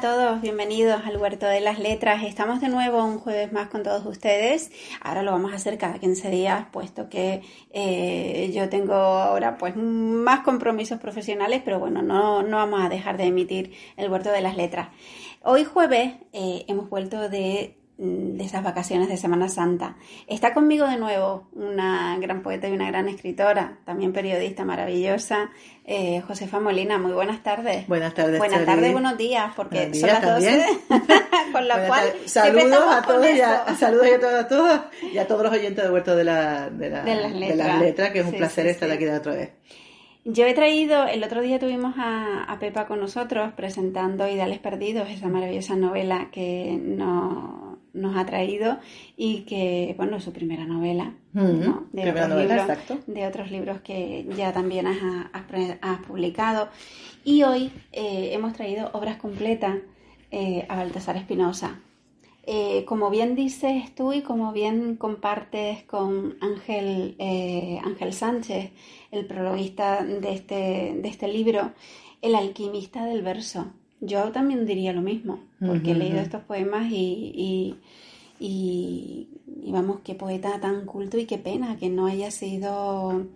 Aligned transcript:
todos, 0.00 0.40
bienvenidos 0.40 1.02
al 1.04 1.16
Huerto 1.16 1.46
de 1.46 1.60
las 1.60 1.80
Letras. 1.80 2.22
Estamos 2.22 2.60
de 2.60 2.68
nuevo 2.68 3.04
un 3.04 3.18
jueves 3.18 3.52
más 3.52 3.68
con 3.68 3.82
todos 3.82 4.06
ustedes. 4.06 4.70
Ahora 5.00 5.24
lo 5.24 5.32
vamos 5.32 5.52
a 5.52 5.56
hacer 5.56 5.76
cada 5.76 5.98
15 5.98 6.30
días, 6.30 6.66
puesto 6.70 7.08
que 7.08 7.42
eh, 7.72 8.52
yo 8.54 8.68
tengo 8.68 8.94
ahora 8.94 9.58
pues 9.58 9.74
más 9.76 10.40
compromisos 10.40 11.00
profesionales, 11.00 11.62
pero 11.64 11.80
bueno, 11.80 12.02
no, 12.02 12.44
no 12.44 12.58
vamos 12.58 12.80
a 12.80 12.88
dejar 12.88 13.16
de 13.16 13.24
emitir 13.24 13.72
el 13.96 14.08
Huerto 14.08 14.30
de 14.30 14.40
las 14.40 14.56
Letras. 14.56 14.90
Hoy 15.42 15.64
jueves 15.64 16.14
eh, 16.32 16.64
hemos 16.68 16.88
vuelto 16.88 17.28
de 17.28 17.77
de 17.98 18.44
esas 18.44 18.62
vacaciones 18.62 19.08
de 19.08 19.16
Semana 19.16 19.48
Santa. 19.48 19.96
Está 20.28 20.54
conmigo 20.54 20.86
de 20.86 20.96
nuevo 20.98 21.48
una 21.52 22.16
gran 22.20 22.42
poeta 22.42 22.68
y 22.68 22.72
una 22.72 22.86
gran 22.86 23.08
escritora, 23.08 23.78
también 23.84 24.12
periodista 24.12 24.64
maravillosa, 24.64 25.50
eh, 25.84 26.20
Josefa 26.20 26.60
Molina. 26.60 26.98
Muy 26.98 27.10
buenas 27.10 27.42
tardes. 27.42 27.88
Buenas 27.88 28.14
tardes. 28.14 28.38
Buenas 28.38 28.64
tardes, 28.64 28.92
buenos 28.92 29.18
días, 29.18 29.52
porque 29.56 29.92
son 29.94 30.10
las 30.10 30.22
12, 30.22 30.64
con 31.52 31.66
la 31.66 31.88
cual 31.88 32.12
saludos 32.26 32.84
a 32.88 33.02
todos 33.02 33.26
y 33.34 33.40
a, 33.40 33.76
saludos 33.76 34.06
a 34.06 34.48
todos, 34.48 34.80
y 35.12 35.18
a 35.18 35.26
todos 35.26 35.42
los 35.42 35.52
oyentes 35.52 35.84
de 35.84 35.90
Huerto 35.90 36.14
de, 36.14 36.22
la, 36.24 36.70
de, 36.70 36.90
la, 36.90 37.02
de, 37.02 37.16
las, 37.56 37.80
letras. 37.80 38.10
que 38.12 38.20
es 38.20 38.26
un 38.26 38.32
placer 38.32 38.68
estar 38.68 38.88
aquí 38.88 39.06
de 39.06 39.16
otra 39.16 39.34
vez. 39.34 39.50
Yo 40.24 40.46
he 40.46 40.54
traído, 40.54 41.06
el 41.06 41.24
otro 41.24 41.40
día 41.40 41.58
tuvimos 41.58 41.94
a, 41.96 42.56
Pepa 42.60 42.86
con 42.86 43.00
nosotros 43.00 43.52
presentando 43.54 44.28
Ideales 44.28 44.58
Perdidos, 44.58 45.08
esa 45.08 45.28
maravillosa 45.28 45.74
novela 45.74 46.28
que 46.30 46.78
no 46.80 47.67
nos 47.92 48.16
ha 48.16 48.26
traído 48.26 48.78
y 49.16 49.40
que, 49.42 49.94
bueno, 49.96 50.16
es 50.16 50.24
su 50.24 50.32
primera 50.32 50.64
novela, 50.66 51.14
de, 51.32 52.10
otros 52.10 52.28
libros, 52.40 52.66
de 53.06 53.26
otros 53.26 53.50
libros 53.50 53.80
que 53.80 54.26
ya 54.36 54.52
también 54.52 54.86
has, 54.86 56.00
publicado. 56.06 56.68
Y 57.24 57.42
hoy 57.42 57.70
eh, 57.92 58.30
hemos 58.32 58.52
traído 58.54 58.90
obras 58.92 59.16
completas 59.16 59.76
eh, 60.30 60.66
a 60.68 60.76
Baltasar 60.76 61.16
Espinosa. 61.16 61.80
Eh, 62.50 62.86
como 62.86 63.10
bien 63.10 63.34
dices 63.34 63.94
tú 63.94 64.14
y 64.14 64.22
como 64.22 64.52
bien 64.52 64.96
compartes 64.96 65.82
con 65.84 66.38
Ángel, 66.40 67.14
Ángel 67.84 68.12
Sánchez, 68.14 68.70
el 69.10 69.26
prologuista 69.26 70.02
de 70.02 70.32
este, 70.32 70.96
de 70.98 71.08
este 71.08 71.28
libro, 71.28 71.72
El 72.22 72.34
alquimista 72.34 73.04
del 73.04 73.22
verso. 73.22 73.66
Yo 74.00 74.30
también 74.30 74.66
diría 74.66 74.92
lo 74.92 75.02
mismo, 75.02 75.40
porque 75.58 75.90
he 75.90 75.94
leído 75.94 76.20
estos 76.20 76.42
poemas 76.42 76.86
y, 76.90 77.76
y, 78.38 79.28
vamos, 79.70 80.00
qué 80.04 80.14
poeta 80.14 80.60
tan 80.60 80.86
culto 80.86 81.18
y 81.18 81.26
qué 81.26 81.38
pena 81.38 81.76
que 81.76 81.88
no 81.88 82.06
haya 82.06 82.30
sido 82.30 83.26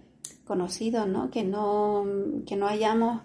conocido, 0.47 1.07
¿no? 1.07 1.31
Que 1.31 1.43
no, 1.43 2.05
que 2.47 2.57
no 2.57 2.69
hayamos 2.69 3.23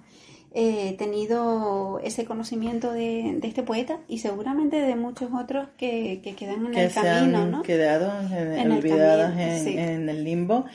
eh, 0.53 0.95
tenido 0.97 1.99
ese 2.03 2.25
conocimiento 2.25 2.91
de, 2.91 3.39
este 3.43 3.61
poeta 3.61 3.99
y 4.07 4.19
seguramente 4.19 4.77
de 4.77 4.95
muchos 4.95 5.29
otros 5.31 5.67
que, 5.77 6.21
quedan 6.35 6.65
en 6.65 6.75
el 6.75 6.91
camino, 6.91 7.45
¿no? 7.45 7.61
Quedado 7.61 8.11
en, 8.31 8.71
olvidados 8.71 9.37
en, 9.37 10.09
el 10.09 10.23
limbo. 10.23 10.65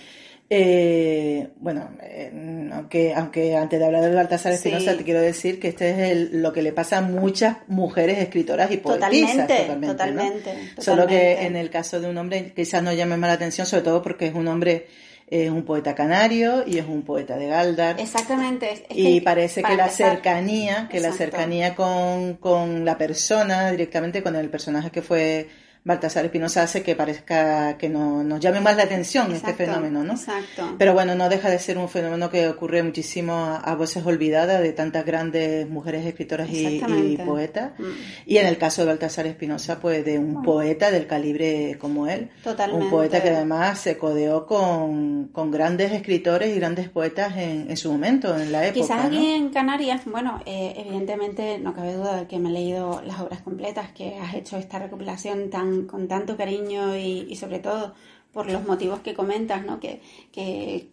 Eh, 0.55 1.49
bueno, 1.61 1.89
eh, 2.03 2.31
aunque, 2.75 3.15
aunque 3.15 3.57
antes 3.57 3.79
de 3.79 3.87
hablar 3.87 4.03
de 4.03 4.15
Baltasar 4.15 4.53
Espinosa, 4.53 4.95
te 4.95 5.03
quiero 5.03 5.23
decir 5.23 5.59
que 5.59 5.69
este 5.69 6.13
es 6.13 6.31
lo 6.31 6.53
que 6.53 6.61
le 6.61 6.73
pasa 6.73 6.99
a 6.99 7.01
muchas 7.01 7.57
mujeres 7.69 8.19
escritoras 8.19 8.71
y 8.71 8.77
poetisas. 8.77 9.47
Totalmente, 9.49 9.87
totalmente, 9.87 10.55
Solo 10.77 11.07
que 11.07 11.47
en 11.47 11.57
el 11.57 11.71
caso 11.71 12.03
de 12.03 12.11
un 12.11 12.19
hombre 12.19 12.53
quizás 12.55 12.83
no 12.83 12.93
llame 12.93 13.17
más 13.17 13.29
la 13.29 13.35
atención, 13.35 13.67
sobre 13.67 13.83
todo 13.83 14.03
porque 14.03 14.27
es 14.27 14.35
un 14.35 14.47
hombre 14.47 14.89
es 15.27 15.49
un 15.49 15.63
poeta 15.63 15.95
canario 15.95 16.65
y 16.67 16.77
es 16.77 16.85
un 16.85 17.01
poeta 17.01 17.39
de 17.39 17.47
Galdar. 17.47 17.99
Exactamente. 17.99 18.85
y 18.91 19.23
parece 19.23 19.63
que 19.63 19.75
la 19.75 19.89
cercanía, 19.89 20.87
que 20.91 21.01
la 21.01 21.13
cercanía 21.13 21.75
con, 21.75 22.35
con 22.35 22.85
la 22.85 22.99
persona, 22.99 23.71
directamente 23.71 24.23
con 24.23 24.37
el 24.37 24.51
personaje 24.51 24.91
que 24.91 25.01
fue 25.01 25.49
Baltasar 25.85 26.25
Espinosa 26.25 26.63
hace 26.63 26.83
que 26.85 26.95
parezca 26.95 27.77
que 27.77 27.89
no, 27.89 28.23
nos 28.23 28.39
llame 28.39 28.61
más 28.61 28.77
la 28.77 28.85
atención 28.85 29.33
este 29.33 29.53
fenómeno, 29.53 30.05
¿no? 30.05 30.13
Exacto. 30.13 30.77
Pero 30.79 30.93
bueno, 30.93 31.17
no 31.17 31.29
deja 31.29 31.51
de 31.51 31.59
ser 31.59 31.77
un 31.77 31.89
fenómeno 31.89 32.31
que 32.31 32.49
ocurre 32.49 32.85
muchísimo 32.85 33.59
a, 33.61 33.75
voces 33.75 34.07
olvidadas 34.07 34.63
de 34.63 34.73
tantas 34.73 35.05
grandes 35.05 35.69
mujeres 35.69 36.07
escritoras 36.07 36.49
y, 36.53 37.19
poetas. 37.27 37.73
Mm. 37.81 37.85
Y 38.27 38.37
en 38.37 38.47
el 38.47 38.59
caso 38.59 38.83
de 38.83 38.89
Baltasar 38.89 39.27
Espinosa, 39.27 39.81
pues 39.81 40.05
de 40.05 40.21
un 40.21 40.43
poeta 40.43 40.93
del 40.93 41.09
calibre 41.09 41.77
como 41.81 42.07
él. 42.07 42.31
Totalmente. 42.45 42.85
Un 42.85 42.91
poeta 42.91 43.21
que 43.21 43.31
además 43.31 43.81
se 43.81 43.99
codeó 43.99 44.47
con, 44.47 45.29
con 45.33 45.51
grandes 45.51 45.91
escritores 45.91 46.55
y 46.55 46.61
grandes 46.61 46.91
poetas 46.91 47.37
en, 47.37 47.69
en, 47.69 47.77
su 47.77 47.91
momento, 47.91 48.39
en 48.39 48.53
la 48.53 48.67
época. 48.67 48.81
Quizás 48.81 49.07
aquí 49.07 49.31
en 49.33 49.49
Canarias, 49.49 50.03
bueno, 50.05 50.41
eh, 50.47 50.75
evidentemente 50.77 51.59
no 51.59 51.75
cabe 51.75 51.95
duda 51.95 52.21
de 52.21 52.27
que 52.29 52.39
me 52.39 52.51
he 52.51 52.53
leído 52.53 53.03
las 53.05 53.19
obras 53.19 53.41
completas, 53.41 53.91
que 53.91 54.17
has 54.19 54.35
hecho 54.35 54.59
esta 54.59 54.79
recopilación 54.79 55.51
tan 55.51 55.72
con 55.87 56.09
tanto 56.09 56.37
cariño 56.37 56.97
y, 56.97 57.35
sobre 57.37 57.59
todo 57.59 57.95
por 58.33 58.51
los 58.51 58.67
motivos 58.67 59.01
que 59.01 59.15
comentas, 59.15 59.65
¿no? 59.65 59.79
Que, 59.81 60.01
que, 60.33 60.89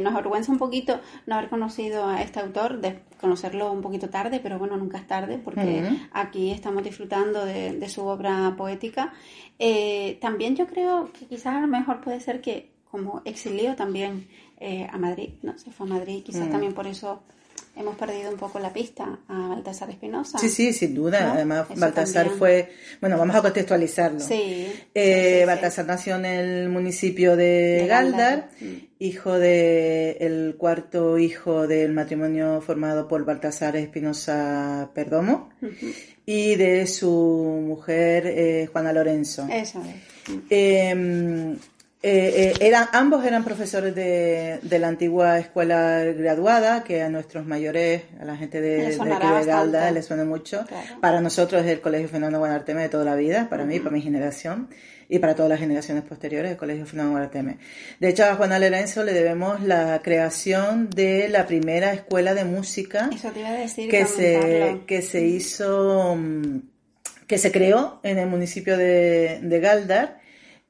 nos 0.00 0.14
avergüenza 0.14 0.50
un 0.50 0.56
poquito 0.56 1.00
no 1.26 1.34
haber 1.34 1.50
conocido 1.50 2.06
a 2.06 2.22
este 2.22 2.40
autor, 2.40 2.80
de 2.80 3.00
conocerlo 3.20 3.70
un 3.70 3.82
poquito 3.82 4.08
tarde, 4.08 4.40
pero 4.42 4.58
bueno, 4.58 4.78
nunca 4.78 4.96
es 4.96 5.06
tarde, 5.06 5.38
porque 5.38 5.86
aquí 6.12 6.50
estamos 6.50 6.82
disfrutando 6.82 7.44
de, 7.44 7.88
su 7.90 8.06
obra 8.06 8.54
poética. 8.56 9.12
Eh, 9.58 10.18
también 10.20 10.56
yo 10.56 10.66
creo 10.66 11.12
que 11.12 11.26
quizás 11.26 11.56
a 11.56 11.60
lo 11.60 11.66
mejor 11.66 12.00
puede 12.00 12.20
ser 12.20 12.40
que 12.40 12.70
como 12.90 13.22
exilió 13.26 13.76
también 13.76 14.28
eh, 14.60 14.86
a 14.90 14.96
Madrid, 14.96 15.30
¿no? 15.42 15.58
Se 15.58 15.70
fue 15.70 15.86
a 15.86 15.90
Madrid, 15.90 16.22
quizás 16.22 16.50
también 16.50 16.72
por 16.72 16.86
eso 16.86 17.22
hemos 17.76 17.96
perdido 17.96 18.30
un 18.30 18.36
poco 18.36 18.58
la 18.58 18.72
pista 18.72 19.18
a 19.28 19.48
Baltasar 19.48 19.90
Espinosa. 19.90 20.38
Sí, 20.38 20.48
sí, 20.48 20.72
sin 20.72 20.94
duda. 20.94 21.32
Además, 21.32 21.66
Baltasar 21.76 22.30
fue, 22.30 22.70
bueno, 23.00 23.18
vamos 23.18 23.36
a 23.36 23.42
contextualizarlo. 23.42 24.20
Sí. 24.20 24.72
Eh, 24.94 25.44
Baltasar 25.46 25.86
nació 25.86 26.16
en 26.16 26.26
el 26.26 26.68
municipio 26.68 27.36
de, 27.36 27.86
Galdar, 27.88 28.50
hijo 28.98 29.38
de 29.38 30.18
el 30.20 30.56
cuarto 30.58 31.18
hijo 31.18 31.66
del 31.66 31.92
matrimonio 31.92 32.60
formado 32.60 33.08
por 33.08 33.24
Baltasar 33.24 33.76
Espinosa 33.76 34.90
Perdomo 34.94 35.50
y 36.26 36.54
de 36.56 36.86
su 36.86 37.62
mujer 37.66 38.26
eh, 38.26 38.68
Juana 38.70 38.92
Lorenzo. 38.92 39.46
Eso 39.50 39.82
es. 39.82 40.12
Eh, 40.50 41.56
eh, 42.04 42.52
eh, 42.58 42.66
eran, 42.66 42.88
ambos 42.92 43.24
eran 43.24 43.44
profesores 43.44 43.94
de, 43.94 44.58
de, 44.60 44.78
la 44.80 44.88
antigua 44.88 45.38
escuela 45.38 46.02
graduada, 46.02 46.82
que 46.82 47.00
a 47.00 47.08
nuestros 47.08 47.46
mayores, 47.46 48.02
a 48.20 48.24
la 48.24 48.36
gente 48.36 48.60
de, 48.60 48.90
de, 48.90 49.46
Galda, 49.46 49.88
les 49.92 50.04
suena 50.04 50.24
mucho. 50.24 50.64
Para 51.00 51.20
nosotros 51.20 51.64
es 51.64 51.68
el 51.68 51.80
Colegio 51.80 52.08
Fernando 52.08 52.40
Guanarteme 52.40 52.82
de 52.82 52.88
toda 52.88 53.04
la 53.04 53.14
vida, 53.14 53.46
para 53.48 53.64
mí, 53.64 53.78
para 53.78 53.92
mi 53.92 54.02
generación, 54.02 54.68
y 55.08 55.20
para 55.20 55.36
todas 55.36 55.50
las 55.50 55.60
generaciones 55.60 56.02
posteriores, 56.02 56.50
el 56.50 56.56
Colegio 56.56 56.86
Fernando 56.86 57.12
Guanarteme. 57.12 57.58
De 58.00 58.08
hecho, 58.08 58.24
a 58.24 58.34
Juana 58.34 58.58
Lorenzo 58.58 59.04
le 59.04 59.12
debemos 59.12 59.62
la 59.62 60.00
creación 60.02 60.90
de 60.90 61.28
la 61.28 61.46
primera 61.46 61.92
escuela 61.92 62.34
de 62.34 62.44
música 62.44 63.10
que, 63.12 64.06
se, 64.06 64.80
que 64.88 65.02
se 65.02 65.24
hizo, 65.24 66.16
mm, 66.16 66.62
que 67.28 67.38
se 67.38 67.52
creó 67.52 68.00
en 68.02 68.18
el 68.18 68.26
municipio 68.26 68.76
de, 68.76 69.38
de 69.40 69.60
Galdar 69.60 70.21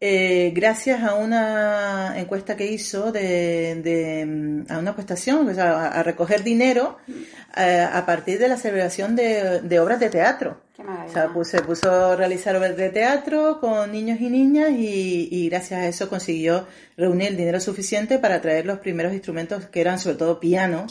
eh, 0.05 0.51
gracias 0.53 1.05
a 1.05 1.15
una 1.15 2.15
encuesta 2.19 2.57
que 2.57 2.67
hizo 2.67 3.13
de, 3.13 4.25
mm, 4.27 4.73
a 4.73 4.79
una 4.81 4.97
prestación, 4.97 5.49
o 5.49 5.55
sea, 5.55 5.87
a, 5.91 6.03
recoger 6.03 6.43
dinero 6.43 6.99
eh, 7.57 7.87
a 7.89 8.05
partir 8.05 8.41
de 8.41 8.49
la 8.49 8.57
celebración 8.57 9.15
de, 9.15 9.79
obras 9.79 10.01
de 10.01 10.11
teatro. 10.11 10.61
o 10.77 11.13
sea, 11.13 11.31
se 11.45 11.63
puso 11.63 11.89
a 11.89 12.17
realizar 12.17 12.57
obras 12.57 12.77
de 12.77 12.91
teatro 12.91 13.61
con 13.61 13.93
niños 13.93 14.21
y 14.21 14.29
niñas 14.29 14.71
y, 14.77 15.49
gracias 15.49 15.81
a 15.81 15.87
eso 15.87 16.09
consiguió 16.09 16.67
reunir 16.97 17.29
el 17.29 17.37
dinero 17.37 17.61
suficiente 17.61 18.19
para 18.19 18.41
traer 18.41 18.67
los 18.67 18.81
primeros 18.81 19.13
instrumentos 19.13 19.67
que 19.67 19.83
eran 19.83 20.01
sobre 20.01 20.17
todo 20.17 20.41
piano, 20.41 20.85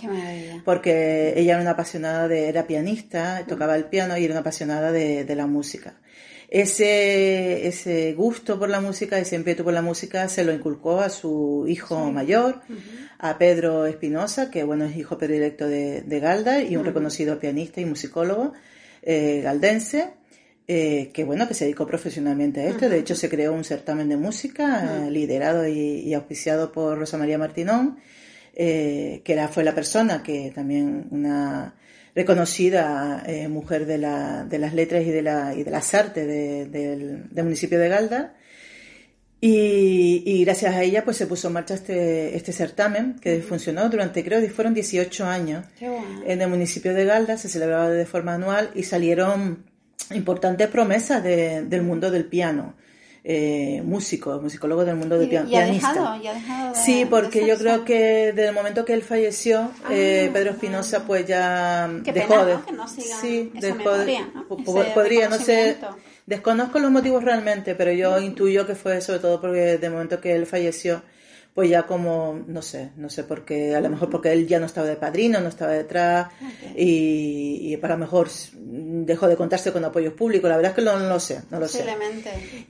porque 0.63 1.34
ella 1.36 1.56
era 1.56 1.62
una 1.62 1.72
apasionada 1.72 2.30
de, 2.30 2.48
era 2.48 2.66
pianista, 2.66 3.44
tocaba 3.46 3.75
el 3.75 3.84
piano 3.84 4.18
y 4.18 4.24
era 4.24 4.36
una 4.36 4.40
apasionada 4.40 4.94
de, 4.94 5.25
de 5.25 5.36
la 5.36 5.48
música 5.48 5.96
ese, 6.51 7.65
ese 7.65 8.13
gusto 8.13 8.59
por 8.59 8.69
la 8.69 8.81
música, 8.81 9.18
ese 9.18 9.38
ímpetu 9.38 9.63
por 9.63 9.74
la 9.74 9.81
música 9.81 10.27
se 10.27 10.44
lo 10.44 10.51
inculcó 10.51 11.00
a 11.00 11.09
su 11.09 11.65
hijo 11.69 12.12
mayor, 12.12 12.59
a 13.19 13.38
Pedro 13.38 13.86
Espinosa, 13.86 14.51
que 14.51 14.65
bueno 14.65 14.83
es 14.83 14.98
hijo 14.98 15.18
predilecto 15.18 15.65
de, 15.65 16.01
de 16.01 16.19
Galda 16.19 16.62
y 16.62 16.75
un 16.75 16.83
reconocido 16.83 17.39
pianista 17.39 17.80
y 17.80 17.86
musicólogo 17.86 18.51
eh, 19.01 19.39
galdense. 19.42 20.13
Eh, 20.68 21.09
que 21.13 21.24
bueno, 21.24 21.48
que 21.48 21.53
se 21.53 21.65
dedicó 21.65 21.88
profesionalmente 21.88 22.62
a 22.62 22.65
esto. 22.65 22.88
De 22.88 23.00
hecho, 23.00 23.15
se 23.15 23.30
creó 23.30 23.53
un 23.53 23.63
certamen 23.63 24.07
de 24.07 24.15
música 24.15 25.06
eh, 25.06 25.12
liderado 25.12 25.68
y, 25.68 26.13
auspiciado 26.13 26.71
por 26.71 26.98
Rosa 26.98 27.18
María 27.18 27.38
Martinón, 27.38 27.98
que 28.53 29.21
era, 29.25 29.48
fue 29.48 29.63
la 29.63 29.74
persona 29.74 30.21
que 30.21 30.51
también 30.53 31.07
una 31.12 31.75
reconocida 32.16 33.24
eh, 33.25 33.48
mujer 33.48 33.86
de, 33.86 33.98
la, 33.98 34.44
de, 34.44 34.60
las 34.60 34.74
letras 34.74 35.04
y 35.04 35.12
de, 35.12 35.22
la, 35.22 35.54
y 35.56 35.63
de 35.63 35.72
las 35.72 35.94
artes 35.94 36.28
del 36.28 37.44
municipio 37.44 37.80
de 37.80 37.90
Galda. 37.90 38.34
Y, 39.44 40.44
gracias 40.46 40.75
a 40.75 40.84
ella 40.84 41.04
pues 41.04 41.18
se 41.18 41.25
puso 41.25 41.48
en 41.48 41.56
marcha 41.56 41.74
este, 41.74 42.36
este 42.36 42.54
certamen 42.54 43.16
que 43.19 43.42
funcionó 43.42 43.90
durante, 43.90 44.24
creo 44.24 44.40
que 44.40 44.50
fueron 44.52 44.75
18 44.75 45.25
años. 45.25 45.66
En 46.25 46.42
el 46.42 46.48
municipio 46.48 46.94
de 46.94 47.06
Galda 47.06 47.38
se 47.38 47.50
celebraba 47.50 47.90
de 47.90 48.06
forma 48.06 48.36
anual 48.36 48.69
y 48.75 48.84
salieron 48.84 49.66
importantes 50.13 50.68
promesas 50.68 51.24
del 51.24 51.81
mundo 51.81 52.12
del 52.12 52.25
piano. 52.25 52.75
Eh, 53.23 53.83
músico, 53.85 54.41
musicólogo 54.41 54.83
del 54.83 54.95
mundo 54.95 55.19
del 55.19 55.29
piano. 55.29 55.47
Y 55.47 55.56
ha 55.56 55.65
dejado, 55.68 56.19
ya 56.23 56.31
ha 56.31 56.33
dejado 56.33 56.73
sí, 56.73 57.06
porque 57.07 57.45
yo 57.45 57.56
creo 57.56 57.85
que 57.85 58.33
desde 58.33 58.47
el 58.47 58.56
momento 58.56 58.83
que 58.83 58.94
él 58.94 59.03
falleció, 59.03 59.69
ah, 59.83 59.89
eh, 59.91 60.31
Pedro 60.33 60.51
Espinosa 60.51 61.06
pues 61.06 61.27
ya 61.27 61.88
dejó 61.88 62.45
de... 62.45 62.57
Que 62.65 62.71
no 62.71 62.88
sí, 62.88 63.51
dejó 63.53 63.91
de, 63.95 64.25
podría, 64.95 65.29
no 65.29 65.38
sé 65.38 65.77
Desconozco 66.25 66.79
los 66.79 66.89
motivos 66.89 67.23
realmente, 67.23 67.75
pero 67.75 67.91
yo 67.91 68.19
intuyo 68.19 68.65
que 68.65 68.73
fue 68.73 69.01
sobre 69.01 69.19
todo 69.19 69.39
porque 69.39 69.77
de 69.77 69.89
momento 69.89 70.19
que 70.19 70.33
él 70.33 70.47
falleció, 70.47 71.03
pues 71.53 71.69
ya 71.69 71.83
como, 71.83 72.42
no 72.48 72.62
sé, 72.62 72.92
no 72.95 73.09
sé 73.09 73.25
por 73.25 73.44
qué, 73.44 73.75
a 73.75 73.81
lo 73.81 73.89
mejor 73.89 74.09
porque 74.09 74.31
él 74.31 74.48
ya 74.48 74.59
no 74.59 74.65
estaba 74.65 74.88
de 74.88 74.95
padrino, 74.95 75.42
no 75.42 75.50
estaba 75.50 75.74
detrás 75.74 76.30
y, 76.75 77.75
para 77.77 77.95
lo 77.95 78.00
mejor 78.01 78.30
dejó 78.53 79.27
de 79.27 79.36
contarse 79.36 79.74
con 79.74 79.83
apoyos 79.83 80.13
públicos, 80.13 80.50
la 80.50 80.56
verdad 80.56 80.71
es 80.71 80.75
que 80.75 80.81
no, 80.81 80.98
lo 80.98 81.19
sé, 81.19 81.42
no 81.50 81.59
lo 81.59 81.68
sé. 81.68 81.80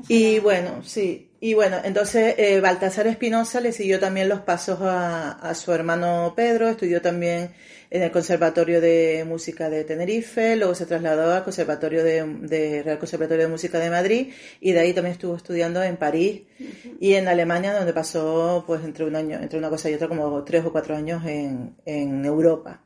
Y 0.08 0.40
bueno, 0.40 0.82
sí, 0.84 1.30
y 1.40 1.54
bueno, 1.54 1.78
entonces 1.84 2.36
eh, 2.38 2.60
Baltasar 2.60 3.06
Espinosa 3.06 3.62
le 3.62 3.72
siguió 3.72 4.00
también 4.00 4.30
los 4.30 4.42
pasos 4.42 4.80
a, 4.82 5.32
a 5.32 5.54
su 5.54 5.72
hermano 5.74 6.34
Pedro, 6.36 6.70
estudió 6.70 7.02
también 7.02 7.52
en 7.92 8.04
el 8.04 8.12
Conservatorio 8.12 8.80
de 8.80 9.26
Música 9.28 9.70
de 9.70 9.84
Tenerife, 9.84 10.56
luego 10.56 10.74
se 10.74 10.86
trasladó 10.86 11.34
al 11.34 11.44
Conservatorio 11.44 12.06
de, 12.06 12.82
Real 12.84 12.98
Conservatorio 12.98 13.44
de 13.44 13.52
Música 13.52 13.80
de 13.80 13.90
Madrid 13.90 14.30
y 14.62 14.72
de 14.72 14.80
ahí 14.80 14.94
también 14.94 15.12
estuvo 15.12 15.36
estudiando 15.36 15.84
en 15.84 15.98
París 15.98 16.44
y 17.02 17.16
en 17.16 17.28
Alemania, 17.28 17.74
donde 17.74 17.92
pasó 17.92 18.64
pues 18.66 18.82
entre 18.86 19.04
un 19.04 19.18
año, 19.18 19.38
entre 19.42 19.60
una 19.60 19.70
cosa 19.70 19.90
y 19.90 19.94
otra 19.94 20.08
como 20.08 20.42
tres 20.46 20.64
o 20.64 20.72
cuatro 20.72 20.96
años 20.96 21.26
en, 21.26 21.76
en 21.86 22.24
Europa, 22.24 22.82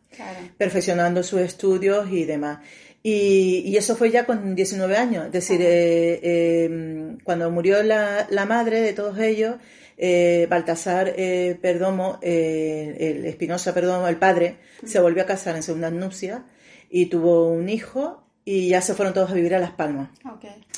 perfeccionando 0.57 1.21
sus 1.21 1.41
estudios 1.41 2.09
y 2.11 2.25
demás. 2.25 2.65
Y, 3.03 3.77
eso 3.77 3.95
fue 3.95 4.09
ya 4.09 4.25
con 4.25 4.55
19 4.55 4.97
años, 4.97 5.27
es 5.27 5.31
decir, 5.31 5.61
eh, 5.61 6.19
eh, 6.23 7.17
cuando 7.23 7.51
murió 7.51 7.83
la, 7.83 8.25
la 8.31 8.47
madre 8.47 8.81
de 8.81 8.93
todos 8.93 9.19
ellos, 9.19 9.57
eh, 9.97 10.47
Baltasar 10.49 11.13
eh, 11.15 11.57
Perdomo, 11.61 12.19
eh, 12.21 12.95
el 12.99 13.25
Espinosa 13.25 13.73
Perdomo, 13.73 14.07
el 14.07 14.17
padre, 14.17 14.57
se 14.85 14.99
volvió 14.99 15.23
a 15.23 15.25
casar 15.25 15.55
en 15.55 15.63
segunda 15.63 15.89
nupcia 15.89 16.45
y 16.89 17.07
tuvo 17.07 17.49
un 17.49 17.69
hijo 17.69 18.25
y 18.45 18.69
ya 18.69 18.81
se 18.81 18.93
fueron 18.93 19.13
todos 19.13 19.31
a 19.31 19.33
vivir 19.33 19.55
a 19.55 19.59
Las 19.59 19.71
Palmas. 19.71 20.09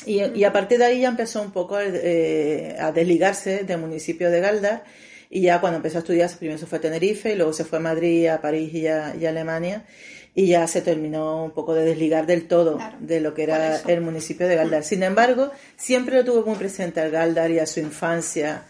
Y, 0.05 0.43
a 0.43 0.53
partir 0.53 0.79
de 0.79 0.85
ahí 0.85 1.01
ya 1.01 1.09
empezó 1.09 1.41
un 1.41 1.51
poco 1.51 1.77
eh, 1.79 2.77
a 2.79 2.93
desligarse 2.93 3.65
del 3.65 3.79
municipio 3.79 4.31
de 4.31 4.39
Galdar 4.39 4.85
y 5.29 5.41
ya 5.41 5.59
cuando 5.59 5.77
empezó 5.77 5.97
a 5.97 5.99
estudiar, 5.99 6.31
primero 6.37 6.57
se 6.57 6.65
fue 6.65 6.77
a 6.77 6.81
Tenerife 6.81 7.33
y 7.33 7.35
luego 7.35 7.51
se 7.51 7.65
fue 7.65 7.79
a 7.79 7.81
Madrid, 7.81 8.27
a 8.27 8.39
París 8.39 8.73
y 8.73 8.87
a, 8.87 9.09
Alemania 9.11 9.85
y 10.33 10.47
ya 10.47 10.65
se 10.67 10.81
terminó 10.81 11.43
un 11.43 11.51
poco 11.51 11.73
de 11.73 11.83
desligar 11.83 12.25
del 12.25 12.47
todo 12.47 12.77
de 12.99 13.19
lo 13.19 13.33
que 13.33 13.43
era 13.43 13.81
el 13.87 13.99
municipio 13.99 14.47
de 14.47 14.55
Galdar. 14.55 14.83
Sin 14.85 15.03
embargo, 15.03 15.51
siempre 15.75 16.15
lo 16.15 16.23
tuvo 16.23 16.45
muy 16.45 16.55
presente 16.55 17.01
al 17.01 17.11
Galdar 17.11 17.51
y 17.51 17.59
a 17.59 17.65
su 17.65 17.81
infancia 17.81 18.63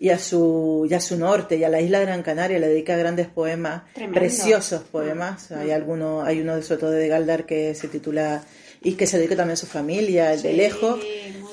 y 0.00 0.10
a 0.10 0.18
su, 0.18 0.86
y 0.88 0.94
a 0.94 1.00
su 1.00 1.18
norte 1.18 1.56
y 1.56 1.64
a 1.64 1.68
la 1.68 1.80
isla 1.80 1.98
de 1.98 2.06
Gran 2.06 2.22
Canaria 2.22 2.58
le 2.58 2.68
dedica 2.68 2.96
grandes 2.96 3.26
poemas, 3.26 3.82
preciosos 4.12 4.82
poemas. 4.82 5.50
Mm. 5.50 5.54
Hay 5.58 5.70
alguno, 5.72 6.22
hay 6.22 6.40
uno 6.40 6.56
de 6.56 6.62
sobre 6.62 6.80
todo 6.80 6.90
de 6.90 7.08
Galdar 7.08 7.46
que 7.46 7.74
se 7.74 7.88
titula 7.88 8.44
y 8.80 8.92
que 8.92 9.06
se 9.06 9.18
dedica 9.18 9.34
también 9.34 9.54
a 9.54 9.56
su 9.56 9.66
familia, 9.66 10.32
el 10.32 10.42
de 10.42 10.52
lejos, 10.52 11.00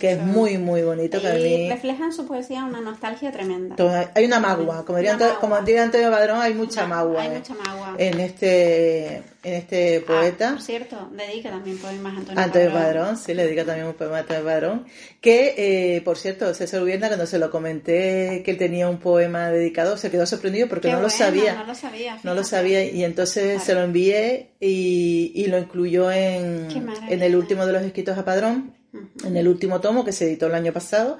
que 0.06 0.12
es 0.12 0.22
muy, 0.22 0.57
muy 0.60 0.84
bonito. 0.84 1.18
Y 1.18 1.44
mí... 1.44 1.69
refleja 1.69 2.06
en 2.06 2.13
su 2.13 2.28
poesía 2.28 2.63
una 2.63 2.80
nostalgia 2.80 3.31
tremenda. 3.31 3.75
hay 4.13 4.25
una 4.25 4.40
magua, 4.40 4.86
como 4.86 5.00
diría, 5.00 5.18
como 5.40 5.60
diría 5.62 5.84
Antonio 5.84 6.12
Padrón, 6.12 6.42
hay 6.42 6.54
mucha 6.54 6.86
magua. 6.86 7.24
Hay 7.24 7.30
mucha 7.30 7.56
magua. 7.56 7.96
En 7.98 8.19
este, 8.19 9.16
en 9.16 9.54
este 9.54 9.98
ah, 9.98 10.06
poeta. 10.06 10.50
por 10.52 10.62
cierto, 10.62 11.10
dedica 11.12 11.50
también 11.50 11.80
poemas 11.80 12.13
a 12.13 12.18
Antonio, 12.18 12.44
Antonio 12.44 12.72
Padrón. 12.72 13.18
sí, 13.18 13.34
le 13.34 13.46
dedica 13.46 13.66
también 13.66 13.88
un 13.88 13.96
poema 13.96 14.18
a 14.18 14.19
Antonio 14.19 14.44
Padrón. 14.44 14.86
Que, 15.19 15.56
eh, 15.96 16.02
por 16.02 16.18
cierto, 16.18 16.54
César 16.54 16.84
Ubierna, 16.84 17.07
cuando 17.07 17.25
se 17.25 17.40
lo 17.40 17.50
comenté 17.50 18.44
que 18.46 18.52
él 18.52 18.57
tenía 18.57 18.88
un 18.88 19.00
poema 19.00 19.50
dedicado, 19.50 19.98
se 19.98 20.12
quedó 20.12 20.28
sorprendido 20.28 20.68
porque 20.68 20.92
no 20.92 21.02
lo 21.02 21.10
sabía. 21.10 21.56
No 21.56 21.66
lo 21.66 21.74
sabía. 21.74 22.19
No 22.22 22.36
lo 22.36 22.44
sabía 22.44 22.84
y 22.84 23.04
entonces 23.04 23.63
se 23.63 23.74
lo 23.74 23.81
envié 23.81 24.52
y, 24.60 25.31
y 25.34 25.48
lo 25.48 25.57
incluyó 25.57 26.12
en, 26.12 26.68
en 27.10 27.24
el 27.24 27.36
último 27.36 27.66
de 27.66 27.74
los 27.74 27.81
escritos 27.81 28.16
a 28.19 28.24
Padrón 28.24 28.75
en 29.24 29.38
el 29.38 29.47
último 29.47 29.81
tomo 29.81 30.03
que 30.03 30.12
se 30.12 30.25
editó 30.25 30.47
el 30.47 30.56
año 30.56 30.74
pasado, 30.74 31.18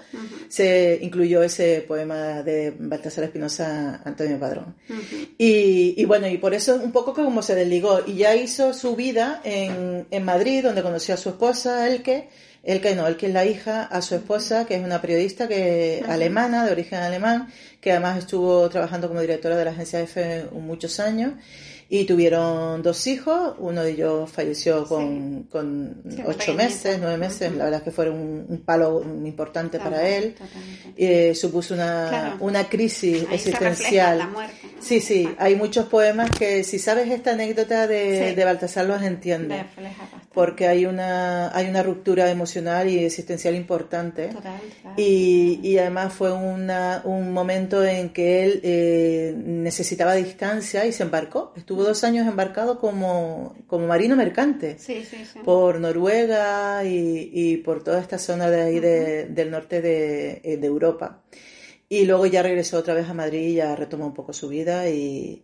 se 0.48 1.00
incluyó 1.01 1.44
ese 1.44 1.83
poema 1.88 2.44
de 2.44 2.74
Baltasar 2.77 3.25
Espinosa, 3.25 4.01
Antonio 4.04 4.39
Padrón. 4.39 4.75
y, 5.38 6.04
bueno, 6.06 6.27
y 6.27 6.38
por 6.38 6.54
eso 6.54 6.75
un 6.75 6.92
poco 6.92 7.13
como 7.13 7.42
se 7.42 7.56
desligó. 7.56 8.01
Y 8.06 8.16
ya 8.16 8.36
hizo 8.36 8.74
su 8.74 8.95
vida 8.95 9.42
en, 9.44 10.07
en 10.12 10.24
Madrid, 10.24 10.63
donde 10.63 10.83
conoció 10.83 11.13
a 11.13 11.18
su 11.18 11.30
esposa, 11.30 11.88
Elke, 11.88 12.30
Elke 12.63 12.95
no, 12.95 13.06
Elke 13.06 13.27
es 13.27 13.33
la 13.33 13.45
hija, 13.45 13.83
a 13.83 14.01
su 14.01 14.16
esposa, 14.16 14.66
que 14.66 14.75
es 14.75 14.83
una 14.83 15.00
periodista 15.00 15.48
que 15.48 16.04
alemana, 16.07 16.66
de 16.66 16.72
origen 16.72 17.00
alemán, 17.00 17.50
que 17.80 17.92
además 17.92 18.18
estuvo 18.18 18.68
trabajando 18.69 19.07
como 19.07 19.22
directora 19.22 19.56
de 19.56 19.66
la 19.66 19.72
agencia 19.72 20.01
EFE 20.01 20.46
muchos 20.53 21.00
años 21.00 21.34
y 21.88 22.06
tuvieron 22.06 22.82
dos 22.82 23.06
hijos, 23.06 23.56
uno 23.60 23.84
de 23.84 23.92
ellos 23.92 24.30
falleció 24.32 24.86
con, 24.86 25.44
con 25.44 26.01
ocho 26.25 26.54
meses, 26.56 26.98
nueve 27.00 27.18
meses, 27.18 27.51
la 27.51 27.65
verdad 27.65 27.80
es 27.80 27.84
que 27.84 27.92
fue 27.92 28.10
un, 28.10 28.63
palo 28.65 29.04
importante 29.04 29.80
para 29.80 30.08
él, 30.08 30.36
eh, 30.98 31.36
supuso 31.36 31.75
una, 31.75 32.38
una 32.39 32.68
crisis 32.68 33.25
existencial. 33.32 34.30
Sí, 34.80 35.00
sí, 35.00 35.30
hay 35.38 35.56
muchos 35.56 35.86
poemas 35.86 36.32
que 36.32 36.63
si 36.63 36.80
sabes 36.80 37.10
esta 37.12 37.32
anécdota 37.32 37.88
de, 37.88 38.34
de 38.34 38.46
Baltasar 38.46 38.86
los 38.86 39.01
entiendes, 39.04 39.65
porque 40.36 40.68
hay 40.68 40.86
una, 40.86 41.56
hay 41.56 41.68
una 41.70 41.82
ruptura 41.82 42.30
emocional 42.30 42.89
y 42.89 43.06
existencial 43.06 43.56
importante. 43.56 44.30
Y, 44.98 45.62
y, 45.63 45.77
además 45.77 46.13
fue 46.13 46.32
una, 46.34 47.01
un 47.06 47.32
momento 47.32 47.84
en 47.84 48.10
que 48.10 48.44
él 48.44 48.60
eh, 48.63 49.34
necesitaba 49.38 50.13
distancia 50.13 50.86
y 50.86 50.92
se 50.92 51.04
embarcó, 51.04 51.54
estuvo 51.56 51.75
Tuvo 51.75 51.84
dos 51.84 52.06
años 52.06 52.25
embarcado 52.25 52.80
como, 52.80 53.54
como 53.68 53.86
marino 53.88 54.15
mercante 54.15 54.77
por 55.44 55.82
Noruega 55.82 56.86
y, 56.86 57.58
por 57.65 57.84
toda 57.84 58.00
esta 58.00 58.18
zona 58.18 58.50
de 58.50 58.62
ahí 58.62 58.80
del 58.80 59.51
norte 59.51 59.82
de, 59.82 60.42
eh, 60.42 60.56
de, 60.56 60.68
Europa. 60.68 61.22
Y 61.89 62.06
luego 62.06 62.25
ya 62.27 62.42
regresó 62.42 62.77
otra 62.77 62.94
vez 62.94 63.10
a 63.10 63.13
Madrid 63.13 63.42
y 63.42 63.56
ya 63.56 63.75
retomó 63.75 64.06
un 64.06 64.13
poco 64.13 64.32
su 64.32 64.48
vida 64.48 64.89
y, 64.89 65.44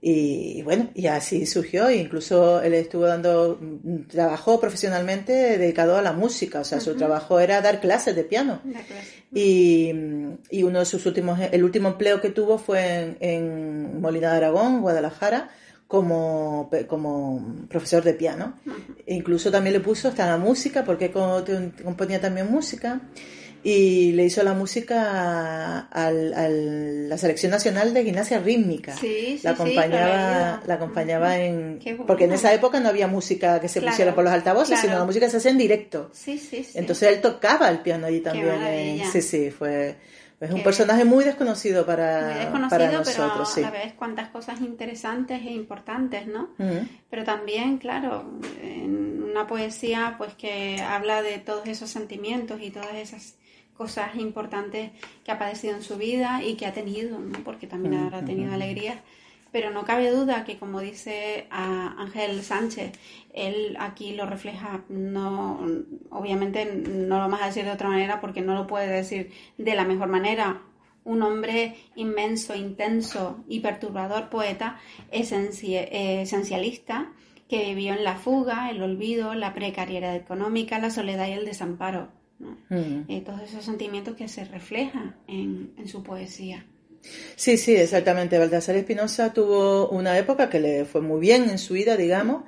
y 0.00 0.62
bueno, 0.62 0.90
y 0.94 1.08
así 1.08 1.44
surgió, 1.44 1.90
incluso 1.90 2.62
él 2.62 2.74
estuvo 2.74 3.04
dando, 3.04 3.58
trabajó 4.08 4.60
profesionalmente 4.60 5.58
dedicado 5.58 5.96
a 5.96 6.02
la 6.02 6.12
música, 6.12 6.60
o 6.60 6.64
sea, 6.64 6.80
su 6.80 6.94
trabajo 6.94 7.40
era 7.40 7.60
dar 7.60 7.80
clases 7.80 8.14
de 8.14 8.22
piano. 8.22 8.62
Y, 9.34 9.92
y, 10.50 10.62
uno 10.62 10.78
de 10.78 10.84
sus 10.84 11.04
últimos, 11.04 11.40
el 11.40 11.64
último 11.64 11.88
empleo 11.88 12.20
que 12.20 12.30
tuvo 12.30 12.58
fue 12.58 13.02
en, 13.02 13.16
en 13.20 14.00
Molina 14.00 14.30
de 14.30 14.36
Aragón, 14.36 14.82
Guadalajara, 14.82 15.50
como, 15.88 16.70
como 16.86 17.66
profesor 17.68 18.04
de 18.04 18.14
piano. 18.14 18.54
Incluso 19.06 19.50
también 19.50 19.72
le 19.72 19.80
puso 19.80 20.08
hasta 20.08 20.26
la 20.26 20.36
música, 20.36 20.84
porque 20.84 21.10
componía 21.10 22.20
también 22.20 22.52
música, 22.52 23.00
y 23.62 24.12
le 24.12 24.24
hizo 24.24 24.42
la 24.42 24.54
música 24.54 25.88
a, 25.90 26.10
la 26.10 27.18
selección 27.18 27.50
nacional 27.50 27.92
de 27.92 28.04
gimnasia 28.04 28.38
rítmica. 28.38 28.94
la 29.42 29.50
acompañaba, 29.50 30.62
la 30.66 30.74
acompañaba 30.74 31.38
en 31.38 31.80
porque 32.06 32.24
en 32.24 32.32
esa 32.32 32.52
época 32.52 32.80
no 32.80 32.88
había 32.88 33.08
música 33.08 33.60
que 33.60 33.68
se 33.68 33.80
pusiera 33.80 34.14
por 34.14 34.24
los 34.24 34.32
altavoces, 34.32 34.80
sino 34.80 34.94
la 34.94 35.04
música 35.04 35.28
se 35.28 35.38
hacía 35.38 35.50
en 35.50 35.58
directo. 35.58 36.10
Entonces 36.74 37.14
él 37.14 37.20
tocaba 37.20 37.68
el 37.68 37.80
piano 37.80 38.06
allí 38.06 38.20
también. 38.20 39.02
sí, 39.10 39.22
sí, 39.22 39.50
fue 39.50 39.96
es 40.40 40.52
un 40.52 40.62
personaje 40.62 41.04
muy 41.04 41.24
desconocido 41.24 41.84
para, 41.84 42.52
para 42.70 42.92
nosotros. 42.92 43.52
Pero 43.54 43.66
a 43.66 43.70
la 43.70 43.76
vez 43.76 43.94
cuántas 43.94 44.28
cosas 44.28 44.60
interesantes 44.60 45.40
e 45.42 45.50
importantes, 45.50 46.28
¿no? 46.28 46.50
Pero 47.10 47.24
también, 47.24 47.78
claro, 47.78 48.38
en 48.62 49.22
una 49.24 49.46
poesía 49.48 50.14
pues 50.16 50.34
que 50.34 50.80
habla 50.80 51.22
de 51.22 51.38
todos 51.38 51.66
esos 51.66 51.90
sentimientos 51.90 52.60
y 52.62 52.70
todas 52.70 52.94
esas 52.94 53.34
cosas 53.78 54.14
importantes 54.16 54.90
que 55.24 55.32
ha 55.32 55.38
padecido 55.38 55.74
en 55.74 55.82
su 55.82 55.96
vida 55.96 56.42
y 56.42 56.56
que 56.56 56.66
ha 56.66 56.74
tenido, 56.74 57.18
¿no? 57.18 57.38
Porque 57.44 57.66
también 57.66 58.12
ha 58.12 58.24
tenido 58.24 58.52
alegrías 58.52 58.98
pero 59.50 59.70
no 59.70 59.84
cabe 59.84 60.10
duda 60.10 60.44
que, 60.44 60.58
como 60.58 60.80
dice 60.80 61.46
Ángel 61.50 62.42
Sánchez, 62.42 62.92
él 63.32 63.76
aquí 63.80 64.12
lo 64.12 64.26
refleja, 64.26 64.84
no, 64.88 65.66
obviamente 66.10 66.66
no 66.66 67.16
lo 67.16 67.22
vamos 67.22 67.40
a 67.40 67.46
decir 67.46 67.64
de 67.64 67.70
otra 67.70 67.88
manera 67.88 68.20
porque 68.20 68.42
no 68.42 68.54
lo 68.54 68.66
puede 68.66 68.88
decir 68.88 69.32
de 69.56 69.74
la 69.74 69.84
mejor 69.84 70.08
manera. 70.08 70.60
Un 71.04 71.22
hombre 71.22 71.76
inmenso, 71.96 72.54
intenso 72.54 73.42
y 73.48 73.60
perturbador 73.60 74.28
poeta, 74.28 74.78
esencialista, 75.10 77.12
que 77.48 77.64
vivió 77.64 77.94
en 77.94 78.04
la 78.04 78.16
fuga, 78.16 78.70
el 78.70 78.82
olvido, 78.82 79.32
la 79.32 79.54
precariedad 79.54 80.14
económica, 80.14 80.78
la 80.78 80.90
soledad 80.90 81.28
y 81.28 81.32
el 81.32 81.46
desamparo. 81.46 82.17
¿No? 82.38 82.58
Mm. 82.68 83.04
Eh, 83.08 83.22
todos 83.24 83.42
esos 83.42 83.64
sentimientos 83.64 84.16
que 84.16 84.28
se 84.28 84.44
reflejan 84.44 85.16
en, 85.26 85.72
en 85.76 85.88
su 85.88 86.02
poesía. 86.02 86.64
Sí, 87.36 87.56
sí, 87.56 87.76
exactamente. 87.76 88.38
Baltasar 88.38 88.76
Espinosa 88.76 89.32
tuvo 89.32 89.88
una 89.88 90.18
época 90.18 90.48
que 90.50 90.60
le 90.60 90.84
fue 90.84 91.00
muy 91.00 91.20
bien 91.20 91.48
en 91.48 91.58
su 91.58 91.74
vida, 91.74 91.96
digamos, 91.96 92.44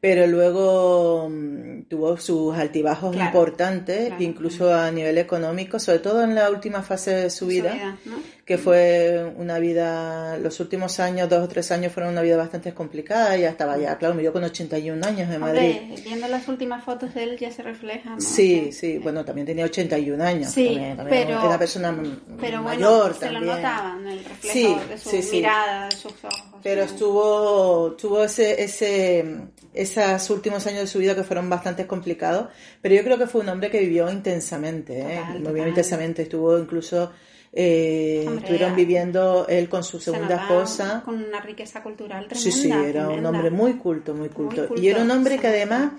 pero 0.00 0.26
luego 0.26 1.28
mm, 1.30 1.82
tuvo 1.82 2.16
sus 2.16 2.56
altibajos 2.56 3.14
importantes, 3.14 4.12
incluso 4.18 4.74
a 4.74 4.90
nivel 4.90 5.18
económico, 5.18 5.78
sobre 5.78 6.00
todo 6.00 6.24
en 6.24 6.34
la 6.34 6.50
última 6.50 6.82
fase 6.82 7.12
de 7.12 7.30
su 7.30 7.46
vida, 7.46 7.96
que 8.44 8.58
fue 8.58 9.32
una 9.36 9.60
vida, 9.60 10.36
los 10.38 10.58
últimos 10.58 10.98
años, 10.98 11.28
dos 11.28 11.44
o 11.44 11.48
tres 11.48 11.70
años, 11.70 11.92
fueron 11.92 12.12
una 12.12 12.22
vida 12.22 12.36
bastante 12.36 12.74
complicada, 12.74 13.36
ya 13.36 13.50
estaba 13.50 13.78
ya, 13.78 13.96
claro, 13.98 14.16
dio 14.16 14.32
con 14.32 14.42
81 14.42 15.06
años 15.06 15.30
en 15.30 15.40
Madrid. 15.40 15.76
viendo 16.02 16.26
las 16.26 16.48
últimas 16.48 16.82
fotos 16.82 17.14
de 17.14 17.22
él 17.22 17.38
ya 17.38 17.52
se 17.52 17.62
refleja. 17.62 18.16
Sí, 18.18 18.72
sí, 18.72 18.98
bueno, 18.98 19.24
también 19.24 19.46
tenía 19.46 19.64
81 19.64 20.24
años, 20.24 20.50
sí, 20.50 20.76
pero, 21.08 21.30
era 21.30 21.44
una 21.44 21.58
persona 21.58 21.92
mayor 21.92 23.14
se 23.14 23.30
lo 23.30 23.40
notaban, 23.40 24.06
el 24.08 24.24
reflejo 24.24 24.88
de 24.88 24.98
su 24.98 25.34
mirada, 25.34 25.88
de 25.88 25.96
sus 25.96 26.12
ojos. 26.24 26.42
Pero 26.64 26.82
estuvo, 26.82 27.92
tuvo 27.92 28.24
ese, 28.24 28.60
ese, 28.60 29.24
esos 29.72 30.30
últimos 30.30 30.66
años 30.66 30.80
de 30.80 30.86
su 30.88 30.98
vida 30.98 31.14
que 31.14 31.22
fueron 31.22 31.48
bastante 31.48 31.86
complicados, 31.86 32.48
pero 32.80 32.96
yo 32.96 33.04
creo 33.04 33.18
que 33.18 33.28
fue 33.28 33.40
un 33.40 33.50
hombre 33.50 33.70
que 33.70 33.78
vivió 33.78 34.10
intensamente, 34.10 35.00
¿eh? 35.00 35.20
vivió 35.38 35.68
intensamente, 35.68 36.22
estuvo 36.22 36.58
incluso 36.58 37.12
eh, 37.54 38.24
estuvieron 38.38 38.74
viviendo 38.74 39.46
él 39.46 39.68
con 39.68 39.84
su 39.84 40.00
segunda 40.00 40.36
esposa. 40.36 41.02
Con 41.04 41.22
una 41.22 41.40
riqueza 41.40 41.82
cultural 41.82 42.26
tremenda. 42.26 42.50
Sí, 42.50 42.62
sí, 42.62 42.70
era 42.70 43.08
un 43.08 43.24
hombre 43.26 43.50
muy 43.50 43.74
culto, 43.74 44.14
muy 44.14 44.30
culto. 44.30 44.68
y 44.76 44.88
era 44.88 45.02
un 45.02 45.10
hombre 45.10 45.38
que 45.38 45.48
además 45.48 45.92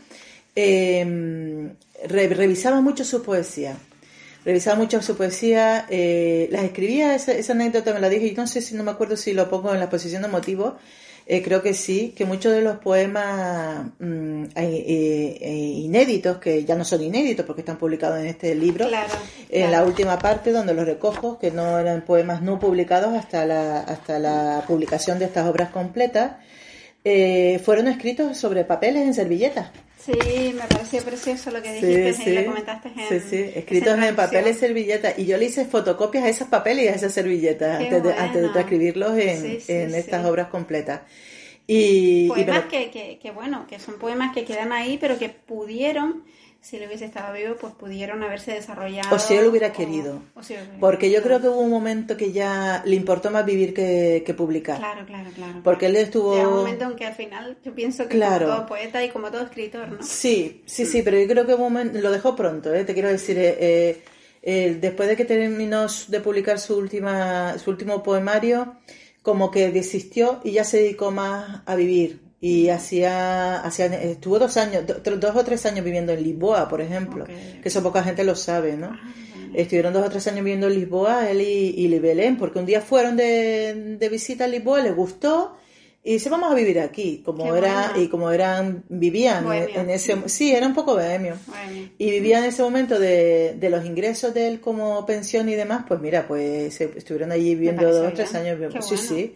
eh, 0.56 1.76
revisaba 2.08 2.82
mucho 2.82 3.06
su 3.06 3.22
poesía. 3.22 3.78
Revisaba 4.46 4.76
mucho 4.76 5.02
su 5.02 5.16
poesía, 5.16 5.86
eh, 5.90 6.50
las 6.52 6.64
escribía, 6.64 7.16
esa, 7.16 7.32
esa, 7.32 7.54
anécdota 7.54 7.94
me 7.94 8.02
la 8.02 8.10
dije, 8.10 8.28
y 8.28 8.34
no 8.34 8.46
sé 8.46 8.60
si 8.60 8.76
no 8.76 8.84
me 8.84 8.92
acuerdo 8.92 9.16
si 9.16 9.32
lo 9.32 9.50
pongo 9.50 9.72
en 9.72 9.80
la 9.80 9.86
exposición 9.86 10.22
de 10.22 10.28
motivos, 10.28 10.74
eh, 11.26 11.42
creo 11.42 11.62
que 11.62 11.74
sí, 11.74 12.14
que 12.16 12.26
muchos 12.26 12.52
de 12.52 12.62
los 12.62 12.78
poemas 12.78 13.86
mm, 14.00 14.44
eh, 14.56 15.38
eh, 15.42 15.74
inéditos, 15.78 16.38
que 16.38 16.66
ya 16.66 16.76
no 16.76 16.84
son 16.84 17.02
inéditos 17.02 17.46
porque 17.46 17.62
están 17.62 17.78
publicados 17.78 18.20
en 18.20 18.28
este 18.28 18.54
libro, 18.56 18.88
en 19.50 19.72
la 19.72 19.84
última 19.84 20.20
parte 20.20 20.52
donde 20.52 20.74
los 20.74 20.86
recojo, 20.86 21.40
que 21.40 21.52
no 21.52 21.80
eran 21.80 22.02
poemas 22.02 22.42
no 22.42 22.60
publicados 22.60 23.14
hasta 23.16 23.46
la, 23.46 23.80
hasta 23.80 24.20
la 24.20 24.64
publicación 24.68 25.18
de 25.20 25.26
estas 25.26 25.48
obras 25.48 25.70
completas, 25.70 26.34
fueron 27.64 27.88
escritos 27.88 28.38
sobre 28.38 28.66
papeles 28.66 29.04
en 29.04 29.14
servilletas. 29.14 29.72
Sí, 30.06 30.54
me 30.54 30.68
pareció 30.68 31.02
precioso 31.02 31.50
lo 31.50 31.62
que 31.62 31.72
dijiste 31.72 32.14
sí, 32.14 32.38
sí. 32.38 32.46
comentaste 32.46 32.90
en 32.90 33.22
Sí, 33.22 33.28
sí, 33.30 33.52
escritos 33.56 33.98
en 33.98 34.16
papeles 34.16 34.58
y 34.58 34.60
servilletas. 34.60 35.18
Y 35.18 35.26
yo 35.26 35.38
le 35.38 35.46
hice 35.46 35.66
fotocopias 35.66 36.26
a 36.26 36.30
esas 36.30 36.50
papeles 36.50 36.86
y 36.86 36.88
a 36.90 36.96
esas 36.96 37.14
servilletas 37.14 37.80
antes 37.80 38.04
de, 38.04 38.14
antes 38.14 38.42
de 38.42 38.50
transcribirlos 38.50 39.18
en, 39.18 39.60
en 39.66 39.96
estas 39.96 40.26
obras 40.26 40.48
completas. 40.48 41.02
Y, 41.68 42.28
poemas 42.28 42.66
que, 42.66 42.92
que, 42.92 43.18
que, 43.20 43.32
bueno, 43.32 43.66
que 43.68 43.80
son 43.80 43.98
poemas 43.98 44.34
que 44.34 44.44
quedan 44.44 44.74
ahí, 44.74 44.98
pero 45.00 45.18
que 45.18 45.30
pudieron 45.30 46.26
si 46.64 46.78
él 46.78 46.86
hubiese 46.88 47.04
estado 47.04 47.34
vivo, 47.34 47.56
pues 47.60 47.74
pudieron 47.74 48.24
haberse 48.24 48.54
desarrollado. 48.54 49.14
O 49.14 49.20
si 49.20 49.34
él 49.36 49.48
hubiera 49.48 49.74
querido. 49.74 50.22
porque 50.80 51.12
yo 51.12 51.22
creo 51.22 51.42
que 51.42 51.50
hubo 51.50 51.60
un 51.60 51.70
momento 51.70 52.16
que 52.16 52.32
ya 52.32 52.82
le 52.86 52.96
importó 52.96 53.30
más 53.32 53.46
vivir 53.46 53.74
que, 53.74 54.34
publicar. 54.36 54.78
Claro, 54.78 55.06
claro, 55.06 55.30
claro. 55.36 55.60
Porque 55.62 55.88
él 55.88 55.98
estuvo. 55.98 56.34
Llega 56.34 56.48
un 56.48 56.56
momento 56.56 56.86
en 56.86 56.96
que 56.96 57.06
al 57.06 57.16
final 57.16 57.58
yo 57.66 57.76
pienso 57.76 58.08
que 58.08 58.18
como 58.18 58.40
todo 58.40 58.66
poeta 58.66 59.04
y 59.04 59.10
como 59.10 59.30
todo 59.30 59.42
escritor, 59.42 59.90
¿no? 59.90 60.02
Sí, 60.02 60.64
sí, 60.66 60.86
sí, 60.86 61.02
pero 61.02 61.20
yo 61.20 61.28
creo 61.28 61.46
que 61.46 61.54
un 61.54 61.60
momento, 61.60 62.00
lo 62.00 62.12
dejó 62.12 62.34
pronto, 62.34 62.74
¿eh? 62.74 62.86
te 62.86 62.94
quiero 62.94 63.10
decir. 63.10 63.38
Eh, 63.38 64.02
eh, 64.46 64.78
después 64.80 65.08
de 65.08 65.16
que 65.16 65.24
terminó 65.24 65.88
de 66.08 66.20
publicar 66.20 66.60
su, 66.60 66.78
última, 66.78 67.58
su 67.60 67.70
último 67.70 68.04
poemario, 68.04 68.76
como 69.22 69.52
que 69.52 69.70
desistió 69.70 70.42
y 70.44 70.52
ya 70.52 70.64
se 70.66 70.78
dedicó 70.78 71.12
más 71.12 71.62
a 71.66 71.76
vivir 71.76 72.23
y 72.46 72.68
hacía, 72.68 73.62
hacía 73.62 73.86
estuvo 73.86 74.38
dos 74.38 74.58
años, 74.58 74.84
dos 74.86 75.34
o 75.34 75.44
tres 75.46 75.66
años 75.66 75.86
viviendo 75.86 76.12
en 76.12 76.22
Lisboa, 76.22 76.68
por 76.68 76.82
ejemplo, 76.82 77.24
que 77.24 77.70
eso 77.70 77.82
poca 77.82 78.04
gente 78.04 78.26
lo 78.26 78.36
sabe, 78.36 78.76
¿no? 78.76 78.88
Ah, 78.88 79.14
Estuvieron 79.54 79.94
dos 79.94 80.06
o 80.06 80.10
tres 80.10 80.28
años 80.28 80.44
viviendo 80.44 80.68
en 80.68 80.74
Lisboa, 80.74 81.30
él 81.32 81.40
y, 81.40 81.74
y 81.78 82.00
Belén, 82.00 82.36
porque 82.36 82.60
un 82.60 82.66
día 82.66 82.82
fueron 82.82 83.16
de, 83.16 83.96
de 83.98 84.10
visita 84.10 84.44
a 84.44 84.48
Lisboa, 84.50 84.82
les 84.82 84.94
gustó 84.94 85.56
y 86.06 86.14
dice, 86.14 86.30
vamos 86.30 86.52
a 86.52 86.56
vivir 86.56 86.82
aquí, 86.82 87.22
como 87.24 87.56
era, 87.56 87.94
y 87.96 88.10
como 88.10 88.30
eran, 88.30 88.84
vivían 88.90 89.50
en 89.54 89.90
ese, 89.90 90.18
sí, 90.28 90.54
era 90.54 90.68
un 90.68 90.74
poco 90.74 90.96
bohemio. 90.96 91.38
Y 91.98 92.12
vivían 92.12 92.44
en 92.44 92.50
ese 92.50 92.62
momento 92.62 93.00
de, 93.00 93.56
de, 93.58 93.70
los 93.70 93.86
ingresos 93.86 94.34
de 94.34 94.50
él 94.50 94.60
como 94.60 95.06
pensión 95.06 95.48
y 95.48 95.56
demás, 95.56 95.86
pues 95.88 96.02
mira, 96.02 96.28
pues 96.28 96.82
estuvieron 96.82 97.32
allí 97.32 97.56
viviendo 97.56 97.90
dos 97.90 98.12
o 98.12 98.14
tres 98.14 98.36
años. 98.36 98.74
sí, 98.86 98.98
sí. 98.98 99.36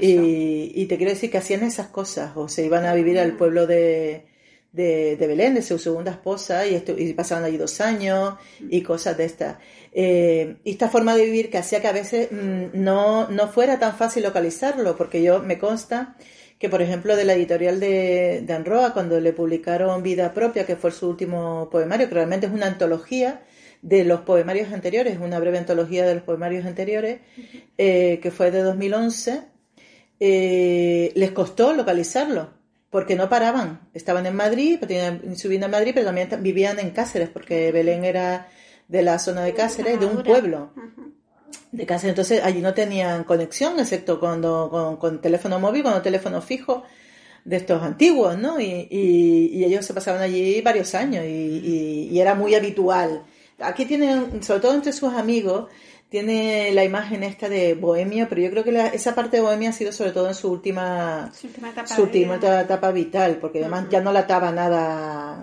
Y, 0.00 0.72
y 0.76 0.86
te 0.86 0.96
quiero 0.96 1.10
decir 1.10 1.32
que 1.32 1.38
hacían 1.38 1.64
esas 1.64 1.88
cosas, 1.88 2.30
o 2.36 2.48
se 2.48 2.64
iban 2.64 2.86
a 2.86 2.94
vivir 2.94 3.18
al 3.18 3.32
mm. 3.32 3.36
pueblo 3.36 3.66
de, 3.66 4.22
de, 4.74 5.16
de, 5.16 5.26
Belén, 5.28 5.54
de 5.54 5.62
su 5.62 5.78
segunda 5.78 6.10
esposa, 6.10 6.66
y, 6.66 6.82
y 6.98 7.12
pasaban 7.12 7.44
allí 7.44 7.56
dos 7.56 7.80
años 7.80 8.34
y 8.68 8.82
cosas 8.82 9.16
de 9.16 9.24
estas. 9.24 9.56
Eh, 9.92 10.56
y 10.64 10.72
esta 10.72 10.90
forma 10.90 11.16
de 11.16 11.24
vivir 11.24 11.48
que 11.48 11.58
hacía 11.58 11.80
que 11.80 11.86
a 11.86 11.92
veces 11.92 12.28
mm, 12.32 12.70
no, 12.74 13.28
no 13.28 13.48
fuera 13.48 13.78
tan 13.78 13.96
fácil 13.96 14.24
localizarlo, 14.24 14.96
porque 14.96 15.22
yo 15.22 15.40
me 15.40 15.58
consta 15.58 16.16
que, 16.58 16.68
por 16.68 16.82
ejemplo, 16.82 17.14
de 17.14 17.24
la 17.24 17.34
editorial 17.34 17.78
de, 17.78 18.42
de 18.44 18.52
Anroa, 18.52 18.92
cuando 18.92 19.20
le 19.20 19.32
publicaron 19.32 20.02
Vida 20.02 20.34
Propia, 20.34 20.66
que 20.66 20.76
fue 20.76 20.90
su 20.90 21.08
último 21.08 21.68
poemario, 21.70 22.08
que 22.08 22.14
realmente 22.14 22.46
es 22.46 22.52
una 22.52 22.66
antología 22.66 23.42
de 23.80 24.04
los 24.04 24.22
poemarios 24.22 24.72
anteriores, 24.72 25.18
una 25.20 25.38
breve 25.38 25.58
antología 25.58 26.04
de 26.04 26.16
los 26.16 26.24
poemarios 26.24 26.66
anteriores, 26.66 27.20
eh, 27.78 28.18
que 28.20 28.30
fue 28.32 28.50
de 28.50 28.62
2011, 28.62 29.42
eh, 30.18 31.12
les 31.14 31.30
costó 31.32 31.74
localizarlo 31.74 32.63
porque 32.94 33.16
no 33.16 33.28
paraban. 33.28 33.80
Estaban 33.92 34.24
en 34.24 34.36
Madrid, 34.36 34.78
tenían 34.78 35.36
su 35.36 35.48
vida 35.48 35.64
en 35.64 35.72
Madrid, 35.72 35.90
pero 35.92 36.06
también 36.06 36.28
vivían 36.40 36.78
en 36.78 36.90
Cáceres, 36.90 37.28
porque 37.28 37.72
Belén 37.72 38.04
era 38.04 38.46
de 38.86 39.02
la 39.02 39.18
zona 39.18 39.42
de 39.42 39.52
Cáceres, 39.52 39.98
de 39.98 40.06
un 40.06 40.22
pueblo 40.22 40.70
de 41.72 41.86
Cáceres. 41.86 42.12
Entonces 42.12 42.44
allí 42.44 42.60
no 42.60 42.72
tenían 42.72 43.24
conexión, 43.24 43.80
excepto 43.80 44.20
cuando 44.20 44.96
con, 45.00 45.20
teléfono 45.20 45.58
móvil, 45.58 45.82
con 45.82 46.00
teléfono 46.04 46.40
fijo 46.40 46.84
de 47.44 47.56
estos 47.56 47.82
antiguos, 47.82 48.38
¿no? 48.38 48.60
Y, 48.60 48.86
y, 48.88 49.64
ellos 49.64 49.84
se 49.84 49.92
pasaban 49.92 50.22
allí 50.22 50.60
varios 50.60 50.94
años 50.94 51.24
y, 51.24 52.08
y, 52.12 52.20
era 52.20 52.36
muy 52.36 52.54
habitual. 52.54 53.24
Aquí 53.58 53.86
tienen, 53.86 54.40
sobre 54.40 54.60
todo 54.60 54.72
entre 54.72 54.92
sus 54.92 55.12
amigos, 55.14 55.68
tiene 56.14 56.70
la 56.72 56.84
imagen 56.84 57.24
esta 57.24 57.48
de 57.48 57.74
Bohemia, 57.74 58.28
pero 58.28 58.40
yo 58.40 58.48
creo 58.48 58.62
que 58.62 58.90
esa 58.94 59.16
parte 59.16 59.38
de 59.38 59.42
Bohemia 59.42 59.70
ha 59.70 59.72
sido 59.72 59.90
sobre 59.90 60.12
todo 60.12 60.28
en 60.28 60.36
su 60.36 60.48
última, 60.48 61.32
su 61.34 61.48
última 62.02 62.36
etapa, 62.36 62.92
vital, 62.92 63.38
porque 63.40 63.58
además 63.58 63.86
ya 63.90 64.00
no 64.00 64.12
la 64.12 64.20
ataba 64.20 64.52
nada, 64.52 65.42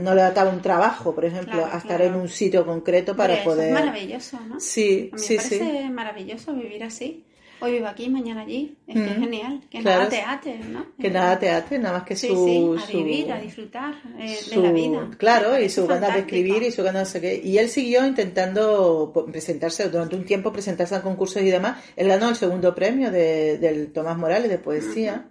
no 0.00 0.14
le 0.14 0.22
ataba 0.22 0.50
un 0.50 0.62
trabajo, 0.62 1.12
por 1.12 1.24
ejemplo, 1.24 1.66
a 1.66 1.78
estar 1.78 2.00
en 2.02 2.14
un 2.14 2.28
sitio 2.28 2.64
concreto 2.64 3.16
para 3.16 3.42
poder. 3.42 3.66
es 3.66 3.74
maravilloso, 3.74 4.38
¿no? 4.48 4.60
Sí, 4.60 5.10
a 5.12 5.16
mí 5.16 5.20
sí, 5.20 5.32
me 5.32 5.42
parece 5.42 5.90
maravilloso 5.90 6.54
vivir 6.54 6.84
así 6.84 7.24
hoy 7.60 7.72
vivo 7.72 7.86
aquí, 7.86 8.08
mañana 8.08 8.42
allí. 8.42 8.76
Es 8.86 8.94
que 8.94 9.06
es 9.06 9.18
genial. 9.18 9.60
Que 9.70 9.80
nada 9.80 10.08
teate, 10.08 10.58
¿no? 10.58 10.86
Que 10.98 11.10
nada 11.10 11.38
teate, 11.38 11.78
nada 11.78 11.98
más 11.98 12.06
que 12.06 12.16
su... 12.16 12.78
Sí, 12.86 12.94
a 12.94 12.96
vivir, 12.96 13.32
a 13.32 13.40
disfrutar 13.40 13.94
eh, 14.18 14.38
de 14.50 14.56
la 14.56 14.72
vida. 14.72 15.10
Claro, 15.18 15.58
y 15.60 15.68
su 15.68 15.86
ganas 15.86 16.14
de 16.14 16.20
escribir 16.20 16.62
y 16.62 16.70
su 16.70 16.82
ganas 16.82 17.12
de... 17.12 17.20
qué. 17.20 17.40
Y 17.42 17.58
él 17.58 17.68
siguió 17.68 18.06
intentando 18.06 19.12
presentarse, 19.30 19.88
durante 19.88 20.16
un 20.16 20.24
tiempo 20.24 20.52
presentarse 20.52 20.94
a 20.94 21.02
concursos 21.02 21.42
y 21.42 21.50
demás. 21.50 21.82
Él 21.96 22.08
ganó 22.08 22.28
el 22.28 22.36
segundo 22.36 22.74
premio 22.74 23.10
de, 23.10 23.58
del 23.58 23.92
Tomás 23.92 24.16
Morales 24.18 24.50
de 24.50 24.58
poesía. 24.58 25.28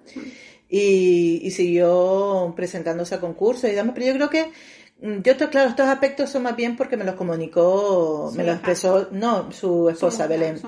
y, 0.70 1.42
y, 1.44 1.52
siguió 1.52 2.54
presentándose 2.56 3.16
a 3.16 3.20
concursos 3.20 3.70
y 3.70 3.74
demás. 3.74 3.94
Pero 3.96 4.08
yo 4.08 4.14
creo 4.14 4.30
que 4.30 4.52
mm, 5.02 5.22
yo, 5.22 5.50
claro, 5.50 5.70
estos 5.70 5.88
aspectos 5.88 6.30
son 6.30 6.44
más 6.44 6.56
bien 6.56 6.76
porque 6.76 6.98
me 6.98 7.04
los 7.04 7.16
comunicó, 7.16 8.32
me 8.36 8.44
los 8.44 8.56
expresó, 8.56 9.10
no, 9.12 9.52
su 9.52 9.90
esposa 9.90 10.28
Belén 10.28 10.60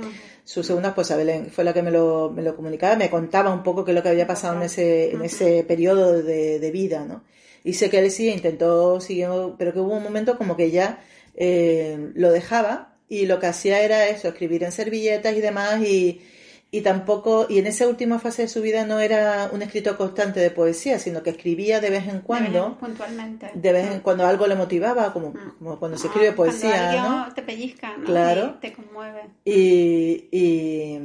su 0.47 0.63
segunda 0.63 0.89
esposa, 0.89 1.17
Belén, 1.17 1.49
fue 1.51 1.65
la 1.65 1.73
que 1.73 1.83
me 1.83 1.91
lo, 1.91 2.31
me 2.33 2.41
lo 2.41 2.55
comunicaba, 2.55 2.95
me 2.95 3.09
contaba 3.09 3.53
un 3.53 3.63
poco 3.63 3.83
qué 3.83 3.91
es 3.91 3.95
lo 3.95 4.01
que 4.01 4.07
había 4.07 4.25
pasado 4.25 4.55
en 4.55 4.63
ese, 4.63 5.11
en 5.11 5.21
ese 5.21 5.65
periodo 5.65 6.23
de, 6.23 6.59
de 6.59 6.71
vida, 6.71 7.03
¿no? 7.03 7.25
Y 7.65 7.73
sé 7.73 7.89
que 7.89 7.99
él 7.99 8.09
sí 8.11 8.29
intentó, 8.29 9.01
siguió, 9.01 9.55
pero 9.59 9.73
que 9.73 9.81
hubo 9.81 9.97
un 9.97 10.03
momento 10.03 10.37
como 10.37 10.55
que 10.55 10.71
ya 10.71 11.03
eh, 11.35 12.11
lo 12.15 12.31
dejaba 12.31 12.95
y 13.09 13.25
lo 13.25 13.41
que 13.41 13.47
hacía 13.47 13.81
era 13.81 14.07
eso, 14.07 14.29
escribir 14.29 14.63
en 14.63 14.71
servilletas 14.71 15.35
y 15.35 15.41
demás 15.41 15.81
y, 15.81 16.21
y 16.69 16.81
tampoco, 16.81 17.45
y 17.47 17.59
en 17.59 17.67
esa 17.67 17.87
última 17.87 18.19
fase 18.19 18.41
de 18.41 18.47
su 18.49 18.61
vida 18.61 18.85
no 18.85 18.99
era 18.99 19.49
un 19.53 19.61
escrito 19.61 19.95
constante 19.97 20.41
de 20.41 20.51
poesía, 20.51 20.99
sino 20.99 21.23
que 21.23 21.29
escribía 21.29 21.79
de 21.79 21.89
vez 21.89 22.07
en 22.07 22.19
cuando. 22.19 22.77
puntualmente. 22.77 23.51
De 23.53 23.71
vez 23.71 23.89
en 23.89 24.01
cuando 24.01 24.25
algo 24.25 24.47
le 24.47 24.55
motivaba, 24.55 25.13
como, 25.13 25.29
mm. 25.29 25.57
como 25.59 25.79
cuando 25.79 25.97
se 25.97 26.07
escribe 26.07 26.33
poesía. 26.33 26.91
Cuando 26.91 27.09
¿no? 27.27 27.33
te 27.33 27.41
pellizca, 27.41 27.95
¿no? 27.95 28.03
Claro. 28.03 28.55
te 28.59 28.73
conmueve. 28.73 29.21
Y, 29.45 30.27
y, 30.29 30.99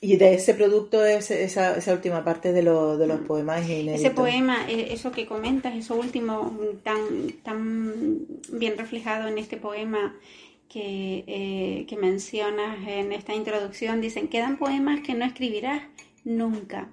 y 0.00 0.16
de 0.16 0.34
ese 0.34 0.54
producto 0.54 1.04
es 1.04 1.32
esa, 1.32 1.76
esa 1.76 1.92
última 1.92 2.22
parte 2.22 2.52
de, 2.52 2.62
lo, 2.62 2.96
de 2.96 3.08
los 3.08 3.22
mm. 3.22 3.24
poemas 3.24 3.68
inéditos. 3.68 4.00
Ese 4.00 4.10
poema, 4.12 4.70
e, 4.70 4.92
eso 4.92 5.10
que 5.10 5.26
comentas, 5.26 5.74
eso 5.74 5.96
último 5.96 6.56
tan, 6.84 7.32
tan 7.42 8.20
bien 8.52 8.78
reflejado 8.78 9.26
en 9.26 9.38
este 9.38 9.56
poema 9.56 10.14
que, 10.72 11.24
eh, 11.26 11.86
que 11.86 11.96
mencionas 11.98 12.88
en 12.88 13.12
esta 13.12 13.34
introducción, 13.34 14.00
dicen, 14.00 14.28
quedan 14.28 14.56
poemas 14.56 15.00
que 15.00 15.12
no 15.12 15.26
escribirás 15.26 15.82
nunca, 16.24 16.90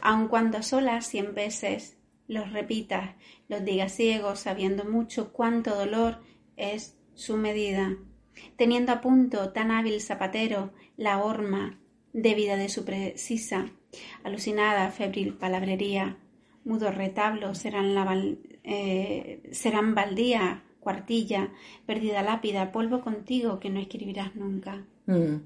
aun 0.00 0.28
cuando 0.28 0.62
solas 0.62 1.06
cien 1.06 1.34
veces 1.34 1.98
los 2.26 2.50
repitas, 2.54 3.16
los 3.48 3.62
digas 3.66 3.92
ciegos, 3.92 4.40
sabiendo 4.40 4.86
mucho 4.86 5.30
cuánto 5.30 5.74
dolor 5.74 6.22
es 6.56 6.96
su 7.14 7.36
medida, 7.36 7.98
teniendo 8.56 8.92
a 8.92 9.02
punto 9.02 9.52
tan 9.52 9.72
hábil 9.72 10.00
zapatero 10.00 10.72
la 10.96 11.22
horma 11.22 11.78
débida 12.14 12.56
de 12.56 12.70
su 12.70 12.86
precisa, 12.86 13.66
alucinada, 14.24 14.90
febril 14.90 15.34
palabrería, 15.34 16.16
mudo 16.64 16.90
retablo 16.90 17.54
serán, 17.54 17.94
la 17.94 18.18
eh, 18.64 19.42
serán 19.52 19.94
baldía, 19.94 20.64
cuartilla, 20.88 21.50
perdida 21.84 22.22
lápida, 22.22 22.72
polvo 22.72 23.02
contigo 23.02 23.60
que 23.60 23.68
no 23.68 23.78
escribirás 23.78 24.34
nunca. 24.34 24.86
Mm. 25.04 25.36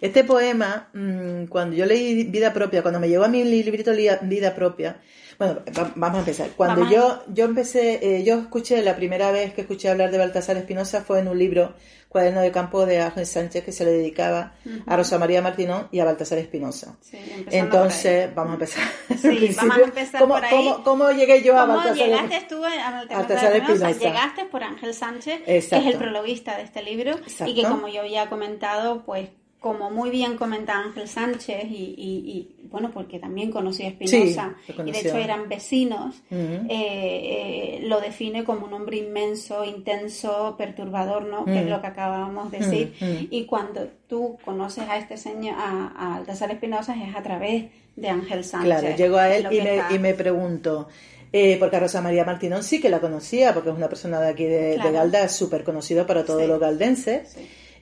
Este 0.00 0.24
poema, 0.24 0.88
mm, 0.94 1.44
cuando 1.48 1.76
yo 1.76 1.84
leí 1.84 2.24
Vida 2.24 2.54
Propia, 2.54 2.80
cuando 2.80 2.98
me 2.98 3.08
llegó 3.10 3.24
a 3.24 3.28
mi 3.28 3.44
librito 3.44 3.92
Vida 4.22 4.54
Propia, 4.54 4.98
bueno, 5.38 5.60
vamos 5.94 6.16
a 6.16 6.20
empezar. 6.20 6.48
Cuando 6.56 6.90
yo 6.90 7.22
yo 7.28 7.44
empecé, 7.44 8.00
eh, 8.02 8.24
yo 8.24 8.40
escuché, 8.40 8.82
la 8.82 8.96
primera 8.96 9.30
vez 9.30 9.52
que 9.52 9.60
escuché 9.60 9.90
hablar 9.90 10.10
de 10.10 10.16
Baltasar 10.16 10.56
Espinosa 10.56 11.02
fue 11.02 11.18
en 11.20 11.28
un 11.28 11.38
libro, 11.38 11.74
Cuaderno 12.08 12.40
de 12.40 12.50
Campo 12.50 12.86
de 12.86 13.00
Ángel 13.00 13.26
Sánchez, 13.26 13.64
que 13.64 13.72
se 13.72 13.84
le 13.84 13.90
dedicaba 13.90 14.54
a 14.86 14.96
Rosa 14.96 15.18
María 15.18 15.42
Martinón 15.42 15.88
y 15.92 16.00
a 16.00 16.06
Baltasar 16.06 16.38
Espinosa. 16.38 16.96
Entonces, 17.50 18.34
vamos 18.34 18.52
a 18.52 18.54
empezar. 18.54 18.84
Sí, 19.18 19.54
vamos 19.56 19.78
a 19.78 19.82
empezar 19.82 20.20
¿Cómo, 20.20 20.34
por 20.34 20.44
ahí. 20.44 20.50
¿cómo, 20.50 20.84
¿Cómo, 20.84 21.10
llegué 21.10 21.42
yo 21.42 21.58
a 21.58 21.64
Baltasar 21.64 21.96
llegaste 21.96 22.46
tú 22.48 22.64
a 22.64 23.04
Baltasar, 23.10 23.56
Espinosa? 23.56 23.90
Llegaste 23.92 24.44
por 24.44 24.62
Ángel 24.62 24.94
Sánchez, 24.94 25.42
que 25.44 25.58
es 25.58 25.72
el 25.72 25.96
prologuista 25.96 26.56
de 26.56 26.62
este 26.62 26.82
libro, 26.82 27.18
y 27.44 27.54
que 27.54 27.62
como 27.62 27.88
yo 27.88 28.02
he 28.02 28.28
comentado, 28.28 29.04
pues 29.04 29.28
como 29.60 29.90
muy 29.90 30.10
bien 30.10 30.36
comenta 30.36 30.78
Ángel 30.78 31.08
Sánchez, 31.08 31.64
y, 31.68 32.48
bueno, 32.70 32.90
porque 32.92 33.18
también 33.18 33.50
conocía 33.50 33.86
a 33.86 33.90
Espinosa, 33.90 34.54
y 34.84 34.92
de 34.92 35.00
hecho 35.00 35.16
eran 35.16 35.48
vecinos, 35.48 36.22
eh, 36.30 36.66
eh, 36.68 37.80
lo 37.82 38.00
define 38.00 38.44
como 38.44 38.66
un 38.66 38.72
hombre 38.72 38.98
inmenso, 38.98 39.64
intenso, 39.64 40.54
perturbador, 40.56 41.24
¿no? 41.24 41.44
Que 41.44 41.60
es 41.60 41.66
lo 41.66 41.80
que 41.80 41.86
acabábamos 41.88 42.50
de 42.50 42.58
decir. 42.58 43.28
Y 43.30 43.46
cuando 43.46 43.88
tú 44.08 44.38
conoces 44.44 44.88
a 44.88 44.96
este 44.98 45.16
señor, 45.16 45.56
a, 45.58 46.22
a 46.26 46.52
Espinosa, 46.52 46.94
es 46.94 47.14
a 47.14 47.22
través 47.22 47.64
de 47.96 48.08
Ángel 48.08 48.44
Sánchez. 48.44 48.80
Claro, 48.80 48.96
llego 48.96 49.16
a 49.16 49.34
él 49.34 49.48
y 49.50 49.60
me, 49.60 49.82
y 49.90 49.98
me 49.98 50.14
pregunto. 50.14 50.88
Eh, 51.30 51.56
porque 51.58 51.76
a 51.76 51.80
Rosa 51.80 52.00
María 52.00 52.24
Martinón 52.24 52.62
sí 52.62 52.80
que 52.80 52.88
la 52.88 53.00
conocía, 53.00 53.52
porque 53.52 53.68
es 53.68 53.76
una 53.76 53.88
persona 53.88 54.18
de 54.18 54.28
aquí 54.28 54.44
de, 54.44 54.76
Galda, 54.76 55.28
súper 55.28 55.62
conocido 55.62 56.06
para 56.06 56.24
todos 56.24 56.46
los 56.46 56.58
galdenses. 56.58 57.36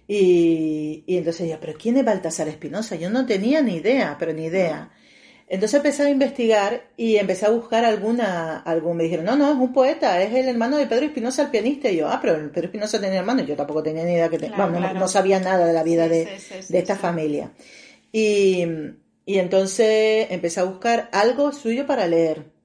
Y, 0.09 1.05
y 1.07 1.17
entonces 1.17 1.49
yo, 1.49 1.59
¿pero 1.61 1.75
quién 1.79 1.97
es 1.97 2.05
Baltasar 2.05 2.49
Espinosa? 2.49 2.97
Yo 2.97 3.11
no 3.11 3.27
tenía 3.27 3.61
ni 3.63 3.77
idea, 3.77 4.17
pero 4.19 4.33
ni 4.33 4.45
idea. 4.45 4.91
Entonces 5.49 5.77
empecé 5.77 6.03
a 6.03 6.11
investigar 6.11 6.89
y 6.97 7.17
empecé 7.17 7.47
a 7.47 7.51
buscar 7.51 7.85
alguna, 7.85 8.59
algún, 8.59 8.97
me 8.97 9.05
dijeron, 9.05 9.27
no, 9.27 9.37
no, 9.37 9.53
es 9.53 9.57
un 9.57 9.73
poeta, 9.73 10.21
es 10.21 10.35
el 10.35 10.49
hermano 10.49 10.77
de 10.77 10.87
Pedro 10.87 11.07
Espinosa, 11.07 11.43
el 11.43 11.51
pianista. 11.51 11.89
Y 11.89 11.99
yo, 11.99 12.09
ah, 12.09 12.19
pero 12.21 12.35
Pedro 12.51 12.67
Espinosa 12.67 13.01
tenía 13.01 13.21
hermano, 13.21 13.45
yo 13.45 13.55
tampoco 13.55 13.83
tenía 13.83 14.05
ni 14.05 14.13
idea 14.13 14.29
que 14.29 14.39
tenía, 14.39 14.57
no, 14.67 15.07
sabía 15.07 15.39
nada 15.39 15.67
de 15.67 15.73
la 15.73 15.85
vida 15.85 16.09
de, 16.09 16.29
de, 16.69 16.79
esta 16.79 16.97
familia. 16.97 17.53
Y, 18.11 18.65
y 19.25 19.39
entonces 19.39 20.27
empecé 20.31 20.61
a 20.61 20.65
buscar 20.65 21.09
algo 21.13 21.53
suyo 21.53 21.87
para 21.87 22.09
leer. 22.09 22.56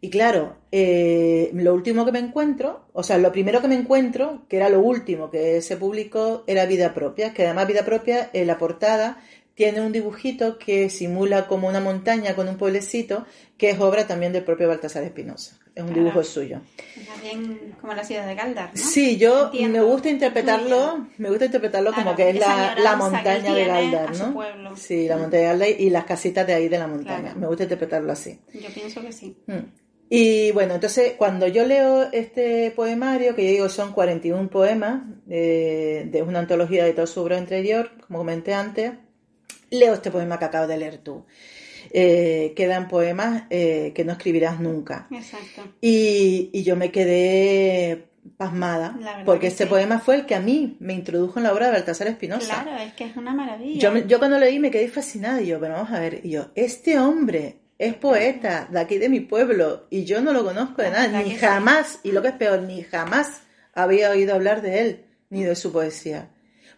Y 0.00 0.10
claro, 0.10 0.56
eh, 0.72 1.50
lo 1.54 1.74
último 1.74 2.04
que 2.04 2.12
me 2.12 2.18
encuentro, 2.18 2.86
o 2.92 3.02
sea, 3.02 3.18
lo 3.18 3.32
primero 3.32 3.62
que 3.62 3.68
me 3.68 3.74
encuentro, 3.74 4.42
que 4.48 4.58
era 4.58 4.68
lo 4.68 4.80
último 4.80 5.30
que 5.30 5.62
se 5.62 5.76
publicó, 5.76 6.44
era 6.46 6.66
Vida 6.66 6.92
Propia, 6.92 7.32
que 7.32 7.44
además 7.44 7.66
Vida 7.66 7.84
Propia, 7.84 8.30
en 8.32 8.46
la 8.46 8.58
portada, 8.58 9.22
tiene 9.56 9.80
un 9.80 9.90
dibujito 9.90 10.58
que 10.58 10.90
simula 10.90 11.46
como 11.46 11.66
una 11.66 11.80
montaña 11.80 12.36
con 12.36 12.46
un 12.46 12.58
pueblecito, 12.58 13.24
que 13.56 13.70
es 13.70 13.80
obra 13.80 14.06
también 14.06 14.34
del 14.34 14.44
propio 14.44 14.68
Baltasar 14.68 15.02
Espinosa. 15.02 15.56
Es 15.74 15.82
un 15.82 15.94
dibujo 15.94 16.22
suyo. 16.22 16.60
También 17.06 17.74
como 17.80 17.94
la 17.94 18.04
ciudad 18.04 18.26
de 18.26 18.34
Galdar, 18.34 18.70
¿no? 18.74 18.76
Sí, 18.76 19.16
yo 19.16 19.50
me 19.52 19.80
gusta 19.80 20.10
interpretarlo, 20.10 21.06
me 21.16 21.30
gusta 21.30 21.46
interpretarlo 21.46 21.94
como 21.94 22.14
que 22.14 22.30
es 22.30 22.38
la, 22.38 22.96
montaña 22.96 23.54
de 23.54 23.64
Galdar, 23.64 24.14
¿no? 24.14 24.76
Sí, 24.76 25.08
la 25.08 25.16
montaña 25.16 25.42
de 25.42 25.48
Galdar 25.48 25.68
y 25.80 25.88
las 25.88 26.04
casitas 26.04 26.46
de 26.46 26.52
ahí 26.52 26.68
de 26.68 26.78
la 26.78 26.86
montaña. 26.86 27.34
Me 27.34 27.46
gusta 27.46 27.62
interpretarlo 27.62 28.12
así. 28.12 28.38
Yo 28.52 28.68
pienso 28.74 29.00
que 29.00 29.12
sí. 29.12 29.38
Mm. 29.46 29.85
Y 30.08 30.52
bueno, 30.52 30.74
entonces 30.74 31.14
cuando 31.16 31.48
yo 31.48 31.66
leo 31.66 32.08
este 32.12 32.70
poemario, 32.70 33.34
que 33.34 33.44
yo 33.44 33.50
digo 33.50 33.68
son 33.68 33.92
41 33.92 34.48
poemas, 34.48 35.02
de 35.26 36.24
una 36.26 36.40
antología 36.40 36.84
de 36.84 36.92
todo 36.92 37.06
su 37.06 37.20
obra 37.20 37.38
anterior, 37.38 37.90
como 38.06 38.20
comenté 38.20 38.54
antes, 38.54 38.92
leo 39.70 39.94
este 39.94 40.10
poema 40.10 40.38
que 40.38 40.44
acabo 40.44 40.66
de 40.66 40.78
leer 40.78 40.98
tú. 40.98 41.24
Eh, 41.90 42.52
quedan 42.56 42.88
poemas 42.88 43.44
eh, 43.50 43.92
que 43.94 44.04
no 44.04 44.12
escribirás 44.12 44.60
nunca. 44.60 45.06
Exacto. 45.10 45.62
Y, 45.80 46.50
y 46.52 46.62
yo 46.62 46.76
me 46.76 46.90
quedé 46.90 48.08
pasmada, 48.36 48.98
porque 49.24 49.46
este 49.46 49.66
poema 49.66 50.00
fue 50.00 50.16
el 50.16 50.26
que 50.26 50.34
a 50.34 50.40
mí 50.40 50.76
me 50.80 50.94
introdujo 50.94 51.38
en 51.38 51.44
la 51.44 51.52
obra 51.52 51.66
de 51.66 51.72
Baltasar 51.72 52.08
Espinosa. 52.08 52.62
Claro, 52.62 52.82
es 52.82 52.92
que 52.94 53.04
es 53.04 53.16
una 53.16 53.32
maravilla. 53.32 53.80
Yo, 53.80 54.06
yo 54.06 54.18
cuando 54.18 54.38
leí 54.38 54.58
me 54.58 54.70
quedé 54.70 54.88
fascinada 54.88 55.40
y 55.40 55.46
yo, 55.46 55.60
pero 55.60 55.74
vamos 55.74 55.92
a 55.92 56.00
ver, 56.00 56.20
y 56.24 56.30
yo, 56.30 56.48
este 56.54 56.98
hombre 56.98 57.60
es 57.78 57.94
poeta 57.94 58.68
de 58.70 58.80
aquí 58.80 58.98
de 58.98 59.08
mi 59.08 59.20
pueblo 59.20 59.86
y 59.90 60.04
yo 60.04 60.20
no 60.20 60.32
lo 60.32 60.44
conozco 60.44 60.82
de 60.82 60.90
nada, 60.90 61.22
ni 61.22 61.34
jamás, 61.34 62.00
y 62.02 62.12
lo 62.12 62.22
que 62.22 62.28
es 62.28 62.34
peor, 62.34 62.62
ni 62.62 62.82
jamás 62.82 63.42
había 63.74 64.10
oído 64.10 64.34
hablar 64.34 64.62
de 64.62 64.80
él, 64.80 65.04
ni 65.30 65.42
de 65.42 65.54
su 65.54 65.72
poesía. 65.72 66.30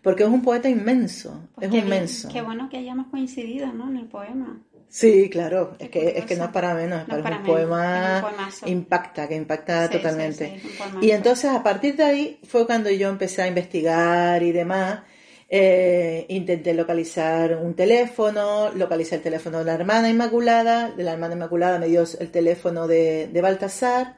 Porque 0.02 0.22
es 0.22 0.28
un 0.28 0.42
poeta 0.42 0.68
inmenso, 0.68 1.48
pues 1.54 1.68
es 1.68 1.74
inmenso. 1.74 2.28
Qué 2.28 2.40
bueno 2.40 2.68
que 2.68 2.78
hayamos 2.78 3.08
coincidido, 3.08 3.72
¿no? 3.72 3.88
En 3.88 3.96
el 3.96 4.06
poema. 4.06 4.60
Sí, 4.88 5.28
claro, 5.28 5.76
es 5.78 5.90
que, 5.90 6.18
es 6.18 6.24
que 6.24 6.34
no 6.36 6.44
es 6.44 6.50
para 6.50 6.74
menos, 6.74 7.02
es 7.02 7.22
para 7.22 7.38
un 7.38 7.42
poema 7.44 8.24
impacta, 8.64 9.28
que 9.28 9.36
impacta 9.36 9.90
totalmente. 9.90 10.62
y 11.02 11.10
entonces 11.10 11.50
a 11.50 11.62
partir 11.62 11.94
de 11.96 12.04
ahí 12.04 12.40
fue 12.44 12.66
cuando 12.66 12.90
yo 12.90 13.10
empecé 13.10 13.42
a 13.42 13.48
investigar 13.48 14.42
y 14.42 14.50
demás, 14.50 15.00
eh, 15.48 16.26
intenté 16.28 16.74
localizar 16.74 17.56
un 17.56 17.74
teléfono, 17.74 18.70
localicé 18.74 19.16
el 19.16 19.22
teléfono 19.22 19.58
de 19.58 19.64
la 19.64 19.74
hermana 19.74 20.10
Inmaculada, 20.10 20.90
de 20.90 21.02
la 21.04 21.12
hermana 21.12 21.34
Inmaculada 21.34 21.78
me 21.78 21.86
dio 21.88 22.04
el 22.18 22.30
teléfono 22.30 22.86
de, 22.86 23.28
de 23.28 23.40
Baltasar 23.40 24.16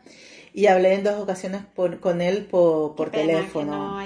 y 0.53 0.67
hablé 0.67 0.95
en 0.95 1.05
dos 1.05 1.21
ocasiones 1.21 1.63
con 2.01 2.21
él 2.21 2.45
por, 2.45 3.11
teléfono. 3.11 4.01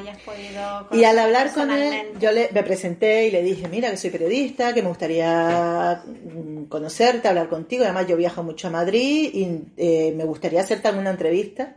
y 0.93 1.05
al 1.05 1.19
hablar 1.19 1.53
con 1.53 1.71
él, 1.71 2.09
yo 2.21 2.33
le, 2.33 2.51
me 2.53 2.63
presenté 2.63 3.27
y 3.27 3.31
le 3.31 3.43
dije, 3.43 3.69
mira, 3.69 3.91
que 3.91 3.97
soy 3.97 4.11
periodista, 4.11 4.75
que 4.75 4.83
me 4.83 4.89
gustaría 4.89 6.03
mm, 6.05 6.65
conocerte, 6.65 7.29
hablar 7.29 7.49
contigo. 7.49 7.85
Además, 7.85 8.07
yo 8.07 8.17
viajo 8.17 8.43
mucho 8.43 8.69
a 8.69 8.71
Madrid 8.71 9.31
y 9.33 9.63
eh, 9.77 10.13
me 10.15 10.25
gustaría 10.25 10.61
hacerte 10.61 10.89
alguna 10.89 11.11
entrevista. 11.11 11.77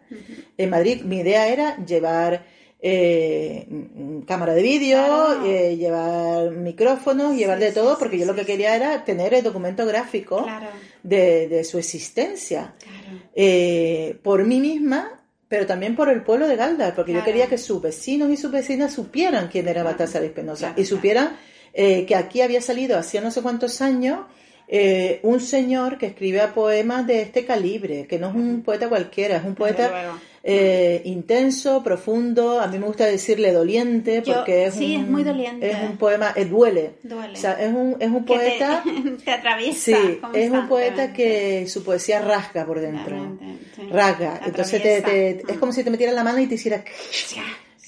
En 0.58 0.70
Madrid 0.70 1.02
mi 1.04 1.20
idea 1.20 1.48
era 1.48 1.78
llevar 1.86 2.57
eh, 2.80 3.68
cámara 4.28 4.54
de 4.54 4.62
vídeo, 4.62 5.44
eh, 5.44 5.76
llevar 5.78 6.52
micrófonos, 6.52 7.36
llevar 7.36 7.58
de 7.58 7.72
todo, 7.72 7.98
porque 7.98 8.20
yo 8.20 8.26
lo 8.26 8.36
que 8.36 8.46
quería 8.46 8.76
era 8.76 9.04
tener 9.04 9.34
el 9.34 9.44
documento 9.44 9.86
gráfico 9.86 10.46
de, 11.02 11.64
su 11.64 11.80
existencia. 11.80 12.76
Eh, 13.36 14.20
por 14.22 14.46
mí 14.46 14.60
misma, 14.60 15.22
pero 15.48 15.66
también 15.66 15.96
por 15.96 16.10
el 16.10 16.22
pueblo 16.24 16.48
de 16.48 16.56
Galdar, 16.56 16.94
porque 16.94 17.14
yo 17.14 17.24
quería 17.24 17.48
que 17.48 17.58
sus 17.58 17.82
vecinos 17.82 18.30
y 18.30 18.38
sus 18.38 18.52
vecinas 18.52 18.94
supieran 18.94 19.48
quién 19.48 19.68
era 19.68 19.84
Baltasar 19.84 20.24
Espinosa. 20.24 20.74
Y 20.78 20.86
supieran 20.86 21.36
que 21.74 22.16
aquí 22.16 22.42
había 22.42 22.62
salido 22.62 22.98
hacía 22.98 23.22
no 23.22 23.32
sé 23.32 23.42
cuántos 23.42 23.82
años 23.82 24.20
un 25.24 25.40
señor 25.40 25.98
que 25.98 26.08
escribía 26.08 26.54
poemas 26.54 27.08
de 27.08 27.22
este 27.22 27.46
calibre, 27.46 28.06
que 28.08 28.20
no 28.20 28.30
es 28.30 28.36
un 28.36 28.62
poeta 28.62 28.90
cualquiera, 28.90 29.38
es 29.38 29.46
un 29.46 29.56
poeta 29.56 30.20
eh, 30.50 31.02
intenso, 31.04 31.84
profundo, 31.84 32.62
a 32.62 32.68
mí 32.68 32.80
me 32.80 32.86
gusta 32.86 33.06
decirle 33.06 33.52
doliente 33.52 34.22
porque 34.22 34.68
es, 34.68 34.76
sí, 34.76 34.96
un, 34.96 35.04
es 35.04 35.10
muy 35.10 35.24
doliente. 35.26 35.70
es 35.70 35.78
un 35.84 35.98
poema, 35.98 36.32
es 36.38 36.50
duele. 36.50 36.94
O 37.04 37.36
sea, 37.36 37.62
es 37.62 37.74
un, 37.74 37.98
es 38.00 38.08
un 38.08 38.24
poeta... 38.24 38.82
Te, 39.26 39.32
atraviesa. 39.32 39.78
Sí, 39.78 40.20
es 40.34 40.50
un 40.50 40.70
poeta 40.70 41.12
que 41.12 41.68
su 41.68 41.84
poesía 41.84 42.22
rasga 42.22 42.66
por 42.66 42.80
dentro. 42.80 43.38
Rasga. 43.92 44.40
Entonces 44.46 44.82
te, 44.82 45.42
es 45.52 45.58
como 45.58 45.74
si 45.74 45.84
te 45.84 45.90
metieran 45.90 46.16
la 46.16 46.24
mano 46.24 46.40
y 46.40 46.48
te 46.48 46.56
hiciera... 46.56 46.82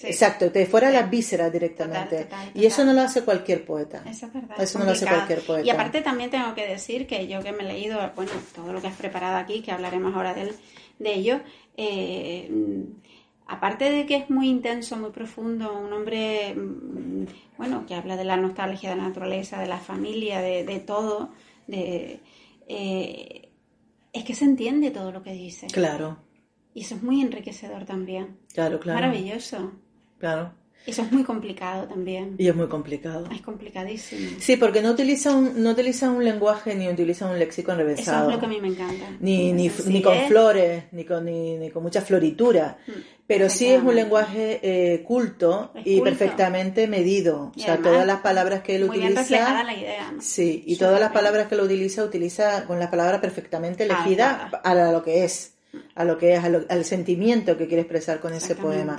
Exacto, 0.01 0.51
te 0.51 0.65
fuera 0.65 0.91
las 0.91 1.09
vísceras 1.09 1.51
directamente. 1.51 2.27
Y 2.53 2.65
eso 2.65 2.83
no 2.83 2.91
lo 2.91 3.01
hace 3.01 3.23
cualquier 3.23 3.65
poeta. 3.65 4.03
Eso 4.05 4.25
es 4.25 4.33
verdad. 4.33 4.61
Eso 4.61 4.79
no 4.79 4.85
lo 4.85 4.91
hace 4.91 5.05
cualquier 5.05 5.41
poeta. 5.41 5.65
Y 5.65 5.69
aparte 5.69 6.01
también 6.01 6.29
tengo 6.29 6.53
que 6.55 6.67
decir 6.67 7.07
que 7.07 7.27
yo 7.27 7.41
que 7.41 7.53
me 7.53 7.63
he 7.63 7.67
leído, 7.67 8.11
bueno, 8.15 8.31
todo 8.53 8.73
lo 8.73 8.81
que 8.81 8.87
has 8.87 8.95
preparado 8.95 9.37
aquí, 9.37 9.61
que 9.61 9.71
hablaremos 9.71 10.13
ahora 10.15 10.33
de, 10.33 10.53
de 10.99 11.13
ello, 11.13 11.41
eh, 11.81 12.85
aparte 13.47 13.89
de 13.89 14.05
que 14.05 14.17
es 14.17 14.29
muy 14.29 14.49
intenso, 14.49 14.97
muy 14.97 15.11
profundo, 15.11 15.79
un 15.79 15.93
hombre, 15.93 16.53
mm, 16.53 17.25
bueno, 17.57 17.85
que 17.85 17.95
habla 17.95 18.17
de 18.17 18.25
la 18.25 18.35
nostalgia 18.35 18.89
de 18.89 18.97
la 18.97 19.07
naturaleza, 19.07 19.61
de 19.61 19.67
la 19.67 19.77
familia, 19.77 20.41
de, 20.41 20.79
todo, 20.85 21.29
de, 21.67 22.19
eh, 22.67 23.49
es 24.11 24.23
que 24.25 24.35
se 24.35 24.43
entiende 24.43 24.91
todo 24.91 25.13
lo 25.13 25.23
que 25.23 25.31
dice. 25.31 25.67
Claro. 25.67 26.17
Y 26.73 26.81
eso 26.81 26.95
es 26.95 27.03
muy 27.03 27.21
enriquecedor 27.21 27.85
también. 27.85 28.39
Claro, 28.53 28.79
claro. 28.81 28.99
Maravilloso. 28.99 29.71
Claro. 30.17 30.53
Eso 30.85 31.03
es 31.03 31.11
muy 31.11 31.23
complicado 31.23 31.87
también. 31.87 32.35
Y 32.37 32.47
es 32.47 32.55
muy 32.55 32.67
complicado. 32.67 33.27
Es 33.31 33.41
complicadísimo. 33.41 34.31
Sí, 34.39 34.55
porque 34.55 34.81
no 34.81 34.91
utiliza 34.91 35.35
un, 35.35 35.61
no 35.61 35.71
utiliza 35.71 36.09
un 36.09 36.23
lenguaje 36.23 36.73
ni 36.73 36.87
utiliza 36.87 37.27
un 37.29 37.37
léxico 37.37 37.71
enrevesado. 37.71 38.21
Eso 38.21 38.29
es 38.29 38.35
lo 38.35 38.39
que 38.39 38.45
a 38.45 38.49
mí 38.49 38.61
me 38.61 38.69
encanta. 38.69 39.05
Ni, 39.19 39.53
ni, 39.53 39.69
ni 39.85 40.01
con 40.01 40.17
flores, 40.27 40.85
ni 40.91 41.03
con, 41.03 41.25
ni, 41.25 41.69
con 41.69 41.83
mucha 41.83 42.01
floritura. 42.01 42.77
Mm, 42.87 42.91
Pero 43.27 43.49
sí 43.49 43.67
es 43.67 43.83
un 43.83 43.93
lenguaje 43.93 44.59
eh, 44.63 45.03
culto 45.03 45.73
y 45.85 46.01
perfectamente 46.01 46.87
medido. 46.87 47.51
o 47.55 47.59
sea, 47.59 47.77
todas 47.77 48.07
las 48.07 48.21
palabras 48.21 48.61
que 48.63 48.75
él 48.77 48.85
muy 48.85 48.97
utiliza. 48.97 49.23
Bien 49.27 49.65
la 49.65 49.73
idea. 49.73 50.13
Sí, 50.19 50.63
y 50.65 50.77
todas 50.77 50.99
las 50.99 51.11
palabras 51.11 51.47
que 51.47 51.55
él 51.55 51.61
utiliza, 51.61 52.03
utiliza 52.03 52.65
con 52.65 52.79
las 52.79 52.89
palabras 52.89 53.19
perfectamente 53.19 53.83
elegidas 53.83 54.51
a 54.63 54.73
lo 54.73 55.03
que 55.03 55.23
es, 55.23 55.53
a 55.93 56.03
lo 56.03 56.17
que 56.17 56.33
es, 56.33 56.43
al 56.43 56.85
sentimiento 56.85 57.57
que 57.57 57.67
quiere 57.67 57.81
expresar 57.81 58.19
con 58.19 58.33
ese 58.33 58.55
poema. 58.55 58.97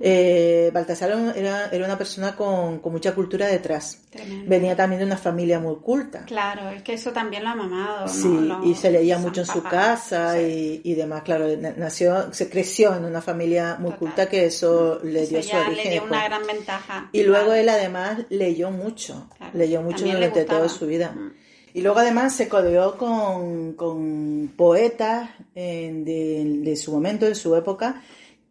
Eh, 0.00 0.70
Baltasar 0.72 1.10
era, 1.36 1.68
era, 1.70 1.84
una 1.84 1.96
persona 1.96 2.34
con, 2.34 2.80
mucha 2.84 3.14
cultura 3.14 3.46
detrás. 3.46 4.00
Venía 4.46 4.76
también 4.76 5.00
de 5.00 5.06
una 5.06 5.16
familia 5.16 5.58
muy 5.58 5.76
culta. 5.76 6.24
Claro, 6.24 6.70
es 6.70 6.82
que 6.82 6.94
eso 6.94 7.12
también 7.12 7.44
lo 7.44 7.50
ha 7.50 7.54
mamado. 7.54 8.08
Sí, 8.08 8.50
y 8.64 8.74
se 8.74 8.90
leía 8.90 9.18
mucho 9.18 9.40
en 9.40 9.46
su 9.46 9.62
casa 9.62 10.40
y, 10.40 10.94
demás. 10.94 11.22
Claro, 11.22 11.46
nació, 11.76 12.32
se 12.32 12.48
creció 12.48 12.94
en 12.96 13.04
una 13.04 13.20
familia 13.20 13.76
muy 13.78 13.92
culta 13.92 14.28
que 14.28 14.46
eso 14.46 15.00
le 15.02 15.26
dio 15.26 15.42
su 15.42 15.56
origen. 15.56 15.84
Le 15.84 15.90
dio 15.90 16.04
una 16.04 16.24
gran 16.24 16.46
ventaja. 16.46 17.08
Y 17.12 17.22
luego 17.22 17.52
él 17.52 17.68
además 17.68 18.18
leyó 18.30 18.70
mucho, 18.70 19.28
leyó 19.52 19.82
mucho 19.82 20.04
durante 20.04 20.44
toda 20.44 20.68
su 20.68 20.86
vida. 20.86 21.12
Mm. 21.12 21.44
Y 21.74 21.82
luego 21.82 21.98
además 21.98 22.36
se 22.36 22.48
codeó 22.48 22.96
con, 22.96 24.52
poetas 24.56 25.30
de, 25.54 26.60
de, 26.62 26.76
su 26.76 26.92
momento, 26.92 27.26
de 27.26 27.34
su 27.34 27.56
época, 27.56 28.00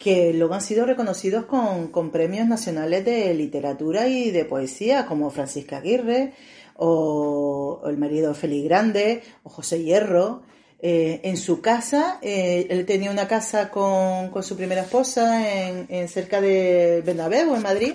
que 0.04 0.34
luego 0.34 0.54
han 0.54 0.62
sido 0.62 0.86
reconocidos 0.86 1.46
con, 1.46 2.12
premios 2.12 2.46
nacionales 2.46 3.06
de 3.06 3.34
literatura 3.34 4.06
y 4.10 4.32
de 4.32 4.44
poesía, 4.44 5.06
como 5.06 5.30
Francisca 5.30 5.78
Aguirre, 5.78 6.34
o, 6.76 7.82
el 7.86 7.98
marido 7.98 8.34
Félix 8.34 8.66
Grande, 8.66 9.24
o 9.44 9.50
José 9.50 9.82
Hierro. 9.82 10.42
Eh, 10.82 11.22
en 11.24 11.38
su 11.38 11.62
casa, 11.62 12.20
eh, 12.22 12.68
él 12.70 12.86
tenía 12.86 13.12
una 13.12 13.30
casa 13.30 13.70
con, 13.70 14.44
su 14.44 14.58
primera 14.58 14.82
esposa 14.82 15.70
en, 15.70 16.10
cerca 16.10 16.42
de 16.42 17.02
Bernabéu, 17.06 17.56
en 17.56 17.62
Madrid, 17.62 17.94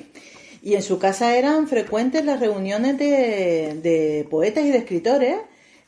y 0.63 0.77
en 0.77 0.83
su 0.83 0.99
casa 0.99 1.37
eran 1.37 1.69
frecuentes 1.69 2.25
las 2.25 2.41
reuniones 2.41 2.97
de, 2.97 3.79
de 3.83 4.27
poetas 4.31 4.65
y 4.65 4.71
de 4.71 4.79
escritores 4.79 5.37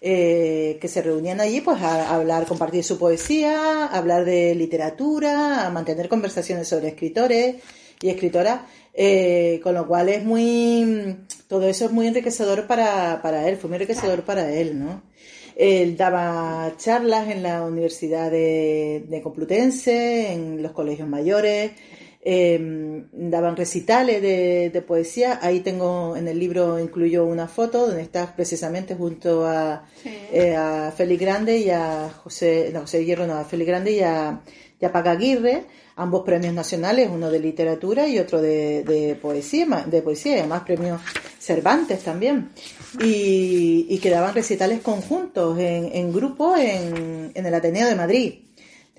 eh, 0.03 0.79
que 0.81 0.89
se 0.89 1.03
reunían 1.03 1.41
allí 1.41 1.61
pues 1.61 1.81
a, 1.83 2.15
hablar, 2.15 2.47
compartir 2.47 2.83
su 2.83 2.99
poesía, 2.99 3.87
hablar 3.87 4.25
de 4.25 4.55
literatura, 4.55 5.67
a 5.67 5.71
mantener 5.71 6.09
conversaciones 6.09 6.69
sobre 6.69 6.89
escritores 6.89 7.57
y 8.01 8.09
escritoras, 8.09 8.63
eh, 8.95 9.61
con 9.63 9.75
lo 9.75 9.87
cual 9.87 10.09
es 10.09 10.25
muy, 10.25 11.17
todo 11.49 11.69
eso 11.69 11.85
es 11.85 11.93
muy 11.93 12.07
enriquecedor 12.07 12.67
para, 12.67 13.21
para 13.21 13.47
él, 13.47 13.57
fue 13.59 13.69
muy 13.69 13.77
enriquecedor 13.77 14.23
para 14.23 14.51
él, 14.51 14.79
¿no? 14.79 15.03
Él 15.55 15.99
daba 15.99 16.73
charlas 16.79 17.29
en 17.29 17.43
la 17.43 17.63
Universidad 17.63 18.31
de, 18.31 19.05
de 19.07 19.21
Complutense, 19.21 20.33
en 20.33 20.63
los 20.63 20.73
colegios 20.73 21.07
mayores, 21.09 21.73
Em, 22.23 23.07
daban 23.13 23.57
recitales 23.57 24.21
de, 24.21 24.85
poesía. 24.87 25.39
Ahí 25.41 25.61
tengo 25.61 26.17
en 26.17 26.29
el 26.29 26.39
libro, 26.39 26.79
incluyo 26.79 27.25
una 27.25 27.49
foto 27.49 27.87
donde 27.87 28.03
estás 28.03 28.33
precisamente 28.33 28.95
junto 28.95 29.47
a, 29.47 29.87
eh, 30.05 30.55
a 30.55 30.93
Félix 30.95 31.21
Grande 31.21 31.59
y 31.59 31.71
a 31.71 32.11
José, 32.11 32.71
no, 32.75 32.81
José 32.81 33.05
Hierro, 33.07 33.27
no, 33.27 33.35
a 33.35 33.45
Félix 33.45 33.69
Grande 33.69 33.93
y 33.93 34.01
a, 34.01 34.43
y 34.79 34.85
a 34.85 34.89
Aguirre, 34.89 35.65
ambos 35.97 36.23
premios 36.23 36.53
nacionales, 36.53 37.09
uno 37.11 37.31
de 37.31 37.39
literatura 37.39 38.07
y 38.07 38.19
otro 38.19 38.43
de, 38.43 39.19
poesía, 39.21 39.85
de 39.87 40.03
poesía, 40.03 40.37
y 40.37 40.39
además 40.41 40.63
premios 40.65 41.01
Cervantes 41.39 42.05
también. 42.05 42.51
Y, 43.03 43.87
y 43.89 43.99
que 43.99 44.11
daban 44.11 44.35
recitales 44.35 44.81
conjuntos 44.83 45.59
en, 45.59 45.91
en 45.95 46.13
grupo 46.13 46.55
en, 46.55 47.33
en 47.35 47.47
el 47.47 47.55
Ateneo 47.55 47.89
de 47.89 47.95
Madrid 47.95 48.35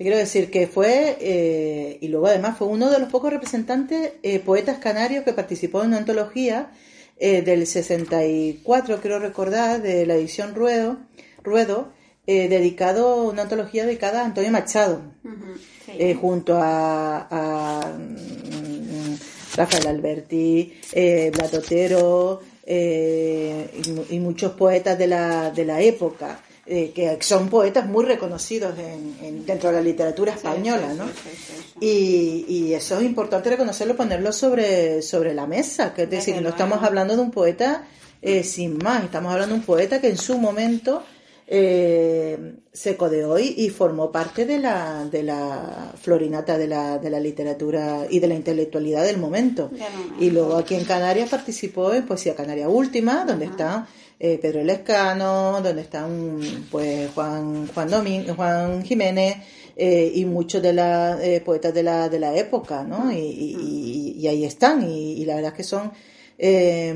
quiero 0.02 0.16
decir 0.16 0.50
que 0.50 0.66
fue, 0.66 1.16
eh, 1.20 1.98
y 2.00 2.08
luego 2.08 2.26
además 2.26 2.58
fue 2.58 2.68
uno 2.68 2.90
de 2.90 2.98
los 2.98 3.08
pocos 3.08 3.32
representantes 3.32 4.12
eh, 4.22 4.38
poetas 4.40 4.78
canarios 4.78 5.24
que 5.24 5.32
participó 5.32 5.80
en 5.80 5.88
una 5.88 5.98
antología 5.98 6.70
eh, 7.18 7.42
del 7.42 7.66
64, 7.66 9.00
creo 9.00 9.18
recordar, 9.18 9.82
de 9.82 10.06
la 10.06 10.14
edición 10.14 10.54
Ruedo, 10.54 10.98
Ruedo 11.42 11.92
dedicado, 12.24 13.24
una 13.24 13.42
antología 13.42 13.84
dedicada 13.84 14.22
a 14.22 14.24
Antonio 14.24 14.52
Machado, 14.52 15.02
junto 16.20 16.56
a, 16.56 17.92
mm, 17.98 19.56
Rafael 19.56 19.86
Alberti, 19.88 20.72
Blatotero 21.32 22.40
y, 22.64 24.14
y, 24.14 24.18
muchos 24.20 24.52
poetas 24.52 24.96
de 24.96 25.08
la, 25.08 25.50
de 25.50 25.64
la 25.64 25.80
época. 25.82 26.40
Eh, 26.64 26.92
que 26.94 27.18
son 27.22 27.48
poetas 27.48 27.86
muy 27.86 28.04
reconocidos 28.04 28.78
en, 28.78 29.44
dentro 29.44 29.70
de 29.70 29.76
la 29.76 29.82
literatura 29.82 30.32
española, 30.32 30.94
¿no? 30.94 31.06
y, 31.80 32.72
eso 32.72 32.98
es 32.98 33.04
importante 33.04 33.50
reconocerlo, 33.50 33.96
ponerlo 33.96 34.32
sobre, 34.32 35.02
sobre 35.02 35.34
la 35.34 35.48
mesa, 35.48 35.92
que 35.92 36.04
es 36.04 36.10
decir, 36.10 36.40
no 36.40 36.50
estamos 36.50 36.80
hablando 36.84 37.16
de 37.16 37.22
un 37.22 37.32
poeta 37.32 37.88
eh, 38.22 38.44
sin 38.44 38.78
más, 38.78 39.02
estamos 39.02 39.32
hablando 39.32 39.56
de 39.56 39.60
un 39.60 39.66
poeta 39.66 40.00
que 40.00 40.08
en 40.08 40.16
su 40.16 40.38
momento 40.38 41.02
eh, 41.48 42.54
se 42.72 42.96
codeó 42.96 43.40
y, 43.40 43.54
y, 43.56 43.68
formó 43.70 44.12
parte 44.12 44.46
de 44.46 44.58
la, 44.58 45.04
de 45.06 45.24
la 45.24 45.92
florinata 46.00 46.56
de 46.56 46.68
la, 46.68 46.98
de 46.98 47.10
la 47.10 47.18
literatura 47.18 48.06
y 48.08 48.20
de 48.20 48.28
la 48.28 48.34
intelectualidad 48.34 49.02
del 49.02 49.18
momento. 49.18 49.68
y 50.20 50.30
luego 50.30 50.56
aquí 50.56 50.76
en 50.76 50.84
Canarias 50.84 51.28
participó 51.28 51.92
en 51.92 52.06
Poesía 52.06 52.36
Canaria 52.36 52.68
Última, 52.68 53.24
donde 53.24 53.46
está 53.46 53.88
eh, 54.24 54.38
Pedro 54.40 54.62
Lescano, 54.62 55.60
donde 55.60 55.82
están 55.82 56.38
pues 56.70 57.10
Juan 57.10 57.66
Juan, 57.66 58.36
Juan 58.36 58.84
Jiménez 58.84 59.38
eh, 59.74 60.12
y 60.14 60.24
muchos 60.26 60.62
de 60.62 60.72
los 60.72 61.20
eh, 61.20 61.42
poetas 61.44 61.74
de 61.74 61.82
la, 61.82 62.08
de 62.08 62.20
la 62.20 62.36
época, 62.36 62.84
¿no? 62.84 63.10
Y, 63.10 64.24
ahí 64.28 64.44
están, 64.44 64.88
y, 64.88 65.24
la 65.24 65.34
verdad 65.34 65.50
es 65.50 65.56
que 65.56 65.64
son 65.64 65.92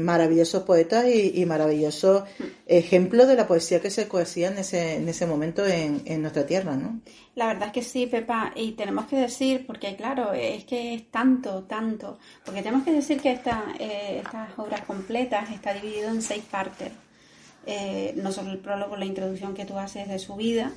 maravillosos 0.05 0.63
poetas 0.63 1.07
y, 1.13 1.45
maravillosos 1.47 2.23
ejemplos 2.65 3.27
de 3.27 3.35
la 3.35 3.49
poesía 3.49 3.81
que 3.81 3.91
se 3.91 4.07
cohesía 4.07 4.47
en 4.47 4.59
ese, 4.59 4.95
en 4.95 5.09
ese 5.09 5.27
momento 5.27 5.67
en, 5.67 6.03
en 6.05 6.23
nuestra 6.23 6.47
tierra, 6.47 6.77
¿no? 6.77 7.01
La 7.35 7.49
verdad 7.49 7.67
es 7.67 7.73
que 7.73 7.83
sí, 7.83 8.07
Pepa, 8.07 8.53
y 8.55 8.73
tenemos 8.73 9.07
que 9.07 9.17
decir, 9.17 9.67
porque 9.67 9.97
claro, 9.97 10.33
es 10.33 10.65
que 10.65 10.95
es 10.95 11.11
tanto, 11.11 11.65
tanto, 11.65 12.21
porque 12.45 12.63
tenemos 12.63 12.85
que 12.85 12.93
decir 12.93 13.21
que 13.21 13.33
esta, 13.33 13.65
estas 13.81 14.57
obras 14.59 14.83
completas 14.83 15.51
está 15.51 15.75
dividido 15.75 16.11
en 16.11 16.23
seis 16.23 16.45
partes. 16.49 16.93
Eh, 17.67 18.15
no 18.17 18.31
solo 18.31 18.53
el 18.53 18.59
prólogo, 18.59 18.97
la 18.97 19.07
introducción 19.07 19.53
que 19.55 19.65
tú 19.65 19.77
haces 19.77 20.07
de 20.07 20.21
su 20.21 20.37
vida, 20.37 20.73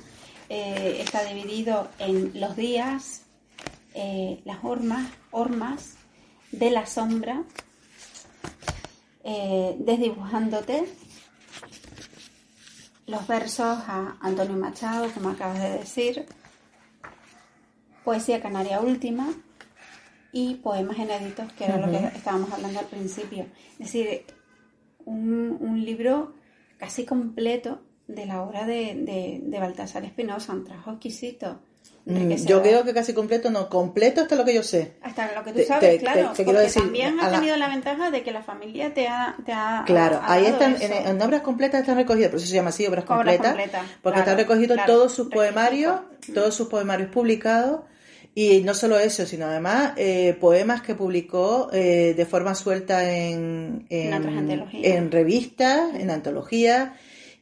eh, 0.48 0.98
está 1.00 1.22
dividido 1.24 1.88
en 2.00 2.32
los 2.34 2.56
días, 2.56 3.22
eh, 3.94 4.40
las 4.44 4.58
hormas, 4.64 5.08
hormas 5.30 5.94
de 6.50 6.70
la 6.70 6.86
sombra, 6.86 7.44
desdibujándote, 9.22 10.88
los 13.06 13.26
versos 13.28 13.78
a 13.86 14.16
Antonio 14.20 14.56
Machado, 14.56 15.08
como 15.12 15.28
acabas 15.28 15.60
de 15.60 15.70
decir, 15.78 16.26
poesía 18.04 18.42
canaria 18.42 18.80
última 18.80 19.32
y 20.32 20.56
poemas 20.56 20.98
inéditos, 20.98 21.52
que 21.52 21.66
era 21.66 21.76
lo 21.76 21.88
que 21.88 22.04
estábamos 22.16 22.52
hablando 22.52 22.80
al 22.80 22.86
principio. 22.86 23.46
Es 23.72 23.92
decir, 23.92 24.24
un, 25.04 25.56
un 25.60 25.84
libro 25.84 26.34
casi 26.80 27.04
completo 27.04 27.82
de 28.08 28.26
la 28.26 28.42
obra 28.42 28.66
de, 28.66 29.40
de, 29.42 29.60
Baltasar 29.60 30.02
Espinosa, 30.04 30.52
un 30.54 30.64
trabajo 30.64 30.92
exquisito. 30.92 31.60
Mm, 32.06 32.32
yo 32.46 32.62
creo 32.62 32.82
que 32.82 32.94
casi 32.94 33.12
completo, 33.12 33.50
no, 33.50 33.68
completo 33.68 34.22
hasta 34.22 34.34
lo 34.34 34.44
que 34.44 34.54
yo 34.54 34.62
sé. 34.62 34.96
Hasta 35.02 35.32
lo 35.34 35.44
que 35.44 35.52
tú 35.52 35.60
sabes, 35.68 36.00
claro. 36.00 36.32
porque 36.34 36.70
también 36.74 37.20
has 37.20 37.32
tenido 37.32 37.56
la 37.56 37.68
ventaja 37.68 38.10
de 38.10 38.22
que 38.22 38.32
la 38.32 38.42
familia 38.42 38.94
te 38.94 39.06
ha. 39.06 39.36
Te 39.44 39.52
ha 39.52 39.84
claro, 39.86 40.20
ahí 40.24 40.46
están, 40.46 40.76
en, 40.80 41.20
obras 41.20 41.42
completas 41.42 41.82
están 41.82 41.96
recogidas, 41.96 42.30
por 42.30 42.38
eso 42.38 42.48
se 42.48 42.54
llama 42.54 42.70
así, 42.70 42.86
obras 42.86 43.04
completas. 43.04 43.54
porque 44.02 44.20
están 44.20 44.38
recogidos 44.38 44.78
todos 44.86 45.12
sus 45.12 45.28
poemarios, 45.28 46.00
todos 46.34 46.54
sus 46.54 46.68
poemarios 46.68 47.10
publicados 47.10 47.82
y 48.34 48.60
no 48.62 48.74
solo 48.74 48.98
eso, 48.98 49.26
sino 49.26 49.46
además 49.46 49.92
eh, 49.96 50.36
poemas 50.40 50.82
que 50.82 50.94
publicó 50.94 51.68
eh, 51.72 52.14
de 52.16 52.26
forma 52.26 52.54
suelta 52.54 53.12
en, 53.12 53.86
en, 53.90 54.70
en 54.72 55.10
revistas, 55.10 55.94
en 55.94 56.10
antologías, 56.10 56.90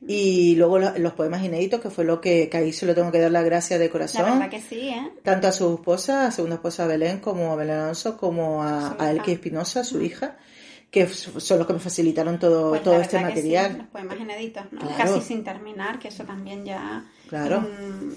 Y 0.06 0.54
luego 0.54 0.78
los 0.78 1.12
poemas 1.14 1.42
inéditos, 1.42 1.80
que 1.80 1.90
fue 1.90 2.04
lo 2.04 2.20
que, 2.20 2.48
que 2.48 2.56
ahí 2.56 2.72
se 2.72 2.86
lo 2.86 2.94
tengo 2.94 3.10
que 3.10 3.18
dar 3.18 3.32
la 3.32 3.42
gracia 3.42 3.78
de 3.78 3.90
corazón. 3.90 4.22
La 4.22 4.32
verdad 4.34 4.50
que 4.50 4.60
sí, 4.60 4.88
¿eh? 4.90 5.10
Tanto 5.24 5.48
a 5.48 5.52
su 5.52 5.74
esposa, 5.74 6.26
a 6.26 6.30
segunda 6.30 6.54
esposa 6.56 6.86
Belén, 6.86 7.18
como 7.18 7.52
a 7.52 7.56
Belén 7.56 7.78
Alonso, 7.78 8.16
como 8.16 8.62
a, 8.62 8.94
a 8.98 9.10
Elke 9.10 9.32
Espinosa, 9.32 9.82
su 9.82 10.00
hija 10.00 10.36
que 10.90 11.06
son 11.06 11.58
los 11.58 11.66
que 11.66 11.74
me 11.74 11.80
facilitaron 11.80 12.38
todo, 12.38 12.70
pues 12.70 12.82
todo 12.82 12.98
este 12.98 13.20
material. 13.20 13.72
Sí, 13.72 13.78
los 13.78 13.86
poemas 13.88 14.18
inéditos, 14.18 14.64
¿no? 14.72 14.80
Casi 14.96 15.20
sin 15.20 15.44
terminar, 15.44 15.98
que 15.98 16.08
eso 16.08 16.24
también 16.24 16.64
ya 16.64 17.04
claro. 17.28 17.68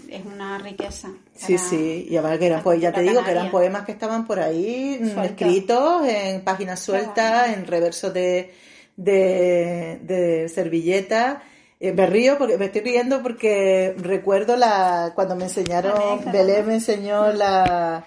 es 0.09 0.25
una 0.25 0.57
riqueza. 0.57 1.09
Sí, 1.35 1.57
sí, 1.57 2.07
y 2.09 2.17
además 2.17 2.39
que 2.39 2.45
eran, 2.47 2.63
pues, 2.63 2.79
ya 2.79 2.91
te 2.91 3.01
digo 3.01 3.23
que 3.23 3.31
eran 3.31 3.51
poemas 3.51 3.85
que 3.85 3.91
estaban 3.91 4.25
por 4.25 4.39
ahí 4.39 4.99
mm, 5.01 5.19
escritos 5.19 6.07
en 6.07 6.41
páginas 6.41 6.79
sueltas, 6.79 7.49
en 7.49 7.67
reversos 7.67 8.13
de, 8.13 8.53
de, 8.95 9.99
de 10.03 10.49
servilleta. 10.49 11.43
Eh, 11.79 11.93
me 11.93 12.05
río 12.05 12.37
porque 12.37 12.57
me 12.57 12.65
estoy 12.65 12.81
riendo 12.81 13.23
porque 13.23 13.95
recuerdo 13.97 14.55
la 14.55 15.13
cuando 15.15 15.35
me 15.35 15.45
enseñaron, 15.45 16.31
Belén 16.31 16.67
me 16.67 16.75
enseñó 16.75 17.33
la, 17.33 18.05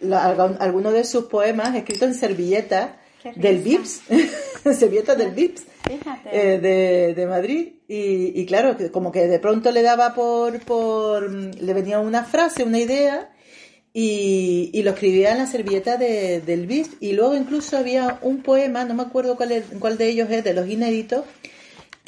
la, 0.00 0.24
algunos 0.60 0.92
de 0.92 1.04
sus 1.04 1.24
poemas 1.24 1.74
escritos 1.74 2.02
en 2.02 2.14
servilleta 2.14 2.98
del 3.34 3.58
VIPS, 3.58 4.02
servilleta 4.78 5.14
del 5.14 5.30
VIPS 5.30 5.62
eh, 6.30 6.58
de, 6.60 7.14
de, 7.14 7.26
Madrid. 7.26 7.72
Y, 7.88 8.38
y, 8.38 8.44
claro, 8.44 8.76
como 8.92 9.10
que 9.10 9.26
de 9.26 9.38
pronto 9.38 9.72
le 9.72 9.80
daba 9.80 10.14
por, 10.14 10.60
por, 10.60 11.30
le 11.32 11.74
venía 11.74 11.98
una 12.00 12.22
frase, 12.22 12.62
una 12.62 12.78
idea, 12.78 13.32
y, 13.94 14.70
y 14.74 14.82
lo 14.82 14.90
escribía 14.90 15.32
en 15.32 15.38
la 15.38 15.46
servilleta 15.46 15.96
de, 15.96 16.42
del 16.42 16.66
VIPS. 16.66 16.90
Y 17.00 17.12
luego 17.14 17.34
incluso 17.34 17.78
había 17.78 18.18
un 18.20 18.42
poema, 18.42 18.84
no 18.84 18.94
me 18.94 19.02
acuerdo 19.02 19.36
cuál, 19.36 19.64
cuál 19.80 19.96
de 19.96 20.08
ellos 20.08 20.30
es, 20.30 20.44
de 20.44 20.52
los 20.52 20.68
inéditos, 20.68 21.24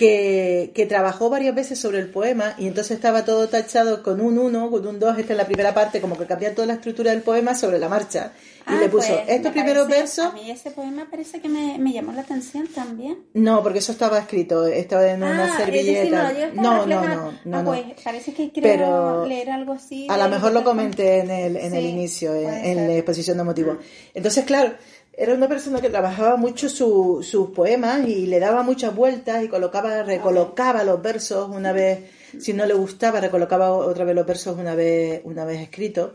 que, 0.01 0.73
que, 0.75 0.87
trabajó 0.87 1.29
varias 1.29 1.55
veces 1.55 1.79
sobre 1.79 1.99
el 1.99 2.09
poema 2.09 2.55
y 2.57 2.67
entonces 2.67 2.93
estaba 2.93 3.27
todo 3.27 3.51
tachado 3.51 4.03
con 4.03 4.23
un 4.23 4.39
1, 4.39 4.71
con 4.71 4.87
un 4.87 4.99
2, 4.99 5.19
esta 5.19 5.35
es 5.35 5.37
la 5.37 5.45
primera 5.45 5.75
parte, 5.75 6.01
como 6.01 6.17
que 6.17 6.25
cambiaba 6.25 6.55
toda 6.55 6.69
la 6.69 6.73
estructura 6.73 7.11
del 7.11 7.21
poema 7.21 7.55
sobre 7.55 7.79
la 7.79 7.91
marcha. 7.91 8.33
y 8.67 8.81
le 8.81 8.89
puso 8.89 9.09
pues, 9.09 9.29
estos 9.29 9.53
primeros 9.53 9.87
versos. 9.89 10.25
A 10.25 10.33
mí 10.33 10.51
ese 10.51 10.71
poema 10.71 11.07
parece 11.11 11.43
que 11.43 11.51
me, 11.51 11.77
me, 11.77 11.93
llamó 11.93 12.13
la 12.13 12.23
atención 12.23 12.67
también. 12.69 13.19
No, 13.35 13.63
porque 13.63 13.81
eso 13.81 13.93
estaba 13.93 14.19
escrito, 14.21 14.67
estaba 14.67 15.07
en 15.07 15.23
una 15.23 15.53
ah, 15.53 15.57
servilleta. 15.59 16.33
no, 16.55 16.87
no, 16.87 17.05
no, 17.05 17.33
no, 17.45 17.59
ah, 17.59 17.63
pues 17.63 17.83
parece 18.03 18.33
que 18.33 18.51
creo 18.53 18.63
Pero 18.63 19.27
leer 19.27 19.51
algo 19.51 19.75
así. 19.75 20.07
A 20.09 20.17
lo 20.17 20.31
mejor 20.31 20.53
lo 20.53 20.65
comenté 20.65 21.19
en 21.19 21.31
el, 21.31 21.57
en 21.59 21.75
el 21.75 21.85
inicio, 21.85 22.35
en, 22.35 22.89
la 22.89 22.95
exposición 22.95 23.37
de 23.37 23.45
motivos. 23.45 23.77
Entonces, 24.15 24.47
claro 24.47 24.73
era 25.21 25.35
una 25.35 25.49
persona 25.49 25.83
que 25.83 25.91
trabajaba 25.91 26.37
mucho 26.37 26.71
sus 26.71 27.51
poemas 27.55 28.09
y 28.09 28.25
le 28.25 28.41
daba 28.41 28.63
muchas 28.63 28.97
vueltas 28.97 29.45
y 29.45 29.49
colocaba, 29.49 30.03
recolocaba 30.03 30.83
los 30.83 31.03
versos 31.03 31.51
una 31.51 31.73
vez, 31.73 32.11
si 32.39 32.55
no 32.55 32.65
le 32.65 32.73
gustaba, 32.73 33.21
recolocaba 33.21 33.71
otra 33.71 34.07
vez 34.07 34.17
los 34.17 34.25
versos 34.25 34.57
una 34.57 34.75
vez, 34.75 35.21
una 35.25 35.45
vez 35.45 35.61
escritos. 35.61 36.13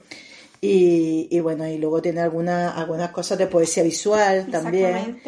Y, 0.67 1.27
y, 1.29 1.39
bueno, 1.41 1.67
y 1.67 1.77
luego 1.77 2.01
tiene 2.01 2.21
algunas 2.21 2.75
algunas 2.75 3.11
cosas 3.11 3.37
de 3.37 3.45
poesía 3.45 3.83
visual 3.83 4.47
también. 4.49 5.21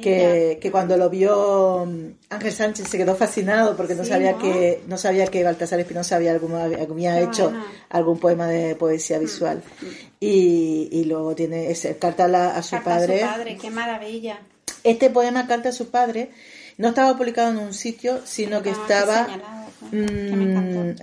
que, 0.00 0.58
que 0.58 0.70
cuando 0.70 0.96
lo 0.96 1.10
vio 1.10 1.84
mm, 1.86 2.30
Ángel 2.30 2.52
Sánchez 2.52 2.88
se 2.88 2.96
quedó 2.96 3.14
fascinado 3.14 3.76
porque 3.76 3.94
no 3.94 4.04
sabía 4.06 4.38
que 4.38 4.80
no 4.86 4.96
sabía 4.96 5.26
que 5.26 5.44
Baltasar 5.44 5.78
Espinosa 5.80 6.16
había, 6.16 6.32
había 6.32 7.20
hecho 7.20 7.52
algún 7.90 8.18
poema 8.18 8.46
de 8.46 8.76
poesía 8.76 9.18
mm, 9.18 9.20
visual. 9.20 9.58
Mm. 9.58 9.86
Y, 10.20 10.88
y 10.90 11.04
luego 11.04 11.34
tiene 11.34 11.70
ese, 11.70 11.98
carta 11.98 12.24
a, 12.56 12.62
su 12.62 12.82
padre. 12.82 13.22
A 13.22 13.28
su 13.28 13.34
padre, 13.34 13.58
qué 13.60 13.70
maravilla. 13.70 14.40
Este 14.84 15.10
poema, 15.10 15.46
Carta 15.46 15.68
a 15.68 15.72
su 15.72 15.90
padre, 15.90 16.30
no 16.78 16.88
estaba 16.88 17.14
publicado 17.14 17.50
en 17.50 17.58
un 17.58 17.74
sitio, 17.74 18.20
sino 18.24 18.62
que 18.62 18.70
estaba. 18.70 19.28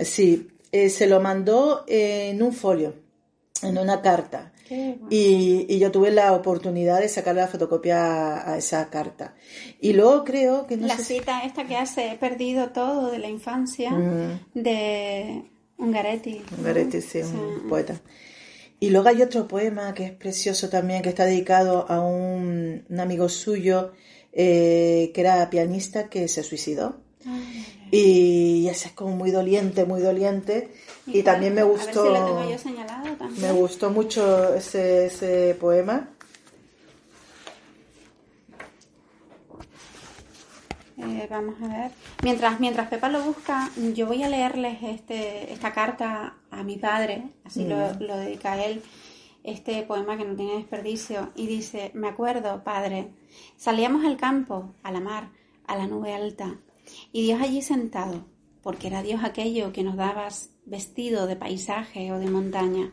sí, 0.02 0.48
eh, 0.72 0.90
se 0.90 1.06
lo 1.06 1.20
mandó 1.20 1.86
en 1.88 2.42
un 2.42 2.52
folio 2.52 3.05
en 3.62 3.78
una 3.78 4.02
carta. 4.02 4.52
Y, 4.68 5.66
y, 5.70 5.78
yo 5.78 5.92
tuve 5.92 6.10
la 6.10 6.34
oportunidad 6.34 7.00
de 7.00 7.08
sacar 7.08 7.36
la 7.36 7.48
fotocopia 7.48 8.50
a, 8.50 8.58
esa 8.58 8.90
carta. 8.90 9.36
Y 9.80 9.94
luego 9.94 10.24
creo 10.24 10.66
que... 10.66 10.76
No 10.76 10.88
la 10.88 10.98
cita 10.98 11.44
esta 11.44 11.66
que 11.66 11.76
hace, 11.76 12.12
he 12.12 12.18
perdido 12.18 12.70
todo 12.70 13.12
de 13.12 13.20
la 13.20 13.28
infancia, 13.28 13.92
de 14.56 15.44
Ungaretti. 15.78 16.42
Ungaretti, 16.58 17.02
sí, 17.02 17.20
un 17.20 17.68
poeta. 17.70 18.02
Y 18.80 18.90
luego 18.90 19.10
hay 19.10 19.22
otro 19.22 19.48
poema 19.48 19.94
que 19.94 20.06
es 20.06 20.12
precioso 20.12 20.70
también, 20.70 21.02
que 21.02 21.10
está 21.10 21.26
dedicado 21.26 21.86
a 21.90 22.02
un, 22.02 22.86
amigo 22.98 23.30
suyo 23.30 23.94
eh, 24.34 25.12
que 25.14 25.22
era 25.22 25.50
pianista 25.50 26.10
que 26.10 26.28
se 26.28 26.44
suicidó. 26.44 27.05
Y 27.92 28.68
ese 28.68 28.90
es 28.90 28.94
como 28.94 29.16
muy 29.16 29.32
doliente, 29.32 29.86
muy 29.86 30.02
doliente. 30.02 30.72
Y, 31.08 31.24
también 31.24 31.54
me 31.54 31.64
gustó. 31.64 32.06
Me 33.38 33.52
gustó 33.52 33.90
mucho 33.90 34.56
ese, 34.56 35.08
ese 35.08 35.56
poema. 35.60 36.10
Eh, 40.98 41.28
vamos 41.30 41.56
a 41.62 41.68
ver. 41.68 41.92
Mientras, 42.24 42.60
mientras 42.60 42.88
Pepa 42.88 43.10
lo 43.10 43.22
busca, 43.22 43.70
yo 43.94 44.08
voy 44.08 44.24
a 44.24 44.30
leerles 44.30 44.82
este, 44.82 45.52
esta 45.52 45.74
carta 45.74 46.36
a 46.52 46.64
mi 46.64 46.78
padre, 46.78 47.24
así 47.44 47.66
lo, 47.66 47.76
mm. 47.76 48.02
lo 48.02 48.18
dedica 48.18 48.54
a 48.54 48.64
él, 48.64 48.82
este 49.44 49.84
poema 49.84 50.18
que 50.18 50.26
no 50.26 50.36
tiene 50.36 50.56
desperdicio, 50.56 51.32
y 51.36 51.48
dice, 51.48 51.92
me 51.94 52.08
acuerdo, 52.08 52.64
padre, 52.64 53.10
salíamos 53.58 54.06
al 54.06 54.18
campo, 54.18 54.74
a 54.84 54.92
la 54.92 55.02
mar, 55.02 55.30
a 55.68 55.76
la 55.76 55.86
nube 55.86 56.14
alta, 56.14 56.56
y 57.16 57.22
Dios 57.22 57.42
allí 57.42 57.62
sentado, 57.62 58.26
porque 58.62 58.88
era 58.88 59.02
Dios 59.02 59.24
aquello 59.24 59.72
que 59.72 59.84
nos 59.84 59.96
dabas 59.96 60.50
vestido 60.66 61.28
de 61.28 61.38
paisaje 61.38 62.12
o 62.12 62.20
de 62.20 62.30
montaña. 62.30 62.92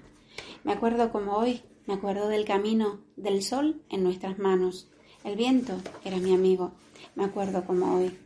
Me 0.63 0.71
acuerdo 0.71 1.11
como 1.11 1.33
hoy, 1.33 1.63
me 1.89 1.95
acuerdo 1.95 2.29
del 2.29 2.45
camino, 2.45 3.01
del 3.17 3.43
sol 3.43 3.83
en 3.89 4.05
nuestras 4.05 4.39
manos. 4.39 4.89
El 5.25 5.35
viento 5.35 5.77
era 6.05 6.19
mi 6.19 6.33
amigo, 6.33 6.71
me 7.17 7.25
acuerdo 7.25 7.65
como 7.67 7.97
hoy. 7.97 8.17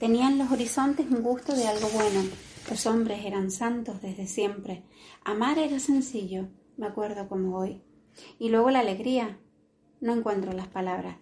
Tenían 0.00 0.36
los 0.36 0.50
horizontes 0.50 1.06
un 1.08 1.22
gusto 1.22 1.54
de 1.54 1.68
algo 1.68 1.90
bueno. 1.90 2.28
Los 2.68 2.84
hombres 2.86 3.24
eran 3.24 3.52
santos 3.52 4.02
desde 4.02 4.26
siempre. 4.26 4.82
Amar 5.22 5.60
era 5.60 5.78
sencillo, 5.78 6.48
me 6.76 6.86
acuerdo 6.86 7.28
como 7.28 7.56
hoy. 7.56 7.82
Y 8.40 8.48
luego 8.48 8.72
la 8.72 8.80
alegría. 8.80 9.38
No 10.00 10.12
encuentro 10.12 10.52
las 10.52 10.66
palabras 10.66 11.18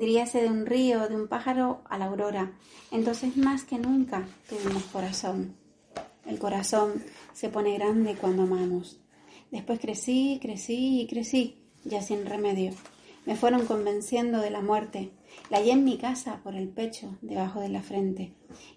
diríase 0.00 0.40
de 0.40 0.48
un 0.48 0.64
río, 0.64 1.08
de 1.08 1.14
un 1.14 1.28
pájaro 1.28 1.82
a 1.90 1.98
la 1.98 2.06
aurora. 2.06 2.52
Entonces 2.90 3.36
más 3.36 3.64
que 3.64 3.78
nunca 3.78 4.26
tuvimos 4.48 4.84
corazón. 4.84 5.54
El 6.24 6.38
corazón 6.38 7.04
se 7.34 7.50
pone 7.50 7.74
grande 7.74 8.16
cuando 8.18 8.44
amamos. 8.44 8.98
Después 9.50 9.78
crecí, 9.78 10.38
crecí 10.40 11.02
y 11.02 11.06
crecí, 11.06 11.62
ya 11.84 12.00
sin 12.00 12.24
remedio. 12.24 12.72
Me 13.26 13.36
fueron 13.36 13.66
convenciendo 13.66 14.40
de 14.40 14.48
la 14.48 14.62
muerte. 14.62 15.10
La 15.50 15.58
hallé 15.58 15.72
en 15.72 15.84
mi 15.84 15.98
casa 15.98 16.40
por 16.42 16.54
el 16.54 16.70
pecho, 16.70 17.18
debajo 17.20 17.60
de 17.60 17.68
la 17.68 17.82
frente. 17.82 18.32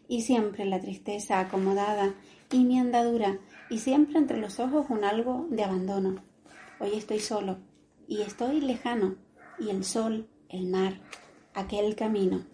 Y 0.10 0.24
siempre 0.24 0.66
la 0.66 0.82
tristeza 0.82 1.40
acomodada 1.40 2.16
y 2.52 2.66
mi 2.66 2.78
andadura, 2.78 3.40
y 3.70 3.78
siempre 3.78 4.18
entre 4.20 4.40
los 4.40 4.60
ojos 4.60 4.88
un 4.90 5.06
algo 5.06 5.48
de 5.50 5.64
abandono. 5.64 6.22
Hoy 6.82 6.96
estoy 6.96 7.20
solo, 7.20 7.60
y 8.10 8.24
estoy 8.24 8.60
lejano, 8.60 9.16
y 9.58 9.70
el 9.70 9.86
sol 9.86 10.28
el 10.54 10.68
mar, 10.68 11.02
aquel 11.56 11.96
camino, 11.96 12.46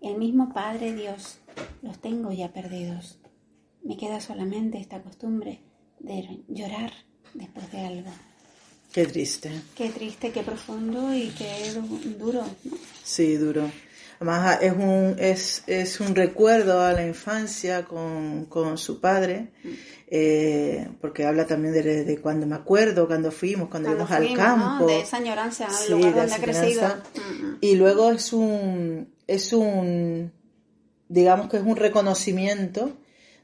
el 0.00 0.16
mismo 0.16 0.52
Padre 0.52 0.94
Dios, 0.94 1.38
los 1.82 2.00
tengo 2.00 2.32
ya 2.32 2.52
perdidos. 2.52 3.18
Me 3.84 3.96
queda 3.96 4.20
solamente 4.20 4.78
esta 4.78 5.02
costumbre 5.02 5.60
de 6.00 6.42
llorar 6.48 6.92
después 7.34 7.70
de 7.70 7.80
algo. 7.80 8.10
Qué 8.92 9.06
triste. 9.06 9.50
Qué 9.76 9.90
triste, 9.90 10.32
qué 10.32 10.42
profundo 10.42 11.14
y 11.14 11.28
qué 11.28 11.72
duro. 12.18 12.44
Sí, 13.04 13.36
duro. 13.36 13.70
Además 14.22 14.58
es 14.62 14.72
un, 14.72 15.16
es, 15.18 15.64
es 15.66 16.00
un 16.00 16.14
recuerdo 16.14 16.80
a 16.80 16.92
la 16.92 17.04
infancia 17.04 17.84
con, 17.84 18.46
con 18.46 18.78
su 18.78 19.00
padre, 19.00 19.48
eh, 20.06 20.88
porque 21.00 21.26
habla 21.26 21.46
también 21.46 21.74
de, 21.74 22.18
cuando 22.22 22.46
me 22.46 22.54
acuerdo, 22.54 23.08
cuando 23.08 23.32
fuimos, 23.32 23.68
cuando, 23.68 23.90
íbamos 23.90 24.10
al 24.12 24.32
campo. 24.34 24.86
De 24.86 25.00
esa 25.00 25.16
añoranza 25.16 25.66
al 25.66 25.90
lugar 25.90 26.14
donde 26.14 26.34
ha 26.34 26.38
crecido. 26.38 26.88
Y 27.60 27.74
luego 27.74 28.12
es 28.12 28.32
un, 28.32 29.12
es 29.26 29.52
un, 29.52 30.30
digamos 31.08 31.48
que 31.48 31.56
es 31.56 31.64
un 31.64 31.76
reconocimiento 31.76 32.92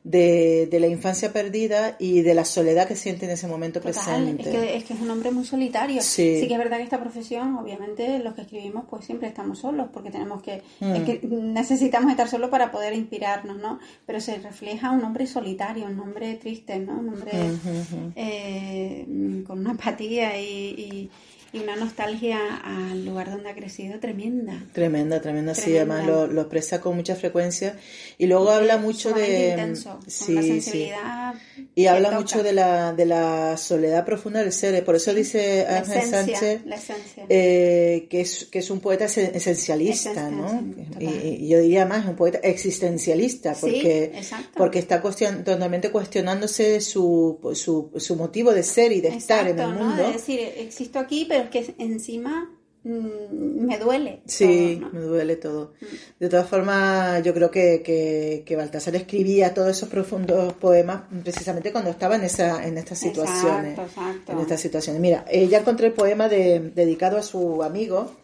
de, 0.09 0.67
de, 0.71 0.81
la 0.81 0.87
infancia 0.87 1.35
perdida 1.35 1.97
y 1.99 2.23
de 2.23 2.33
la 2.33 2.47
soledad 2.47 2.89
que 2.89 2.97
siente 2.97 3.27
en 3.27 3.33
ese 3.33 3.47
momento 3.47 3.83
presente. 3.83 4.43
Es 4.43 4.49
que, 4.49 4.77
es 4.77 4.85
que 4.85 4.95
es 4.95 5.01
un 5.01 5.11
hombre 5.11 5.31
muy 5.31 5.45
solitario. 5.45 6.01
Sí. 6.01 6.47
que 6.49 6.53
es 6.53 6.59
verdad 6.59 6.79
que 6.79 6.85
esta 6.85 6.99
profesión, 6.99 7.57
obviamente, 7.59 8.19
los 8.21 8.35
que 8.35 8.41
escribimos, 8.41 8.87
pues 8.89 9.05
siempre 9.05 9.29
estamos 9.29 9.59
solos, 9.59 9.89
porque 9.93 10.11
tenemos 10.11 10.43
que, 10.43 10.63
que 10.79 11.21
mm. 11.23 11.53
necesitamos 11.53 12.11
estar 12.11 12.27
solos 12.27 12.49
para 12.49 12.71
poder 12.71 12.95
inspirarnos, 12.95 13.59
¿no? 13.59 13.81
Pero 14.07 14.21
se 14.21 14.39
refleja 14.39 14.93
un 14.93 15.05
hombre 15.05 15.27
solitario, 15.27 15.85
un 15.85 16.01
hombre 16.01 16.37
triste, 16.37 16.79
¿no? 16.79 16.99
Un 16.99 17.11
hombre 17.11 17.33
eh, 18.17 19.07
con 19.47 19.59
una 19.59 19.73
apatía 19.73 20.41
y, 20.41 20.47
y 20.47 21.11
una 21.55 21.77
nostalgia 21.77 22.57
al 22.57 23.05
lugar 23.05 23.31
donde 23.31 23.51
ha 23.51 23.55
crecido 23.55 23.99
tremenda. 24.01 24.63
Tremenda, 24.73 25.21
tremenda, 25.21 25.55
sí, 25.55 25.77
además 25.77 26.07
lo, 26.07 26.27
lo, 26.27 26.43
expresa 26.43 26.81
con 26.81 26.97
mucha 26.97 27.17
frecuencia 27.17 27.79
y 28.19 28.27
luego 28.27 28.51
habla 28.51 28.79
mucho 28.79 29.13
de... 29.13 29.51
Intenso, 29.51 29.99
sí, 30.07 30.61
sí. 30.61 30.91
Y 31.75 31.87
habla 31.87 32.11
mucho 32.11 32.43
de 32.43 32.53
la, 32.53 32.93
de 32.93 33.07
la 33.07 33.57
soledad 33.57 34.05
profunda 34.05 34.41
del 34.41 34.53
ser, 34.53 34.85
por 34.85 34.97
eso 34.97 35.15
dice 35.15 35.67
Ángel 35.67 36.03
Sánchez 36.03 36.61
eh, 37.29 38.07
que, 38.11 38.21
es, 38.21 38.47
que 38.47 38.59
es 38.59 38.71
un 38.71 38.81
poeta 38.81 39.07
esencialista, 39.07 40.31
¿no? 40.31 40.63
Y, 40.99 41.49
yo 41.49 41.61
diría 41.61 41.87
más, 41.87 42.07
un 42.07 42.17
poeta 42.17 42.39
existencialista, 42.43 43.55
porque, 43.61 44.21
porque 44.55 44.79
está 44.79 45.01
cuestion, 45.01 45.45
totalmente 45.45 45.91
cuestionándose 45.91 46.81
su, 46.81 47.39
su, 47.55 47.91
su, 47.97 48.17
motivo 48.17 48.53
de 48.53 48.63
ser 48.63 48.93
y 48.93 49.01
de 49.01 49.09
estar 49.09 49.47
en 49.49 49.59
el 49.59 49.69
mundo. 49.69 50.07
Es 50.07 50.15
decir, 50.15 50.41
existo 50.57 50.99
aquí, 50.99 51.27
pero 51.29 51.38
es 51.43 51.51
que 51.51 51.75
encima 51.79 52.51
mm, 52.85 53.67
me 53.67 53.79
duele. 53.79 54.23
Sí, 54.27 54.81
me 54.93 55.01
duele 55.01 55.37
todo. 55.37 55.75
Mm. 55.81 55.85
De 56.21 56.29
todas 56.29 56.49
formas, 56.49 57.23
yo 57.23 57.35
creo 57.35 57.51
que, 57.51 57.83
que, 57.83 58.43
que, 58.47 58.57
Baltasar 58.57 58.97
escribía 58.97 59.55
todos 59.55 59.71
esos 59.71 59.89
profundos 59.89 60.55
poemas 60.55 61.03
precisamente 61.23 61.73
cuando 61.73 61.91
estaba 61.91 62.17
en 62.17 62.25
esa 62.25 62.67
en 62.67 62.79
estas 62.79 62.99
situaciones. 62.99 63.79
En 64.27 64.39
estas 64.39 64.61
situaciones. 64.61 65.01
Mira, 65.01 65.25
eh, 65.29 65.49
ya 65.49 65.59
encontré 65.59 65.89
el 65.89 65.93
poema 65.93 66.29
de, 66.29 66.61
dedicado 66.75 67.19
a 67.19 67.23
su 67.23 67.63
amigo, 67.63 68.17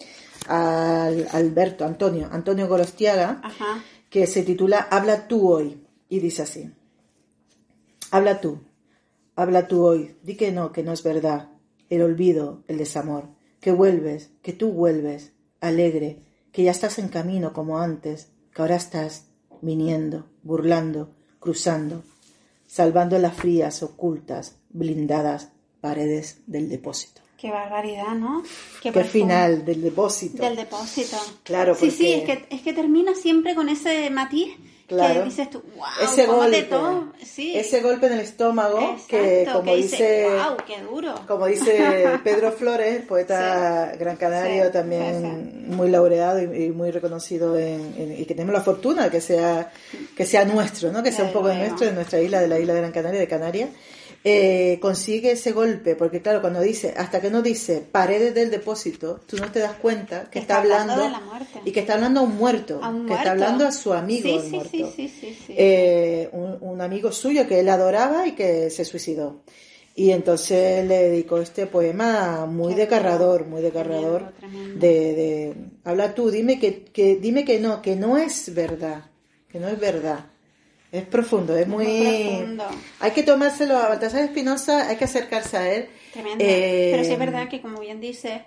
al 0.46 1.28
Alberto, 1.32 1.84
Antonio, 1.84 2.28
Antonio 2.30 2.68
Gorostiaga, 2.68 3.42
que 4.10 4.26
se 4.26 4.42
titula 4.42 4.88
Habla 4.90 5.26
tú 5.28 5.50
hoy. 5.50 5.80
Y 6.08 6.20
dice 6.20 6.42
así. 6.42 6.70
Habla 8.10 8.40
tú, 8.40 8.60
habla 9.34 9.66
tú 9.66 9.84
hoy, 9.84 10.14
di 10.22 10.36
que 10.36 10.52
no, 10.52 10.70
que 10.70 10.84
no 10.84 10.92
es 10.92 11.02
verdad, 11.02 11.48
el 11.94 12.02
olvido, 12.02 12.62
el 12.68 12.78
desamor, 12.78 13.28
que 13.60 13.72
vuelves, 13.72 14.30
que 14.42 14.52
tú 14.52 14.72
vuelves, 14.72 15.32
alegre, 15.60 16.20
que 16.52 16.62
ya 16.62 16.70
estás 16.70 16.98
en 16.98 17.08
camino 17.08 17.52
como 17.52 17.78
antes, 17.78 18.30
que 18.54 18.62
ahora 18.62 18.76
estás 18.76 19.28
viniendo, 19.60 20.26
burlando, 20.42 21.14
cruzando, 21.40 22.04
salvando 22.66 23.18
las 23.18 23.34
frías, 23.34 23.82
ocultas, 23.82 24.56
blindadas 24.70 25.50
paredes 25.80 26.42
del 26.46 26.68
depósito. 26.68 27.20
Qué 27.36 27.50
barbaridad, 27.50 28.14
¿no? 28.14 28.42
Qué, 28.80 28.92
final 29.04 29.64
del 29.64 29.82
depósito. 29.82 30.42
Del 30.42 30.56
depósito. 30.56 31.18
Claro, 31.42 31.74
Sí, 31.74 31.90
sí, 31.90 32.12
es 32.12 32.24
que, 32.24 32.46
es 32.48 32.62
que 32.62 32.72
termina 32.72 33.14
siempre 33.14 33.54
con 33.54 33.68
ese 33.68 34.08
matiz 34.08 34.56
Claro. 34.86 35.24
dices 35.24 35.48
tú, 35.48 35.62
wow, 35.76 35.86
ese 36.02 36.26
golpe, 36.26 36.68
ese 37.38 37.80
golpe 37.80 38.06
en 38.06 38.12
el 38.12 38.20
estómago 38.20 38.96
que 39.08 39.48
como 39.50 39.74
dice, 39.74 40.26
wow, 40.28 40.56
qué 40.66 40.82
duro. 40.82 41.14
como 41.26 41.46
dice 41.46 42.20
Pedro 42.24 42.52
Flores, 42.52 43.00
poeta 43.06 43.92
gran 43.98 44.16
canario 44.16 44.70
también 44.70 45.74
muy 45.74 45.88
laureado 45.88 46.42
y, 46.42 46.70
muy 46.70 46.90
reconocido 46.90 47.58
en, 47.58 48.14
y 48.18 48.26
que 48.26 48.34
tenemos 48.34 48.52
la 48.52 48.60
fortuna 48.60 49.04
de 49.04 49.10
que 49.10 49.22
sea 49.22 49.72
que 50.14 50.26
sea 50.26 50.44
nuestro, 50.44 50.92
¿no? 50.92 51.02
Que 51.02 51.12
sea 51.12 51.24
un 51.24 51.32
poco 51.32 51.48
de 51.48 51.56
nuestro, 51.56 51.86
de 51.86 51.92
nuestra 51.92 52.20
isla, 52.20 52.40
de 52.40 52.48
la 52.48 52.58
isla 52.58 52.74
de 52.74 52.80
Gran 52.80 52.92
Canaria, 52.92 53.20
de 53.20 53.28
Canarias 53.28 53.70
eh, 54.26 54.78
consigue 54.80 55.32
ese 55.32 55.52
golpe, 55.52 55.96
porque 55.96 56.22
claro, 56.22 56.40
cuando 56.40 56.62
dice, 56.62 56.94
hasta 56.96 57.20
que 57.20 57.28
no 57.28 57.42
dice 57.42 57.82
paredes 57.82 58.34
del 58.34 58.50
depósito, 58.50 59.20
tú 59.26 59.36
no 59.36 59.52
te 59.52 59.58
das 59.58 59.74
cuenta 59.74 60.30
que, 60.30 60.38
está, 60.38 60.62
hablando, 60.62 61.12
y 61.66 61.72
que 61.72 61.80
está 61.80 61.92
hablando 61.92 62.20
a 62.20 62.22
un 62.22 62.34
muerto, 62.34 62.80
que 63.06 63.12
está 63.12 63.32
hablando 63.32 63.66
a 63.66 63.72
su 63.72 63.92
amigo 63.92 64.42
muerto, 64.48 64.94
eh, 65.50 66.30
un, 66.32 66.80
amigo 66.80 67.12
suyo 67.12 67.46
que 67.46 67.60
él 67.60 67.68
adoraba 67.68 68.26
y 68.26 68.32
que 68.32 68.70
se 68.70 68.86
suicidó. 68.86 69.42
Y 69.94 70.10
entonces 70.10 70.88
le 70.88 71.10
dedicó 71.10 71.38
este 71.38 71.66
poema 71.66 72.46
muy 72.46 72.72
desgarrador, 72.72 73.46
muy 73.46 73.60
desgarrador, 73.60 74.32
de, 74.40 74.88
de, 74.88 75.54
habla 75.84 76.14
tú, 76.14 76.30
dime 76.30 76.58
que, 76.58 76.84
que, 76.84 77.16
dime 77.16 77.44
que 77.44 77.60
no, 77.60 77.82
que 77.82 77.94
no 77.94 78.16
es 78.16 78.54
verdad, 78.54 79.04
que 79.48 79.60
no 79.60 79.68
es 79.68 79.78
verdad. 79.78 80.30
Es 80.94 81.06
profundo, 81.06 81.56
es 81.56 81.66
muy... 81.66 81.86
Hay 83.00 83.10
que 83.10 83.24
tomárselo 83.24 83.76
a 83.76 83.88
Baltasar 83.88 84.22
Espinosa, 84.22 84.88
hay 84.88 84.96
que 84.96 85.06
acercarse 85.06 85.56
a 85.56 85.74
él. 85.74 85.88
Tremendo. 86.12 86.38
Pero 86.38 87.02
sí 87.02 87.10
es 87.10 87.16
eh, 87.16 87.18
verdad 87.18 87.48
que, 87.48 87.60
como 87.60 87.80
bien 87.80 88.00
dices, 88.00 88.42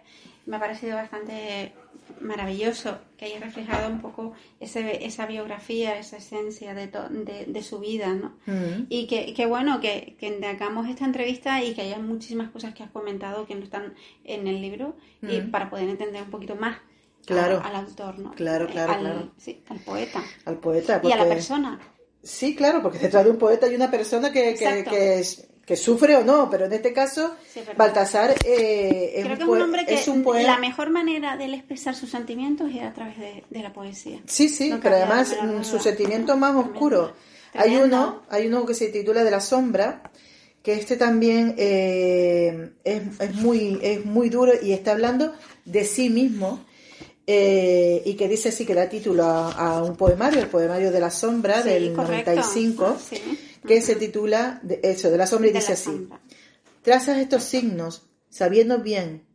me 0.45 0.55
ha 0.55 0.59
parecido 0.61 0.95
bastante 0.95 1.73
maravilloso 2.21 2.99
que 3.17 3.25
haya 3.25 3.41
reflejado 3.41 3.89
un 3.89 3.99
poco 3.99 4.31
ese, 4.61 5.05
esa 5.05 5.25
biografía, 5.25 5.99
esa 5.99 6.15
esencia 6.15 6.73
de, 6.73 6.87
de, 7.47 7.63
su 7.63 7.79
vida, 7.79 8.13
¿no? 8.13 8.31
Y 8.87 9.07
que, 9.07 9.45
bueno, 9.45 9.81
que, 9.81 10.15
que, 10.17 10.39
hagamos 10.45 10.87
esta 10.87 11.03
entrevista 11.03 11.61
y 11.61 11.73
que 11.73 11.81
haya 11.81 11.99
muchísimas 11.99 12.49
cosas 12.49 12.73
que 12.73 12.81
has 12.81 12.91
comentado 12.91 13.45
que 13.45 13.55
no 13.55 13.63
están 13.65 13.93
en 14.23 14.47
el 14.47 14.61
libro 14.61 14.95
y 15.21 15.41
para 15.41 15.69
poder 15.69 15.89
entender 15.89 16.23
un 16.23 16.29
poquito 16.29 16.55
más 16.55 16.77
claro. 17.25 17.61
al 17.61 17.75
autor, 17.75 18.19
¿no? 18.19 18.31
Claro, 18.31 18.67
claro, 18.67 18.93
al, 18.93 18.99
claro. 19.01 19.31
Sí, 19.35 19.61
al 19.67 19.79
poeta. 19.79 20.23
Al 20.45 20.59
poeta. 20.59 21.01
Y 21.03 21.11
a 21.11 21.17
la 21.17 21.27
persona. 21.27 21.77
Sí, 22.23 22.55
claro, 22.55 22.81
porque 22.81 22.99
se 22.99 23.09
trata 23.09 23.25
de 23.25 23.31
un 23.31 23.37
poeta 23.37 23.67
y 23.67 23.75
una 23.75 23.89
persona 23.89 24.31
que, 24.31 24.53
que, 24.55 25.25
que, 25.65 25.75
sufre 25.75 26.15
o 26.15 26.23
no, 26.23 26.49
pero 26.49 26.65
en 26.65 26.73
este 26.73 26.93
caso, 26.93 27.35
Baltasar 27.77 28.35
eh, 28.45 29.13
es, 29.15 29.25
un, 29.25 29.35
que 29.35 29.43
es 29.43 29.47
un 29.47 29.61
hombre 29.61 29.85
que 29.85 30.43
la 30.43 30.57
mejor 30.57 30.89
manera 30.89 31.37
de 31.37 31.45
él 31.45 31.53
expresar 31.53 31.95
sus 31.95 32.09
sentimientos 32.09 32.71
era 32.73 32.89
a 32.89 32.93
través 32.93 33.17
de, 33.17 33.43
la 33.61 33.71
poesía. 33.73 34.19
Sí, 34.25 34.49
sí, 34.49 34.73
pero 34.81 34.95
además 34.95 35.35
mm, 35.41 35.63
su 35.63 35.79
sentimiento 35.79 36.35
más 36.37 36.55
oscuro. 36.55 37.13
Hay 37.53 37.75
uno, 37.77 38.23
hay 38.29 38.47
uno 38.47 38.65
que 38.65 38.73
se 38.73 38.89
titula 38.89 39.23
De 39.23 39.31
la 39.31 39.39
sombra, 39.39 40.11
que 40.61 40.73
este 40.73 40.97
también 40.97 41.55
eh, 41.57 42.71
es, 42.83 43.01
es, 43.19 43.35
muy, 43.35 43.79
es 43.81 44.05
muy 44.05 44.29
duro 44.29 44.51
y 44.61 44.73
está 44.73 44.91
hablando 44.91 45.33
de 45.65 45.85
sí 45.85 46.09
mismo 46.09 46.65
eh, 47.29 48.01
y 48.05 48.13
que 48.13 48.29
dice 48.29 48.49
así 48.49 48.65
que 48.65 48.73
da 48.73 48.87
título 48.87 49.25
a, 49.25 49.83
un 49.83 49.97
poemario, 49.97 50.39
el 50.39 50.47
poemario 50.47 50.91
de 50.91 51.01
la 51.01 51.11
sombra 51.11 51.61
del 51.61 51.93
95, 51.93 52.85
ah, 52.85 52.97
que 53.67 53.81
se 53.81 53.97
titula 53.97 54.61
de 54.63 54.79
eso, 54.81 55.11
de 55.11 55.17
la 55.17 55.27
sombra 55.27 55.49
y 55.49 55.53
dice 55.53 55.73
así, 55.73 56.07
trazas 56.83 57.17
estos 57.17 57.43
signos 57.43 58.07
sabiendo 58.29 58.79
bien 58.79 59.27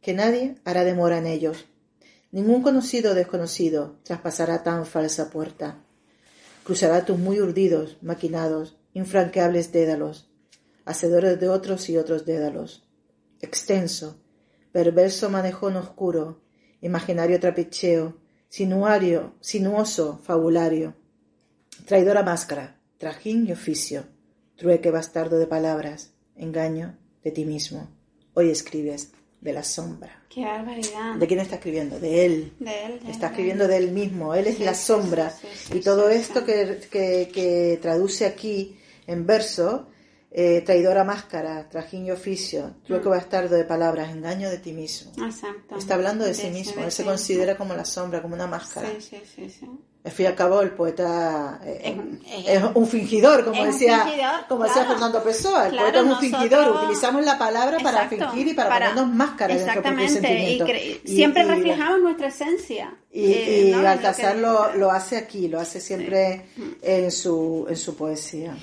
que 0.00 0.14
nadie 0.14 0.56
hará 0.64 0.84
demora 0.84 1.18
en 1.18 1.26
ellos. 1.26 1.66
Ningún 2.30 2.62
conocido 2.62 3.12
o 3.12 3.14
desconocido 3.14 3.98
traspasará 4.04 4.62
tan 4.62 4.86
falsa 4.86 5.28
puerta. 5.28 5.84
Cruzará 6.64 7.04
tus 7.04 7.18
muy 7.18 7.40
urdidos, 7.40 7.98
maquinados, 8.00 8.78
infranqueables 8.94 9.70
dédalos, 9.70 10.30
hacedores 10.86 11.38
de 11.38 11.50
otros 11.50 11.90
y 11.90 11.98
otros 11.98 12.24
dédalos. 12.24 12.88
Extenso, 13.42 14.18
perverso 14.72 15.28
manejón 15.28 15.76
oscuro, 15.76 16.40
imaginario 16.80 17.40
trapicheo, 17.40 18.16
sinuario, 18.48 19.34
sinuoso 19.40 20.20
fabulario, 20.22 20.94
traidora 21.84 22.22
máscara, 22.22 22.80
trajín 22.98 23.46
y 23.46 23.52
oficio, 23.52 24.06
trueque 24.56 24.90
bastardo 24.90 25.38
de 25.38 25.46
palabras, 25.46 26.12
engaño 26.36 26.96
de 27.22 27.30
ti 27.30 27.44
mismo. 27.44 27.88
Hoy 28.34 28.50
escribes 28.50 29.12
de 29.40 29.52
la 29.52 29.62
sombra. 29.62 30.24
¡Qué 30.28 30.44
barbaridad! 30.44 31.16
¿De 31.16 31.26
quién 31.26 31.40
está 31.40 31.56
escribiendo? 31.56 31.98
De 32.00 32.24
él. 32.24 32.52
De 32.58 32.84
él. 32.84 33.00
está 33.08 33.28
escribiendo 33.28 33.68
de 33.68 33.76
él 33.76 33.92
mismo. 33.92 34.34
Él 34.34 34.46
es 34.46 34.60
la 34.60 34.74
sombra. 34.74 35.34
y 35.72 35.80
todo 35.80 36.08
esto 36.08 36.44
que, 36.44 36.80
que, 36.90 37.30
que 37.32 37.78
traduce 37.80 38.26
aquí 38.26 38.78
en 39.06 39.26
verso 39.26 39.88
eh, 40.30 40.60
traidora 40.60 41.04
máscara, 41.04 41.68
trajín 41.68 42.06
y 42.06 42.10
oficio, 42.10 42.74
trueco 42.86 43.08
mm. 43.08 43.12
bastardo 43.12 43.56
de 43.56 43.64
palabras, 43.64 44.10
engaño 44.10 44.50
de 44.50 44.58
ti 44.58 44.72
mismo. 44.72 45.12
Exacto. 45.24 45.76
Está 45.76 45.94
hablando 45.94 46.24
de, 46.24 46.34
sí 46.34 46.50
mismo, 46.50 46.84
él 46.84 46.92
se 46.92 47.04
considera 47.04 47.56
como 47.56 47.74
la 47.74 47.84
sombra, 47.84 48.20
como 48.20 48.34
una 48.34 48.46
máscara. 48.46 48.88
Sí, 49.00 49.22
sí, 49.24 49.48
sí. 49.50 49.66
Al 50.04 50.12
fin 50.12 50.24
y 50.24 50.26
al 50.28 50.34
cabo, 50.34 50.62
el 50.62 50.70
poeta 50.70 51.60
eh, 51.64 51.94
es, 52.46 52.62
un 52.74 52.86
fingidor, 52.86 53.44
como 53.44 53.64
decía, 53.64 54.44
como 54.48 54.64
decía 54.64 54.84
Fernando 54.84 55.22
Pessoa. 55.22 55.68
El 55.68 55.76
poeta 55.76 55.98
es 55.98 56.04
un 56.04 56.18
fingidor. 56.18 56.76
Utilizamos 56.76 57.24
la 57.24 57.36
palabra 57.36 57.78
para 57.82 58.08
fingir 58.08 58.48
y 58.48 58.54
para, 58.54 58.70
ponernos 58.70 59.14
máscara 59.14 59.54
Exactamente. 59.54 61.00
Y, 61.04 61.08
siempre 61.08 61.42
reflejamos 61.42 62.00
nuestra 62.00 62.28
esencia. 62.28 62.94
Y, 63.12 63.32
eh, 63.32 63.80
Baltasar 63.82 64.36
lo, 64.36 64.72
lo, 64.74 64.90
hace 64.90 65.16
aquí, 65.16 65.48
lo 65.48 65.58
hace 65.58 65.80
siempre 65.80 66.46
en, 66.80 67.10
su, 67.10 67.66
en 67.68 67.76
su 67.76 67.96
poesía. 67.96 68.56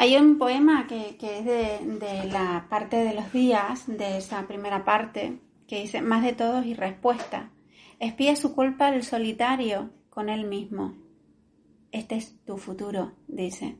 Hay 0.00 0.16
un 0.16 0.38
poema 0.38 0.86
que, 0.86 1.16
es 1.20 1.44
de, 1.44 2.30
la 2.30 2.66
parte 2.70 2.98
de 2.98 3.14
los 3.14 3.32
días, 3.32 3.84
de 3.88 4.18
esa 4.18 4.46
primera 4.46 4.84
parte, 4.84 5.40
que 5.66 5.80
dice, 5.80 6.02
más 6.02 6.22
de 6.22 6.34
todos 6.34 6.64
y 6.66 6.74
respuesta. 6.74 7.50
Espía 7.98 8.36
su 8.36 8.54
culpa 8.54 8.90
el 8.90 9.02
solitario 9.02 9.90
con 10.08 10.28
él 10.28 10.46
mismo. 10.46 10.94
Este 11.90 12.14
es 12.14 12.38
tu 12.44 12.58
futuro, 12.58 13.14
dice. 13.26 13.78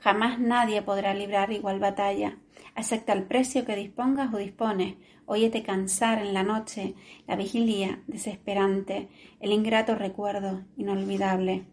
Jamás 0.00 0.38
nadie 0.38 0.82
podrá 0.82 1.14
librar 1.14 1.50
igual 1.50 1.80
batalla. 1.80 2.36
Acepta 2.74 3.14
el 3.14 3.22
precio 3.22 3.64
que 3.64 3.74
dispongas 3.74 4.34
o 4.34 4.36
dispones. 4.36 4.96
Óyete 5.24 5.62
cansar 5.62 6.18
en 6.18 6.34
la 6.34 6.42
noche, 6.42 6.94
la 7.26 7.36
vigilia 7.36 8.02
desesperante, 8.06 9.08
el 9.40 9.50
ingrato 9.50 9.94
recuerdo 9.94 10.66
inolvidable. 10.76 11.64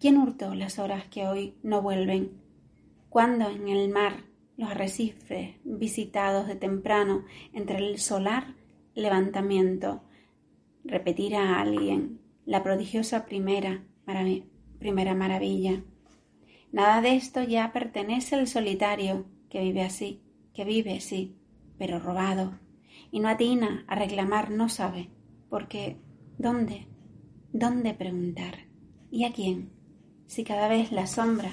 ¿Quién 0.00 0.16
hurtó 0.16 0.54
las 0.54 0.78
horas 0.78 1.04
que 1.08 1.26
hoy 1.26 1.58
no 1.62 1.82
vuelven? 1.82 2.43
Cuando 3.14 3.48
en 3.48 3.68
el 3.68 3.90
mar 3.90 4.24
los 4.56 4.72
arrecifes 4.72 5.54
visitados 5.62 6.48
de 6.48 6.56
temprano 6.56 7.24
entre 7.52 7.78
el 7.78 8.00
solar 8.00 8.56
levantamiento, 8.96 10.02
repetir 10.82 11.36
a 11.36 11.60
alguien 11.60 12.18
la 12.44 12.64
prodigiosa 12.64 13.24
primera, 13.24 13.84
primera 14.80 15.14
maravilla. 15.14 15.84
Nada 16.72 17.00
de 17.02 17.14
esto 17.14 17.44
ya 17.44 17.72
pertenece 17.72 18.34
al 18.34 18.48
solitario 18.48 19.26
que 19.48 19.60
vive 19.60 19.82
así, 19.82 20.20
que 20.52 20.64
vive, 20.64 20.98
sí, 20.98 21.36
pero 21.78 22.00
robado, 22.00 22.58
y 23.12 23.20
no 23.20 23.28
atina 23.28 23.84
a 23.86 23.94
reclamar, 23.94 24.50
no 24.50 24.68
sabe, 24.68 25.08
porque 25.48 25.98
¿dónde? 26.36 26.88
¿Dónde 27.52 27.94
preguntar? 27.94 28.66
¿Y 29.12 29.22
a 29.22 29.32
quién? 29.32 29.70
Si 30.26 30.42
cada 30.42 30.66
vez 30.66 30.90
la 30.90 31.06
sombra 31.06 31.52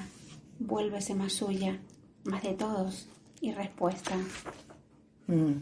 vuélvese 0.66 1.14
más 1.14 1.32
suya, 1.32 1.80
más 2.24 2.42
de 2.42 2.54
todos, 2.54 3.08
y 3.40 3.52
respuesta. 3.52 4.16
Mm. 5.26 5.52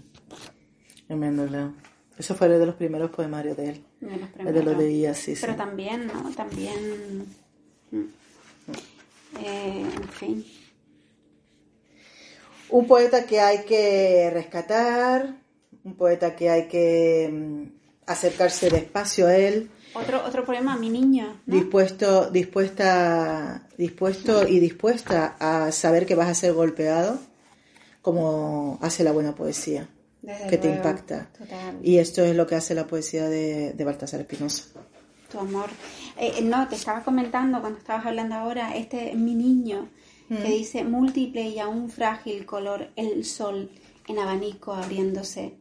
Tremendo, 1.06 1.74
Eso 2.16 2.34
fue 2.34 2.48
de 2.48 2.66
los 2.66 2.74
primeros 2.76 3.10
poemarios 3.10 3.56
de 3.56 3.70
él. 3.70 3.84
De 4.00 4.16
los 4.16 4.28
primeros. 4.30 4.54
De 4.54 4.72
lo 4.72 4.78
de 4.78 5.14
sí, 5.14 5.34
Pero 5.40 5.56
también, 5.56 6.06
¿no? 6.06 6.30
También. 6.30 7.26
Mm. 7.90 8.04
Eh, 9.42 9.86
en 9.96 10.08
fin. 10.08 10.44
Un 12.68 12.86
poeta 12.86 13.26
que 13.26 13.40
hay 13.40 13.64
que 13.64 14.30
rescatar, 14.32 15.34
un 15.82 15.94
poeta 15.94 16.36
que 16.36 16.50
hay 16.50 16.68
que 16.68 17.28
mm, 17.32 17.62
acercarse 18.06 18.70
despacio 18.70 19.26
a 19.26 19.36
él. 19.36 19.70
Otro, 19.94 20.24
otro 20.24 20.44
poema, 20.44 20.76
mi 20.76 20.88
niño. 20.88 21.40
Dispuesto, 21.46 22.30
dispuesta, 22.30 23.68
dispuesto 23.76 24.46
y 24.46 24.60
dispuesta 24.60 25.36
a 25.38 25.72
saber 25.72 26.06
que 26.06 26.14
vas 26.14 26.28
a 26.28 26.34
ser 26.34 26.52
golpeado, 26.52 27.18
como 28.02 28.78
hace 28.80 29.02
la 29.04 29.12
buena 29.12 29.34
poesía 29.34 29.88
que 30.48 30.58
te 30.58 30.68
impacta. 30.68 31.30
Y 31.82 31.98
esto 31.98 32.22
es 32.22 32.36
lo 32.36 32.46
que 32.46 32.54
hace 32.54 32.74
la 32.74 32.86
poesía 32.86 33.28
de, 33.28 33.72
de 33.72 33.84
Baltasar 33.84 34.20
Espinosa. 34.20 34.64
Tu 35.30 35.38
amor. 35.38 35.70
Eh, 36.18 36.34
eh, 36.38 36.42
no, 36.42 36.66
te 36.68 36.74
estaba 36.74 37.02
comentando 37.02 37.60
cuando 37.60 37.78
estabas 37.78 38.06
hablando 38.06 38.34
ahora, 38.34 38.76
este 38.76 39.14
mi 39.14 39.34
niño, 39.34 39.88
que 40.28 40.34
mm. 40.34 40.44
dice 40.44 40.84
múltiple 40.84 41.42
y 41.42 41.58
aún 41.58 41.88
frágil 41.88 42.44
color, 42.44 42.90
el 42.96 43.24
sol 43.24 43.70
en 44.06 44.18
abanico 44.18 44.72
abriéndose. 44.72 45.56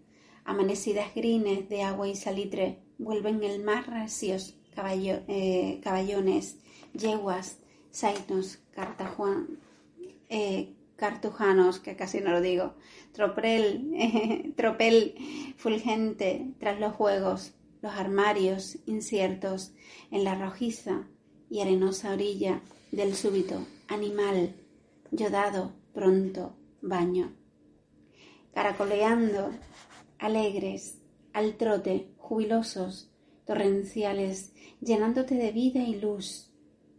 Amanecidas 0.46 1.14
grines 1.14 1.70
de 1.70 1.84
agua 1.84 2.08
y 2.08 2.16
salitre 2.16 2.80
vuelven 3.00 3.44
el 3.44 3.64
mar 3.64 3.90
recios 3.90 4.56
eh, 4.78 5.82
caballones, 5.84 6.60
yeguas, 6.94 7.58
sainos, 7.90 8.60
cartajuan, 8.72 9.60
cartujanos, 10.96 11.80
que 11.80 11.96
casi 11.96 12.22
no 12.22 12.32
lo 12.32 12.42
digo, 12.42 12.76
tropel, 13.14 14.54
tropel 14.56 15.16
fulgente 15.58 16.54
tras 16.60 16.80
los 16.80 16.94
juegos, 16.94 17.54
los 17.82 17.94
armarios 17.94 18.78
inciertos 18.86 19.74
en 20.12 20.24
la 20.24 20.36
rojiza 20.36 21.08
y 21.50 21.62
arenosa 21.62 22.14
orilla 22.14 22.62
del 22.92 23.16
súbito 23.16 23.66
animal, 23.88 24.56
yodado 25.12 25.74
pronto 25.94 26.56
baño. 26.82 27.34
Caracoleando, 28.54 29.52
alegres, 30.18 31.00
al 31.34 31.56
trote, 31.56 32.10
jubilosos, 32.30 33.10
torrenciales, 33.46 34.52
llenándote 34.82 35.34
de 35.34 35.52
vida 35.52 35.82
y 35.82 36.00
luz. 36.00 36.52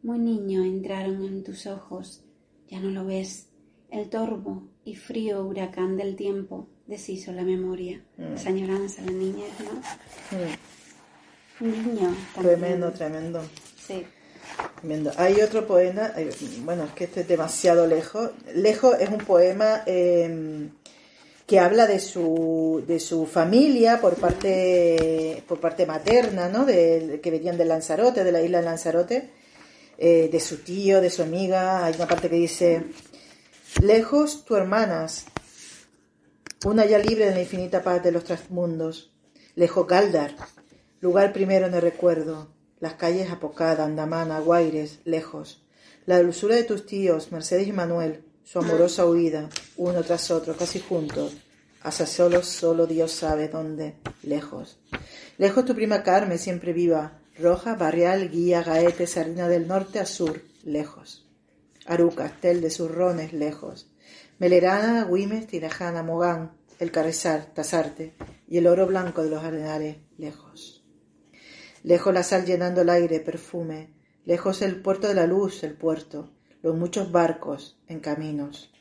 Muy 0.03 0.18
niño 0.18 0.64
entraron 0.64 1.24
en 1.24 1.45
tus 1.45 1.66
ojos, 1.68 2.24
ya 2.68 2.81
no 2.81 2.91
lo 2.91 3.07
ves, 3.07 3.49
el 3.91 4.11
torvo 4.11 4.68
y 4.85 4.97
frío 4.97 5.45
huracán 5.45 5.97
del 5.97 6.16
tiempo 6.16 6.68
deshizo 6.87 7.31
la 7.33 7.45
memoria. 7.45 8.03
Mm. 8.16 8.35
Esa 8.35 8.49
añoranza, 8.49 9.03
la 9.03 9.12
niñez, 9.12 9.53
¿no? 9.61 10.37
Mm. 10.37 11.70
Niño. 11.70 12.16
Tremendo, 12.35 12.91
tremendo. 12.91 13.43
Sí. 13.87 14.05
Tremendo. 14.81 15.12
Hay 15.16 15.41
otro 15.43 15.66
poema, 15.66 16.11
eh, 16.16 16.31
bueno, 16.64 16.85
es 16.85 16.93
que 16.93 17.05
este 17.05 17.20
es 17.20 17.28
demasiado 17.28 17.87
lejos. 17.87 18.31
Lejos 18.55 18.97
es 18.99 19.11
un 19.11 19.18
poema 19.18 19.83
em, 19.87 20.70
que 21.51 21.59
habla 21.59 21.89
de 21.89 21.99
su, 21.99 22.85
de 22.87 23.01
su 23.01 23.27
familia 23.27 24.01
por 24.01 24.15
parte, 24.15 25.43
por 25.49 25.59
parte 25.59 25.85
materna, 25.85 26.49
¿no? 26.49 26.65
De, 26.65 27.19
que 27.21 27.33
venían 27.33 27.59
de 27.59 27.65
Lanzarote, 27.65 28.23
de 28.23 28.31
la 28.31 28.41
isla 28.41 28.59
de 28.59 28.65
Lanzarote, 28.67 29.31
eh, 29.99 30.29
de 30.31 30.39
su 30.39 30.59
tío, 30.59 31.01
de 31.01 31.11
su 31.11 31.23
amiga. 31.23 31.85
Hay 31.85 31.95
una 31.97 32.07
parte 32.07 32.31
que 32.31 32.37
dice 32.37 32.85
Lejos 33.83 34.45
tu 34.45 34.55
hermanas, 34.55 35.25
una 36.65 36.87
ya 36.87 36.99
libre 36.99 37.27
de 37.27 37.35
la 37.35 37.41
infinita 37.41 37.83
paz 37.83 38.01
de 38.01 38.13
los 38.13 38.23
trasmundos. 38.23 39.13
Lejos 39.57 39.89
Galdar, 39.89 40.37
lugar 41.01 41.33
primero 41.33 41.67
en 41.67 41.75
el 41.75 41.83
recuerdo. 41.83 42.55
Las 42.79 42.95
calles 42.95 43.29
Apocada, 43.29 43.87
Andamana, 43.87 44.39
Guaires, 44.39 45.01
lejos. 45.03 45.65
La 46.07 46.23
dulzura 46.23 46.55
de 46.55 46.63
tus 46.63 46.87
tíos, 46.87 47.33
Mercedes 47.33 47.67
y 47.67 47.73
Manuel, 47.73 48.23
su 48.51 48.59
amorosa 48.59 49.07
huida, 49.07 49.49
uno 49.77 50.03
tras 50.03 50.33
otro, 50.33 50.57
casi 50.57 50.81
juntos. 50.81 51.37
Hasta 51.83 52.05
solo, 52.05 52.43
solo 52.43 52.89
Dios 52.89 53.13
sabe 53.13 53.47
dónde, 53.47 53.95
lejos. 54.25 54.81
Lejos 55.39 55.65
tu 55.65 55.77
prima 55.77 56.03
Carmen, 56.03 56.37
siempre 56.37 56.73
viva, 56.73 57.21
roja, 57.39 57.77
barrial, 57.77 58.29
guía, 58.29 58.65
gaete, 58.65 59.07
sardina 59.07 59.47
del 59.47 59.69
norte 59.69 60.01
a 60.01 60.05
sur, 60.05 60.43
lejos. 60.65 61.31
Aru, 61.87 62.13
Castel 62.13 62.61
de 62.61 62.71
Zurrones, 62.71 63.33
lejos. 63.33 63.89
Melerana, 64.41 65.05
Güimes, 65.05 65.47
Tinajana, 65.47 66.03
Mogán, 66.03 66.51
el 66.81 66.91
Carrizal, 66.91 67.53
Tasarte 67.55 68.15
y 68.49 68.59
el 68.59 68.67
oro 68.67 68.89
blanco 68.89 69.23
de 69.23 69.31
los 69.31 69.45
arenales, 69.45 69.99
lejos. 70.19 70.85
Lejos 71.85 72.13
la 72.13 72.25
sal 72.25 72.47
llenando 72.47 72.81
el 72.81 72.91
aire, 72.91 73.21
perfume, 73.21 73.95
lejos 74.25 74.61
el 74.63 74.83
puerto 74.83 75.07
de 75.07 75.15
la 75.15 75.29
luz, 75.29 75.63
el 75.63 75.75
puerto, 75.75 76.33
los 76.63 76.77
muchos 76.77 77.13
barcos 77.13 77.80
en 77.91 78.01
caminos, 78.01 78.72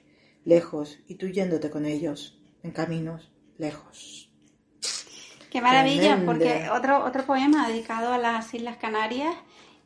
lejos, 0.46 1.00
y 1.08 1.16
tú 1.16 1.28
yéndote 1.28 1.70
con 1.70 1.86
ellos, 1.86 2.40
en 2.64 2.72
caminos, 2.72 3.32
lejos. 3.58 4.32
Qué 5.50 5.62
maravilla, 5.62 6.22
porque 6.26 6.70
otro, 6.72 7.04
otro 7.04 7.26
poema 7.26 7.68
dedicado 7.68 8.14
a 8.14 8.20
las 8.20 8.54
Islas 8.54 8.78
Canarias 8.78 9.36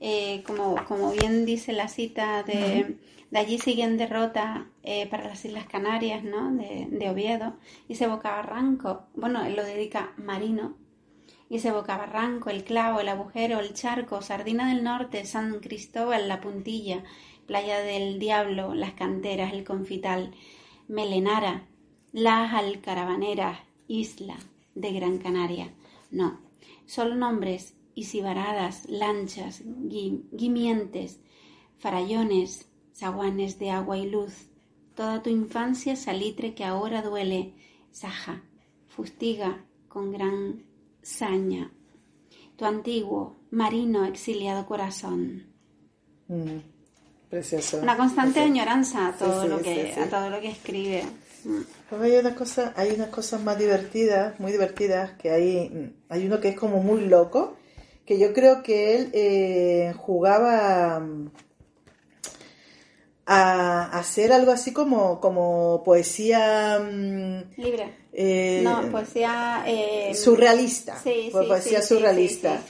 eh, 0.02 0.44
como, 0.46 0.76
como 0.86 1.14
bien 1.14 1.46
dice 1.46 1.72
la 1.72 1.88
cita 1.88 2.44
de, 2.44 2.98
de 3.32 3.40
allí 3.40 3.58
siguen 3.60 3.98
derrota 3.98 4.68
eh, 4.84 5.08
para 5.08 5.30
las 5.30 5.46
Islas 5.46 5.68
Canarias, 5.68 6.26
¿no? 6.26 6.52
De, 6.52 6.88
de 6.92 7.10
Oviedo, 7.10 7.56
y 7.88 7.94
ese 7.94 8.08
bocabarranco, 8.08 9.08
bueno, 9.16 9.46
él 9.46 9.56
lo 9.56 9.64
dedica 9.64 10.12
Marino, 10.18 10.76
y 11.50 11.58
ese 11.58 11.72
bocabarranco, 11.72 12.50
el 12.50 12.66
clavo, 12.66 13.00
el 13.00 13.08
agujero, 13.08 13.60
el 13.60 13.74
charco, 13.74 14.22
Sardina 14.22 14.70
del 14.74 14.84
Norte, 14.84 15.24
San 15.24 15.60
Cristóbal, 15.60 16.28
la 16.28 16.42
puntilla, 16.42 17.04
Playa 17.46 17.80
del 17.80 18.20
Diablo, 18.20 18.74
las 18.74 18.94
canteras, 18.94 19.54
el 19.54 19.64
confital, 19.64 20.32
Melenara, 20.88 21.68
las 22.12 22.54
alcaravaneras, 22.54 23.60
isla 23.88 24.38
de 24.76 24.92
Gran 24.94 25.18
Canaria. 25.18 25.74
No, 26.12 26.40
son 26.86 27.20
nombres 27.20 27.76
y 27.96 28.06
sibaradas, 28.06 28.90
lanchas, 28.90 29.64
gimientes, 30.38 31.22
farallones, 31.78 32.68
zaguanes 32.96 33.60
de 33.60 33.72
agua 33.72 33.98
y 33.98 34.10
luz, 34.10 34.48
toda 34.96 35.22
tu 35.22 35.30
infancia 35.30 35.96
salitre 35.96 36.54
que 36.54 36.64
ahora 36.64 37.02
duele, 37.02 37.56
saja, 37.92 38.44
fustiga 38.88 39.66
con 39.88 40.12
gran 40.12 40.64
saña, 41.02 41.72
tu 42.56 42.66
antiguo, 42.66 43.36
marino, 43.52 44.06
exiliado 44.06 44.66
corazón. 44.66 45.48
Mm, 46.28 46.60
precioso. 47.34 47.80
Una 47.82 47.98
constante 47.98 48.40
añoranza 48.42 49.08
a 49.08 49.14
todo, 49.14 49.48
lo 49.48 49.60
que, 49.60 49.94
a 49.98 50.08
todo 50.08 50.30
lo 50.30 50.40
que 50.40 50.50
escribe. 50.50 51.04
Pues 51.90 52.02
hay 52.02 52.18
unas 52.18 52.36
cosas, 52.36 52.72
hay 52.76 52.92
unas 52.92 53.10
cosas 53.10 53.42
más 53.42 53.58
divertidas, 53.58 54.40
muy 54.40 54.52
divertidas, 54.52 55.12
que 55.18 55.32
hay, 55.32 55.94
hay 56.10 56.26
uno 56.28 56.40
que 56.40 56.50
es 56.50 56.56
como 56.56 56.82
muy 56.84 57.02
loco, 57.06 57.56
que 58.06 58.20
yo 58.20 58.34
creo 58.34 58.62
que 58.62 58.96
él 58.96 59.10
eh, 59.14 59.94
jugaba 59.98 61.00
mm, 61.00 61.32
a, 63.26 63.98
hacer 63.98 64.32
algo 64.32 64.52
así 64.52 64.72
como, 64.72 65.20
como 65.20 65.82
poesía... 65.84 66.80
Mm, 66.80 67.60
Libre. 67.60 67.96
Eh, 68.14 68.62
no, 68.64 68.92
poesía... 68.92 69.64
Eh, 69.66 70.14
surrealista. 70.14 71.00
Sí, 71.04 71.32
sí, 71.32 71.48
poesía 71.48 71.82
surrealista. 71.82 72.62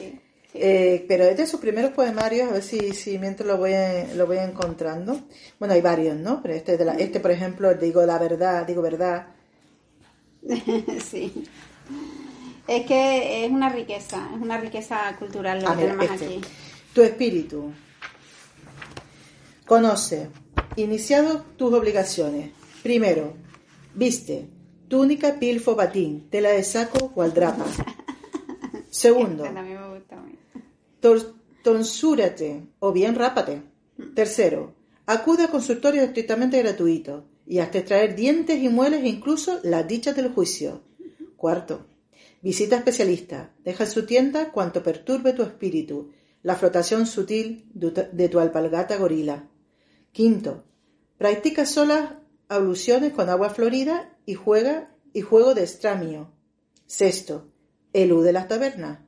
Pero 0.53 1.23
es 1.25 1.37
de 1.37 1.47
sus 1.47 1.59
primeros 1.59 1.91
poemarios, 1.91 2.49
a 2.49 2.53
ver 2.53 2.63
si, 2.63 2.93
si 2.93 3.17
mientras 3.17 3.47
lo 3.47 3.57
voy, 3.57 3.73
lo 4.15 4.27
voy 4.27 4.37
encontrando. 4.37 5.19
Bueno, 5.59 5.73
hay 5.73 5.81
varios, 5.81 6.17
¿no? 6.17 6.41
Pero 6.41 6.53
este, 6.53 6.77
de 6.77 6.85
la, 6.85 6.93
este 6.93 7.19
por 7.19 7.31
ejemplo, 7.31 7.73
digo 7.73 8.05
la 8.05 8.19
verdad, 8.19 8.65
digo 8.65 8.81
verdad. 8.81 9.27
sí. 11.03 11.45
Es 12.67 12.85
que 12.85 13.45
es 13.45 13.51
una 13.51 13.69
riqueza, 13.69 14.29
es 14.35 14.41
una 14.41 14.57
riqueza 14.59 15.15
cultural 15.19 15.61
lo 15.61 15.71
que 15.71 15.75
tenemos 15.75 16.05
este. 16.05 16.25
aquí. 16.25 16.41
Tu 16.93 17.01
espíritu 17.01 17.73
conoce, 19.65 20.29
iniciado 20.75 21.43
tus 21.57 21.73
obligaciones, 21.73 22.51
Primero, 22.83 23.33
viste, 23.95 24.49
túnica, 24.89 25.39
pilfo, 25.39 25.73
batín, 25.73 26.27
tela 26.29 26.49
de 26.49 26.65
saco, 26.65 27.13
gualdrapa. 27.15 27.63
Segundo, 29.03 29.43
También 29.43 29.79
me 29.81 29.95
gusta 29.97 30.17
a 30.17 30.21
mí. 30.21 30.33
tor- 31.01 31.33
tonsúrate 31.63 32.67
o 32.79 32.91
bien 32.91 33.15
rápate. 33.15 33.61
Tercero, 34.15 34.73
acude 35.05 35.43
a 35.43 35.51
consultorios 35.51 36.05
estrictamente 36.05 36.61
gratuitos 36.61 37.23
y 37.45 37.59
hasta 37.59 37.79
extraer 37.79 38.15
dientes 38.15 38.57
y 38.61 38.69
mueles 38.69 39.03
e 39.03 39.07
incluso 39.07 39.59
las 39.63 39.85
dichas 39.87 40.15
del 40.15 40.29
juicio. 40.31 40.81
Cuarto, 41.35 41.85
visita 42.41 42.77
especialista. 42.77 43.51
Deja 43.65 43.83
en 43.83 43.91
su 43.91 44.05
tienda 44.05 44.51
cuanto 44.51 44.81
perturbe 44.81 45.33
tu 45.33 45.43
espíritu, 45.43 46.11
la 46.41 46.55
flotación 46.55 47.05
sutil 47.05 47.65
de 47.73 48.29
tu- 48.29 48.39
alpargata 48.39 48.97
gorila. 48.97 49.49
Quinto, 50.11 50.63
practica 51.17 51.65
solas 51.65 52.13
abluciones 52.47 53.11
con 53.13 53.29
agua 53.29 53.49
florida 53.49 54.15
y 54.25 54.35
juega 54.35 54.95
y 55.13 55.21
juego 55.21 55.53
de 55.53 55.63
estramio. 55.63 56.31
Sexto, 56.85 57.49
elude 57.93 58.31
las 58.33 58.47
tabernas, 58.47 58.99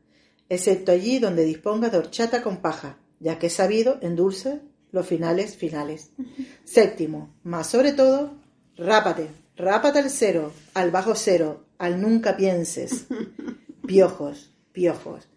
excepto 0.49 0.91
allí 0.91 1.19
donde 1.19 1.43
disponga 1.43 1.89
de 1.89 1.97
horchata 1.97 2.41
con 2.43 2.57
paja, 2.57 2.97
ya 3.19 3.39
que 3.39 3.47
es 3.47 3.53
sabido 3.53 3.97
endulce 4.01 4.61
los 4.91 5.05
finales 5.07 5.57
finales. 5.57 6.11
Séptimo, 6.63 7.33
más 7.43 7.67
sobre 7.67 7.91
todo, 7.93 8.33
rápate, 8.77 9.29
rápate 9.57 9.99
al 9.99 10.09
cero, 10.09 10.51
al 10.73 10.91
bajo 10.91 11.15
cero, 11.15 11.65
al 11.77 11.99
nunca 12.01 12.38
pienses. 12.38 13.05
Piojos, 13.86 14.51
piojos, 14.71 15.27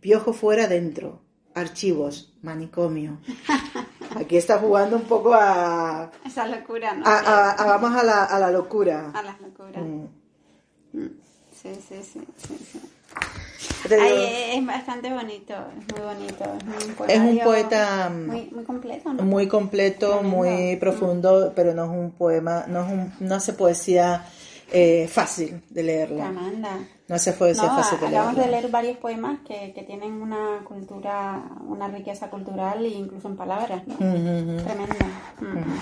piojo 0.00 0.32
fuera 0.32 0.66
dentro, 0.68 1.22
archivos, 1.54 2.34
manicomio. 2.42 3.18
Aquí 4.16 4.36
está 4.36 4.58
jugando 4.58 4.96
un 4.96 5.02
poco 5.04 5.32
a, 5.34 6.10
Esa 6.26 6.46
locura, 6.46 6.94
¿no? 6.94 7.06
a- 7.06 7.18
a- 7.20 7.50
a- 7.52 7.66
vamos 7.78 7.94
a 7.98 8.04
la, 8.04 8.24
a 8.24 8.38
la 8.38 8.50
locura. 8.50 9.10
A 9.14 9.22
las 9.22 9.40
locuras. 9.40 9.82
Mm. 10.92 11.06
Sí, 11.74 12.00
sí, 12.02 12.10
sí. 12.12 12.20
sí, 13.88 13.94
Ay, 13.94 14.58
es 14.58 14.66
bastante 14.66 15.12
bonito, 15.12 15.54
es 15.54 15.94
muy 15.94 16.06
bonito. 16.06 16.44
Es 16.68 16.84
un, 16.84 17.10
Es 17.10 17.20
un 17.20 17.38
poeta, 17.40 18.08
mm, 18.08 18.26
muy, 18.26 18.50
muy 18.52 18.64
completo, 18.64 19.12
¿no? 19.12 19.22
muy 19.22 19.48
completo, 19.48 20.22
muy 20.22 20.76
profundo, 20.76 21.52
pero 21.54 21.74
no 21.74 21.84
es 21.84 21.90
un 21.90 22.10
poema, 22.12 22.64
no 22.68 22.84
es 22.84 22.92
un, 22.92 23.12
no 23.20 23.34
hace 23.34 23.52
poesía 23.52 24.24
eh, 24.72 25.08
fácil 25.08 25.62
de 25.70 25.82
leerla. 25.82 26.24
Tremenda. 26.24 26.78
No 27.08 27.14
hace 27.14 27.32
poesía 27.32 27.68
No, 27.68 27.76
fácil 27.76 28.00
de 28.00 28.06
acabamos 28.08 28.36
de 28.36 28.50
leer 28.50 28.68
varios 28.68 28.96
poemas 28.96 29.38
que, 29.46 29.72
que 29.72 29.82
tienen 29.84 30.20
una 30.20 30.64
cultura, 30.64 31.40
una 31.66 31.86
riqueza 31.88 32.28
cultural 32.30 32.84
e 32.84 32.88
incluso 32.88 33.28
en 33.28 33.36
palabras, 33.36 33.86
¿no? 33.86 33.94
Tremendo. 33.96 34.94
Mm. 35.40 35.78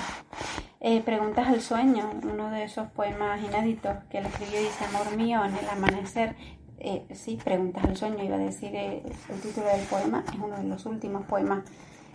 Eh, 0.80 1.02
Preguntas 1.02 1.48
al 1.48 1.62
sueño, 1.62 2.10
uno 2.22 2.50
de 2.50 2.64
esos 2.64 2.90
poemas 2.90 3.40
inéditos 3.42 3.96
que 4.10 4.18
él 4.18 4.26
escribió 4.26 4.60
dice, 4.60 4.84
amor 4.84 5.16
mío, 5.16 5.42
en 5.42 5.56
el 5.56 5.66
amanecer. 5.68 6.36
Eh, 6.78 7.06
sí, 7.14 7.38
Preguntas 7.42 7.84
al 7.84 7.96
sueño, 7.96 8.22
iba 8.22 8.36
a 8.36 8.38
decir 8.38 8.74
eh, 8.74 9.02
el 9.30 9.40
título 9.40 9.66
del 9.68 9.80
poema, 9.86 10.22
es 10.28 10.38
uno 10.38 10.56
de 10.56 10.64
los 10.64 10.84
últimos 10.84 11.24
poemas 11.24 11.64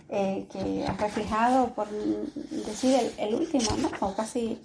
eh, 0.08 0.46
que 0.52 0.84
has 0.86 1.00
reflejado, 1.00 1.70
por 1.74 1.88
decir 1.88 2.94
el, 2.94 3.12
el 3.18 3.34
último, 3.34 3.70
¿no? 3.78 3.90
O 4.06 4.14
casi, 4.14 4.60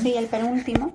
sí, 0.00 0.14
el 0.14 0.26
penúltimo. 0.26 0.92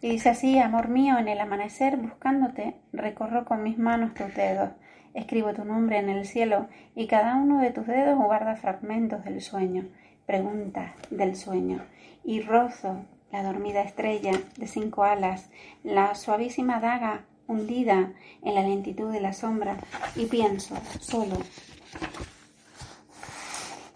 Y 0.00 0.10
dice 0.10 0.28
así, 0.28 0.58
amor 0.60 0.88
mío, 0.88 1.18
en 1.18 1.26
el 1.26 1.40
amanecer 1.40 1.96
buscándote, 1.96 2.76
recorro 2.92 3.44
con 3.44 3.64
mis 3.64 3.78
manos 3.78 4.14
tus 4.14 4.32
dedos, 4.32 4.70
escribo 5.12 5.54
tu 5.54 5.64
nombre 5.64 5.98
en 5.98 6.08
el 6.08 6.24
cielo 6.24 6.68
y 6.94 7.08
cada 7.08 7.34
uno 7.34 7.60
de 7.60 7.72
tus 7.72 7.88
dedos 7.88 8.16
guarda 8.16 8.54
fragmentos 8.54 9.24
del 9.24 9.40
sueño, 9.40 9.88
preguntas 10.24 10.92
del 11.10 11.34
sueño, 11.34 11.84
y 12.24 12.42
rozo 12.42 13.04
la 13.32 13.42
dormida 13.42 13.82
estrella 13.82 14.32
de 14.56 14.68
cinco 14.68 15.02
alas, 15.02 15.50
la 15.82 16.14
suavísima 16.14 16.78
daga 16.78 17.24
hundida 17.48 18.12
en 18.42 18.54
la 18.54 18.62
lentitud 18.62 19.10
de 19.10 19.20
la 19.20 19.32
sombra, 19.32 19.78
y 20.14 20.26
pienso, 20.26 20.76
solo, 21.00 21.36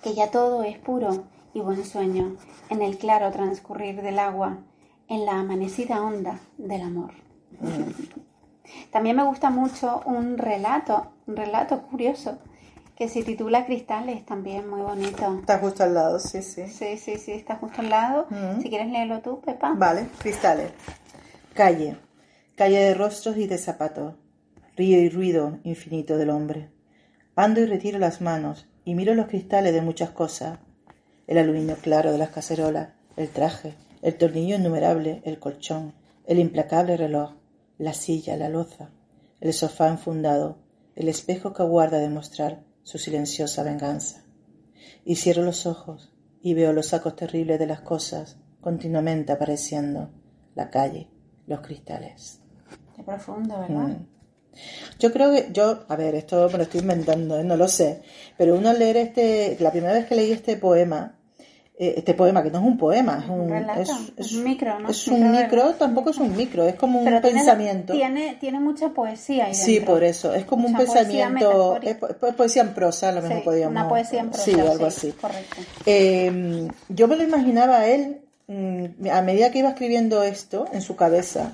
que 0.02 0.14
ya 0.14 0.32
todo 0.32 0.64
es 0.64 0.78
puro 0.78 1.26
y 1.54 1.60
buen 1.60 1.84
sueño, 1.84 2.36
en 2.70 2.82
el 2.82 2.98
claro 2.98 3.30
transcurrir 3.30 4.02
del 4.02 4.18
agua, 4.18 4.58
en 5.08 5.26
la 5.26 5.40
amanecida 5.40 6.02
onda 6.02 6.38
del 6.58 6.82
amor. 6.82 7.12
También 8.90 9.16
me 9.16 9.24
gusta 9.24 9.50
mucho 9.50 10.02
un 10.06 10.38
relato, 10.38 11.12
un 11.26 11.36
relato 11.36 11.82
curioso, 11.82 12.38
que 12.96 13.08
se 13.08 13.22
titula 13.22 13.66
Cristales, 13.66 14.24
también 14.24 14.68
muy 14.68 14.80
bonito. 14.82 15.38
Está 15.40 15.58
justo 15.58 15.82
al 15.82 15.94
lado, 15.94 16.18
sí, 16.18 16.42
sí. 16.42 16.66
Sí, 16.68 16.96
sí, 16.98 17.16
sí, 17.16 17.32
está 17.32 17.56
justo 17.56 17.80
al 17.80 17.90
lado. 17.90 18.26
Mm. 18.30 18.60
Si 18.60 18.68
quieres 18.68 18.88
leerlo 18.88 19.20
tú, 19.20 19.40
Pepa. 19.40 19.72
Vale, 19.74 20.06
cristales. 20.18 20.72
Calle. 21.54 21.96
Calle 22.54 22.78
de 22.78 22.94
rostros 22.94 23.36
y 23.36 23.46
de 23.46 23.58
zapatos. 23.58 24.14
Río 24.76 25.00
y 25.00 25.08
ruido 25.08 25.58
infinito 25.64 26.16
del 26.16 26.30
hombre. 26.30 26.70
Ando 27.34 27.60
y 27.60 27.66
retiro 27.66 27.98
las 27.98 28.20
manos 28.20 28.68
y 28.84 28.94
miro 28.94 29.14
los 29.14 29.26
cristales 29.26 29.72
de 29.72 29.80
muchas 29.80 30.10
cosas. 30.10 30.58
El 31.26 31.38
aluminio 31.38 31.76
claro 31.76 32.12
de 32.12 32.18
las 32.18 32.30
cacerolas, 32.30 32.90
el 33.16 33.28
traje, 33.28 33.74
el 34.02 34.18
tornillo 34.18 34.56
innumerable, 34.56 35.22
el 35.24 35.38
colchón, 35.38 35.94
el 36.26 36.38
implacable 36.38 36.96
reloj, 36.96 37.32
la 37.78 37.94
silla, 37.94 38.36
la 38.36 38.48
loza, 38.48 38.90
el 39.40 39.52
sofá 39.52 39.88
enfundado, 39.88 40.58
el 40.94 41.08
espejo 41.08 41.52
que 41.52 41.62
aguarda 41.62 41.98
demostrar 41.98 42.62
su 42.82 42.98
silenciosa 42.98 43.62
venganza. 43.62 44.24
Y 45.04 45.16
cierro 45.16 45.42
los 45.42 45.66
ojos 45.66 46.12
y 46.42 46.54
veo 46.54 46.72
los 46.72 46.88
sacos 46.88 47.16
terribles 47.16 47.58
de 47.58 47.66
las 47.66 47.80
cosas 47.80 48.36
continuamente 48.60 49.32
apareciendo, 49.32 50.10
la 50.54 50.70
calle, 50.70 51.08
los 51.46 51.60
cristales. 51.60 52.40
Qué 52.94 53.02
profundo, 53.02 53.58
¿verdad? 53.58 53.88
Mm. 53.88 54.06
Yo 54.98 55.12
creo 55.12 55.32
que 55.32 55.48
yo, 55.52 55.84
a 55.88 55.96
ver, 55.96 56.14
esto 56.14 56.48
me 56.50 56.58
lo 56.58 56.64
estoy 56.64 56.80
inventando, 56.80 57.38
¿eh? 57.38 57.44
no 57.44 57.56
lo 57.56 57.68
sé, 57.68 58.02
pero 58.36 58.54
uno 58.54 58.68
al 58.68 58.78
leer 58.78 58.98
este, 58.98 59.56
la 59.60 59.70
primera 59.70 59.94
vez 59.94 60.06
que 60.06 60.14
leí 60.14 60.30
este 60.30 60.56
poema, 60.56 61.18
eh, 61.78 61.94
este 61.96 62.14
poema 62.14 62.42
que 62.42 62.50
no 62.50 62.58
es 62.58 62.64
un 62.64 62.76
poema, 62.78 63.20
es 63.24 63.30
un, 63.30 63.40
Un 63.40 63.50
relato, 63.50 63.80
es, 63.80 63.90
es 64.16 64.32
un 64.34 64.44
micro, 64.44 64.78
¿no? 64.78 64.88
Es 64.90 65.08
un 65.08 65.20
Micro 65.32 65.42
micro, 65.42 65.70
tampoco 65.74 66.10
es 66.10 66.18
un 66.18 66.36
micro, 66.36 66.64
es 66.64 66.74
como 66.74 66.98
un 66.98 67.04
Pero 67.06 67.20
tiene- 67.20 67.36
pensamiento. 67.38 67.92
Tiene, 67.94 68.36
tiene 68.38 68.60
mucha 68.60 68.90
poesía 68.90 69.46
ahí 69.46 69.54
Sí, 69.54 69.80
por 69.80 70.04
eso. 70.04 70.34
Es 70.34 70.44
como 70.44 70.66
un 70.66 70.72
Mucha 70.72 70.84
poesía 70.84 71.26
pensamiento. 71.28 71.78
Es 71.82 71.96
es 72.28 72.34
poesía 72.34 72.62
en 72.62 72.74
prosa, 72.74 73.08
a 73.08 73.12
lo 73.12 73.22
mejor 73.22 73.38
Sí, 73.38 73.42
podríamos. 73.44 73.70
una 73.72 73.88
poesía 73.88 74.20
en 74.20 74.28
prosa. 74.30 74.44
Sí, 74.44 74.52
algo 74.60 74.76
sí, 74.76 74.84
así. 74.84 75.12
Correcto. 75.12 75.56
Eh, 75.86 76.68
yo 76.88 77.08
me 77.08 77.16
lo 77.16 77.22
imaginaba 77.22 77.78
a 77.78 77.86
él, 77.86 78.20
mm, 78.48 79.08
a 79.10 79.22
medida 79.22 79.50
que 79.50 79.60
iba 79.60 79.70
escribiendo 79.70 80.22
esto 80.22 80.66
en 80.72 80.82
su 80.82 80.94
cabeza, 80.96 81.52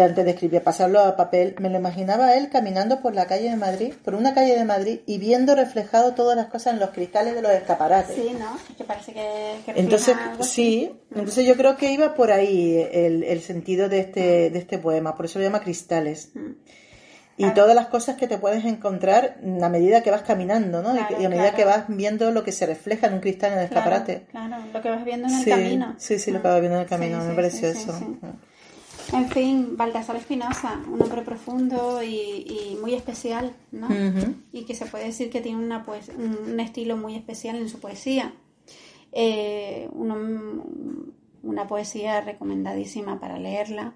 antes 0.00 0.24
de 0.24 0.30
escribir, 0.32 0.62
pasarlo 0.62 1.00
a 1.00 1.16
papel, 1.16 1.54
me 1.60 1.70
lo 1.70 1.78
imaginaba 1.78 2.26
a 2.26 2.36
él 2.36 2.48
caminando 2.50 3.00
por 3.00 3.14
la 3.14 3.26
calle 3.26 3.50
de 3.50 3.56
Madrid, 3.56 3.92
por 4.04 4.14
una 4.14 4.34
calle 4.34 4.56
de 4.56 4.64
Madrid, 4.64 5.00
y 5.06 5.18
viendo 5.18 5.54
reflejado 5.54 6.14
todas 6.14 6.36
las 6.36 6.46
cosas 6.46 6.74
en 6.74 6.80
los 6.80 6.90
cristales 6.90 7.34
de 7.34 7.42
los 7.42 7.52
escaparates. 7.52 8.14
Sí, 8.16 8.32
¿no? 8.38 8.56
Es 8.70 8.76
que 8.76 8.84
parece 8.84 9.12
que, 9.12 9.54
Entonces, 9.74 10.16
sí, 10.40 10.92
entonces 11.14 11.46
yo 11.46 11.56
creo 11.56 11.76
que 11.76 11.92
iba 11.92 12.14
por 12.14 12.32
ahí 12.32 12.76
el, 12.92 13.22
el 13.22 13.40
sentido 13.40 13.88
de 13.88 14.00
este, 14.00 14.50
de 14.50 14.58
este 14.58 14.78
poema, 14.78 15.14
por 15.16 15.26
eso 15.26 15.38
lo 15.38 15.44
llama 15.44 15.60
Cristales. 15.60 16.30
Mm. 16.34 16.50
Y 17.36 17.50
todas 17.50 17.74
las 17.74 17.88
cosas 17.88 18.14
que 18.16 18.28
te 18.28 18.38
puedes 18.38 18.64
encontrar 18.64 19.38
a 19.60 19.68
medida 19.68 20.02
que 20.04 20.10
vas 20.12 20.22
caminando, 20.22 20.82
¿no? 20.82 20.90
Y 20.94 20.98
Claro, 20.98 21.16
que- 21.16 21.22
y, 21.22 21.26
a 21.26 21.28
medida 21.28 21.50
claro. 21.50 21.56
que 21.56 21.64
vas 21.64 21.84
viendo 21.88 22.30
lo 22.30 22.44
que 22.44 22.52
se 22.52 22.64
refleja 22.64 23.08
en 23.08 23.14
un 23.14 23.20
cristal 23.20 23.52
en 23.54 23.58
el 23.58 23.64
escaparate. 23.64 24.26
Claro, 24.30 24.56
lo 24.72 24.80
que 24.80 24.88
vas 24.88 25.04
viendo 25.04 25.26
en 25.26 25.34
el 25.34 25.42
sí, 25.42 25.50
camino. 25.50 25.96
sí, 25.98 26.18
sí, 26.20 26.30
lo 26.30 26.38
Mm. 26.38 26.42
que 26.42 26.48
vas 26.48 26.60
viendo 26.60 26.76
en 26.76 26.82
el 26.84 26.88
camino, 26.88 27.20
Sí, 27.22 27.28
me 27.36 27.50
sí, 27.50 27.66
eso. 27.66 27.92
En 29.14 29.28
fin, 29.30 29.76
Baltasar 29.76 30.16
Espinosa, 30.16 30.80
un 30.90 31.00
hombre 31.02 31.22
profundo 31.22 32.02
y, 32.02 32.14
y 32.48 32.78
muy 32.80 32.94
especial, 32.94 33.54
¿no? 33.72 33.88
Y 34.52 34.64
que 34.64 34.74
se 34.74 34.86
puede 34.86 35.04
decir 35.06 35.30
que 35.30 35.40
tiene 35.40 35.58
una 35.64 35.84
poes- 35.84 36.10
un 36.16 36.58
estilo 36.60 36.96
muy 36.96 37.14
especial 37.14 37.56
en 37.56 37.68
su 37.68 37.78
poesía. 37.80 38.34
Eh, 39.12 39.88
un- 39.92 41.14
una 41.42 41.66
poesía 41.66 42.20
recomendadísima 42.22 43.20
para 43.20 43.38
leerla 43.38 43.94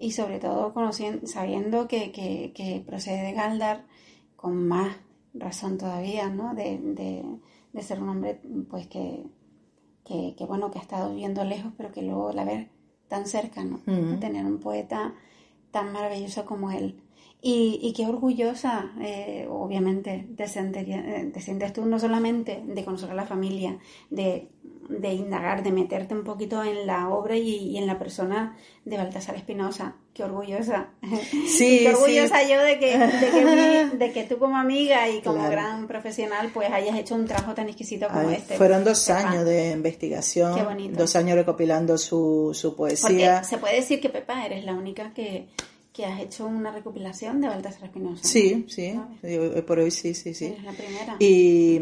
y 0.00 0.12
sobre 0.12 0.38
todo 0.38 0.72
conociendo, 0.72 1.26
sabiendo 1.26 1.86
que, 1.88 2.12
que- 2.12 2.52
que 2.54 2.82
procede 2.86 3.22
de 3.22 3.32
Galdar 3.32 3.84
con 4.36 4.66
más 4.66 4.96
razón 5.34 5.76
todavía, 5.78 6.28
¿no? 6.30 6.54
De, 6.54 6.78
de- 6.78 7.24
de 7.72 7.82
ser 7.82 8.00
un 8.00 8.08
hombre 8.08 8.40
pues 8.70 8.86
que, 8.86 9.24
que, 10.04 10.34
que, 10.38 10.44
bueno, 10.46 10.70
que 10.70 10.78
ha 10.78 10.82
estado 10.82 11.10
viviendo 11.10 11.44
lejos, 11.44 11.72
pero 11.76 11.90
que 11.92 12.02
luego 12.02 12.32
la 12.32 12.44
ver 12.44 12.68
tan 13.14 13.26
cerca, 13.28 13.62
¿no? 13.62 13.78
Tener 14.18 14.44
un 14.44 14.58
poeta 14.58 15.14
tan 15.70 15.92
maravilloso 15.92 16.44
como 16.44 16.72
él. 16.72 16.96
Y, 17.40 17.78
y 17.80 17.92
qué 17.92 18.06
orgullosa, 18.06 18.90
eh, 19.00 19.46
obviamente, 19.48 20.26
te, 20.36 20.44
eh, 20.44 21.30
te 21.32 21.40
sientes 21.40 21.72
tú 21.72 21.86
no 21.86 22.00
solamente 22.00 22.64
de 22.66 22.84
conocer 22.84 23.10
a 23.12 23.14
la 23.14 23.24
familia, 23.24 23.78
de 24.10 24.48
de 24.88 25.12
indagar, 25.12 25.62
de 25.62 25.72
meterte 25.72 26.14
un 26.14 26.24
poquito 26.24 26.62
en 26.62 26.86
la 26.86 27.08
obra 27.08 27.36
y, 27.36 27.76
en 27.76 27.86
la 27.86 27.98
persona 27.98 28.56
de 28.84 28.96
Baltasar 28.96 29.36
Espinosa. 29.36 29.96
Qué 30.12 30.22
orgullosa. 30.24 30.90
Sí, 31.48 31.80
Qué 31.82 31.94
orgullosa 31.94 32.42
yo 32.48 32.62
de 32.62 32.78
que, 32.78 32.98
de 33.98 34.12
que, 34.12 34.24
tú 34.24 34.38
como 34.38 34.56
amiga 34.56 35.08
y 35.08 35.20
como 35.22 35.48
gran 35.48 35.86
profesional 35.86 36.50
pues 36.52 36.70
hayas 36.70 36.96
hecho 36.96 37.14
un 37.14 37.26
trabajo 37.26 37.54
tan 37.54 37.68
exquisito 37.68 38.08
como 38.08 38.30
este. 38.30 38.56
Fueron 38.56 38.84
dos 38.84 39.08
años 39.10 39.44
de 39.44 39.72
investigación, 39.72 40.94
dos 40.94 41.16
años 41.16 41.36
recopilando 41.36 41.98
su, 41.98 42.50
su 42.54 42.76
poesía. 42.76 43.42
se 43.44 43.58
puede 43.58 43.76
decir 43.76 44.00
que 44.00 44.08
Pepa 44.08 44.44
eres 44.46 44.64
la 44.64 44.74
única 44.74 45.12
que, 45.12 45.48
que 45.92 46.04
has 46.04 46.20
hecho 46.20 46.46
una 46.46 46.72
recopilación 46.72 47.40
de 47.40 47.48
Baltasar 47.48 47.84
Espinosa. 47.84 48.22
Sí, 48.22 48.66
sí, 48.68 49.00
por 49.66 49.78
hoy 49.78 49.90
sí, 49.90 50.14
sí, 50.14 50.34
sí. 50.34 50.46
Eres 50.46 50.64
la 50.64 50.72
primera. 50.72 51.16
Y 51.18 51.80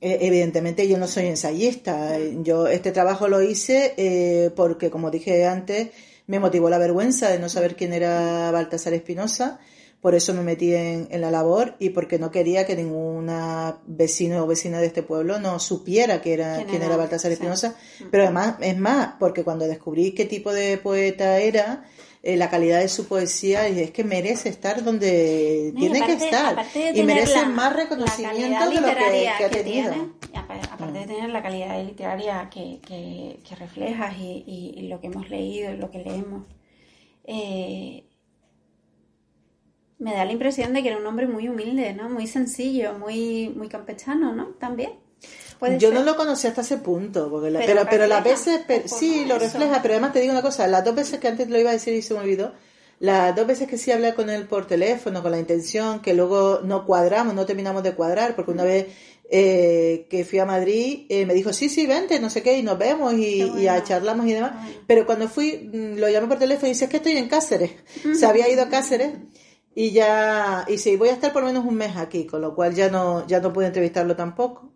evidentemente 0.00 0.88
yo 0.88 0.98
no 0.98 1.06
soy 1.06 1.26
ensayista. 1.26 2.18
Yo 2.42 2.66
este 2.66 2.92
trabajo 2.92 3.28
lo 3.28 3.42
hice 3.42 3.94
eh, 3.96 4.50
porque, 4.54 4.90
como 4.90 5.10
dije 5.10 5.46
antes, 5.46 5.88
me 6.26 6.40
motivó 6.40 6.68
la 6.70 6.78
vergüenza 6.78 7.28
de 7.28 7.38
no 7.38 7.48
saber 7.48 7.76
quién 7.76 7.92
era 7.92 8.50
Baltasar 8.50 8.92
Espinosa. 8.92 9.60
Por 10.00 10.14
eso 10.14 10.34
me 10.34 10.42
metí 10.42 10.72
en, 10.72 11.08
la 11.20 11.30
labor 11.30 11.74
y 11.80 11.90
porque 11.90 12.18
no 12.18 12.30
quería 12.30 12.66
que 12.66 12.76
ninguna 12.76 13.78
vecino 13.86 14.44
o 14.44 14.46
vecina 14.46 14.78
de 14.78 14.86
este 14.86 15.02
pueblo 15.02 15.40
no 15.40 15.58
supiera 15.58 16.20
que 16.20 16.34
era, 16.34 16.64
quién, 16.68 16.82
era, 16.82 16.96
Baltasar 16.96 17.32
Espinosa. 17.32 17.74
Pero 18.10 18.24
además, 18.24 18.56
es 18.60 18.78
más, 18.78 19.14
porque 19.18 19.42
cuando 19.42 19.66
descubrí 19.66 20.12
qué 20.12 20.26
tipo 20.26 20.52
de 20.52 20.78
poeta 20.78 21.38
era, 21.38 21.84
eh, 22.26 22.36
la 22.36 22.50
calidad 22.50 22.80
de 22.80 22.88
su 22.88 23.06
poesía 23.06 23.68
y 23.68 23.78
es 23.78 23.92
que 23.92 24.02
merece 24.02 24.48
estar 24.48 24.82
donde 24.82 25.72
tiene 25.76 26.04
que 26.04 26.14
estar 26.14 26.66
y 26.92 27.04
merece 27.04 27.46
más 27.46 27.72
reconocimiento 27.72 28.68
de 28.68 28.80
lo 28.80 28.86
que, 28.88 29.28
ha 29.28 29.48
tenido. 29.48 29.94
aparte 30.72 30.98
de 30.98 31.06
tener 31.06 31.30
la 31.30 31.40
calidad 31.40 31.80
literaria 31.84 32.50
que, 32.50 32.80
que, 32.84 33.54
reflejas 33.54 34.16
y, 34.18 34.88
lo 34.88 35.00
que 35.00 35.06
hemos 35.06 35.30
leído 35.30 35.72
y 35.72 35.76
lo 35.76 35.88
que 35.88 35.98
leemos, 35.98 36.42
eh, 37.22 38.02
me 40.00 40.12
da 40.12 40.24
la 40.24 40.32
impresión 40.32 40.72
de 40.72 40.82
que 40.82 40.88
era 40.88 40.98
un 40.98 41.06
hombre 41.06 41.28
muy 41.28 41.48
humilde, 41.48 41.94
¿no? 41.94 42.08
Muy 42.08 42.26
sencillo, 42.26 42.98
muy, 42.98 43.50
muy 43.50 43.68
campechano, 43.68 44.34
¿no? 44.34 44.46
También. 44.58 44.94
Yo 45.78 45.92
no 45.92 46.02
lo 46.02 46.16
conocí 46.16 46.46
hasta 46.46 46.60
ese 46.60 46.78
punto, 46.78 47.30
porque 47.30 47.50
pero, 47.66 47.86
pero, 47.88 48.06
las 48.06 48.22
veces, 48.22 48.60
sí, 48.86 49.24
lo 49.24 49.38
refleja, 49.38 49.80
pero 49.82 49.94
además 49.94 50.12
te 50.12 50.20
digo 50.20 50.32
una 50.32 50.42
cosa, 50.42 50.66
las 50.66 50.84
dos 50.84 50.94
veces 50.94 51.18
que 51.18 51.28
antes 51.28 51.48
lo 51.48 51.58
iba 51.58 51.70
a 51.70 51.72
decir 51.72 51.94
y 51.94 52.02
se 52.02 52.14
me 52.14 52.20
olvidó, 52.20 52.52
las 52.98 53.36
dos 53.36 53.46
veces 53.46 53.68
que 53.68 53.76
sí 53.76 53.90
hablé 53.90 54.14
con 54.14 54.30
él 54.30 54.46
por 54.46 54.66
teléfono, 54.66 55.22
con 55.22 55.30
la 55.30 55.38
intención, 55.38 56.00
que 56.00 56.14
luego 56.14 56.60
no 56.64 56.86
cuadramos, 56.86 57.34
no 57.34 57.44
terminamos 57.44 57.82
de 57.82 57.94
cuadrar, 57.94 58.34
porque 58.34 58.52
una 58.52 58.64
vez 58.64 58.86
eh, 59.28 60.06
que 60.08 60.24
fui 60.24 60.38
a 60.38 60.46
Madrid, 60.46 61.04
eh, 61.08 61.26
me 61.26 61.34
dijo, 61.34 61.52
sí, 61.52 61.68
sí, 61.68 61.86
vente, 61.86 62.20
no 62.20 62.30
sé 62.30 62.42
qué, 62.42 62.58
y 62.58 62.62
nos 62.62 62.78
vemos 62.78 63.12
y, 63.14 63.66
a 63.66 63.82
charlamos 63.82 64.26
y 64.26 64.32
demás. 64.32 64.52
Pero 64.86 65.04
cuando 65.04 65.28
fui, 65.28 65.70
mm, 65.72 65.98
lo 65.98 66.08
llamé 66.08 66.28
por 66.28 66.38
teléfono 66.38 66.68
y 66.68 66.72
dice, 66.72 66.84
es 66.84 66.90
que 66.90 66.98
estoy 66.98 67.16
en 67.16 67.28
Cáceres. 67.28 67.72
Se 68.18 68.24
había 68.24 68.48
ido 68.48 68.62
a 68.62 68.68
Cáceres 68.68 69.14
y 69.74 69.90
ya, 69.90 70.64
y 70.68 70.78
sí, 70.78 70.96
voy 70.96 71.10
a 71.10 71.12
estar 71.12 71.32
por 71.32 71.42
lo 71.42 71.48
menos 71.48 71.66
un 71.66 71.74
mes 71.74 71.96
aquí, 71.96 72.24
con 72.24 72.40
lo 72.40 72.54
cual 72.54 72.74
ya 72.74 72.88
no, 72.88 73.26
ya 73.26 73.40
no 73.40 73.52
pude 73.52 73.66
entrevistarlo 73.66 74.16
tampoco. 74.16 74.72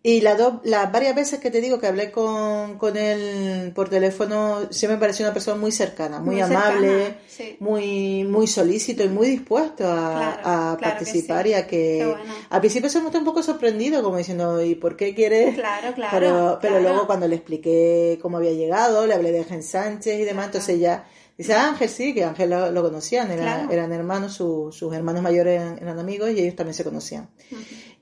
Y 0.00 0.20
las 0.20 0.40
las 0.62 0.92
varias 0.92 1.14
veces 1.16 1.40
que 1.40 1.50
te 1.50 1.60
digo 1.60 1.80
que 1.80 1.88
hablé 1.88 2.12
con, 2.12 2.78
con 2.78 2.96
él 2.96 3.72
por 3.74 3.88
teléfono, 3.88 4.68
sí 4.70 4.86
me 4.86 4.96
pareció 4.96 5.26
una 5.26 5.34
persona 5.34 5.58
muy 5.58 5.72
cercana, 5.72 6.20
muy, 6.20 6.40
amable, 6.40 7.16
muy, 7.58 8.22
muy 8.22 8.46
solícito 8.46 9.02
y 9.02 9.08
muy 9.08 9.26
dispuesto 9.26 9.84
a, 9.86 10.78
participar 10.80 11.48
y 11.48 11.54
a 11.54 11.66
que... 11.66 12.14
Al 12.48 12.60
principio 12.60 12.88
se 12.88 13.00
mostró 13.00 13.18
un 13.18 13.26
poco 13.26 13.42
sorprendido, 13.42 14.02
como 14.02 14.16
diciendo, 14.18 14.62
¿y 14.62 14.76
por 14.76 14.96
qué 14.96 15.16
quieres? 15.16 15.56
Claro, 15.56 15.92
claro. 15.94 16.10
Pero, 16.18 16.58
pero 16.60 16.80
luego 16.80 17.06
cuando 17.06 17.26
le 17.28 17.36
expliqué 17.36 18.18
cómo 18.22 18.38
había 18.38 18.52
llegado, 18.52 19.06
le 19.06 19.14
hablé 19.14 19.32
de 19.32 19.40
Ángel 19.40 19.62
Sánchez 19.62 20.20
y 20.20 20.24
demás, 20.24 20.46
entonces 20.46 20.78
ya... 20.78 21.06
Dice, 21.36 21.54
ah, 21.54 21.68
Ángel 21.68 21.88
sí, 21.88 22.14
que 22.14 22.24
Ángel 22.24 22.50
lo, 22.50 22.82
conocían, 22.82 23.30
eran 23.30 23.92
hermanos, 23.92 24.34
sus 24.34 24.92
hermanos 24.92 25.22
mayores 25.22 25.62
eran, 25.80 25.98
amigos 26.00 26.30
y 26.30 26.40
ellos 26.40 26.56
también 26.56 26.74
se 26.74 26.82
conocían. 26.82 27.30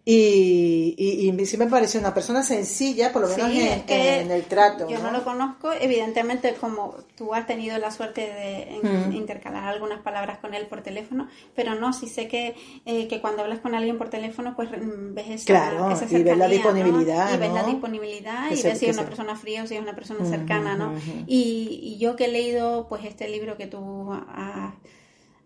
Y, 0.09 0.95
y, 0.97 1.47
sí 1.47 1.57
me 1.57 1.67
parece 1.67 1.99
una 1.99 2.15
persona 2.15 2.45
sencilla, 2.45 3.13
por 3.13 3.23
lo 3.23 3.29
menos 3.29 3.51
en, 3.51 4.31
el 4.31 4.45
trato. 4.45 4.89
Yo 4.89 5.01
¿no? 5.01 5.11
lo 5.11 5.25
conozco, 5.25 5.73
evidentemente 5.73 6.55
como 6.55 6.95
tú 7.17 7.35
has 7.35 7.45
tenido 7.49 7.77
la 7.79 7.91
suerte 7.91 8.21
de 8.21 8.79
mm. 8.85 9.13
intercalar 9.17 9.65
algunas 9.65 10.01
palabras 10.03 10.39
con 10.39 10.55
él 10.55 10.69
por 10.69 10.81
teléfono, 10.83 11.27
pero 11.57 11.75
no, 11.75 11.93
sí 11.93 12.07
sé 12.07 12.29
que, 12.29 12.55
eh, 12.85 13.09
que 13.09 13.21
cuando 13.21 13.43
hablas 13.43 13.59
con 13.59 13.75
alguien 13.75 13.99
por 13.99 14.09
teléfono, 14.09 14.55
pues 14.55 14.71
mm, 14.71 15.13
ves 15.13 15.29
esa, 15.29 15.45
claro, 15.47 15.89
y 16.09 16.23
ves 16.23 16.39
la 16.39 16.47
disponibilidad. 16.47 17.35
Y 17.35 17.39
ves 17.39 17.53
la 17.53 17.65
disponibilidad 17.65 18.51
y 18.53 18.63
ves 18.63 18.79
si 18.79 18.87
es 18.87 18.97
una 18.97 19.09
persona 19.09 19.35
fría 19.35 19.65
o 19.65 19.67
si 19.67 19.75
es 19.75 19.81
una 19.81 19.97
persona 19.97 20.25
cercana, 20.25 20.77
¿no? 20.77 20.95
y, 21.27 21.81
y 21.83 21.99
yo 21.99 22.15
que 22.15 22.27
he 22.27 22.29
leído 22.29 22.87
pues 22.89 23.05
este 23.05 23.29
libro 23.29 23.57
que 23.57 23.67
tú 23.67 24.13
has 24.13 24.73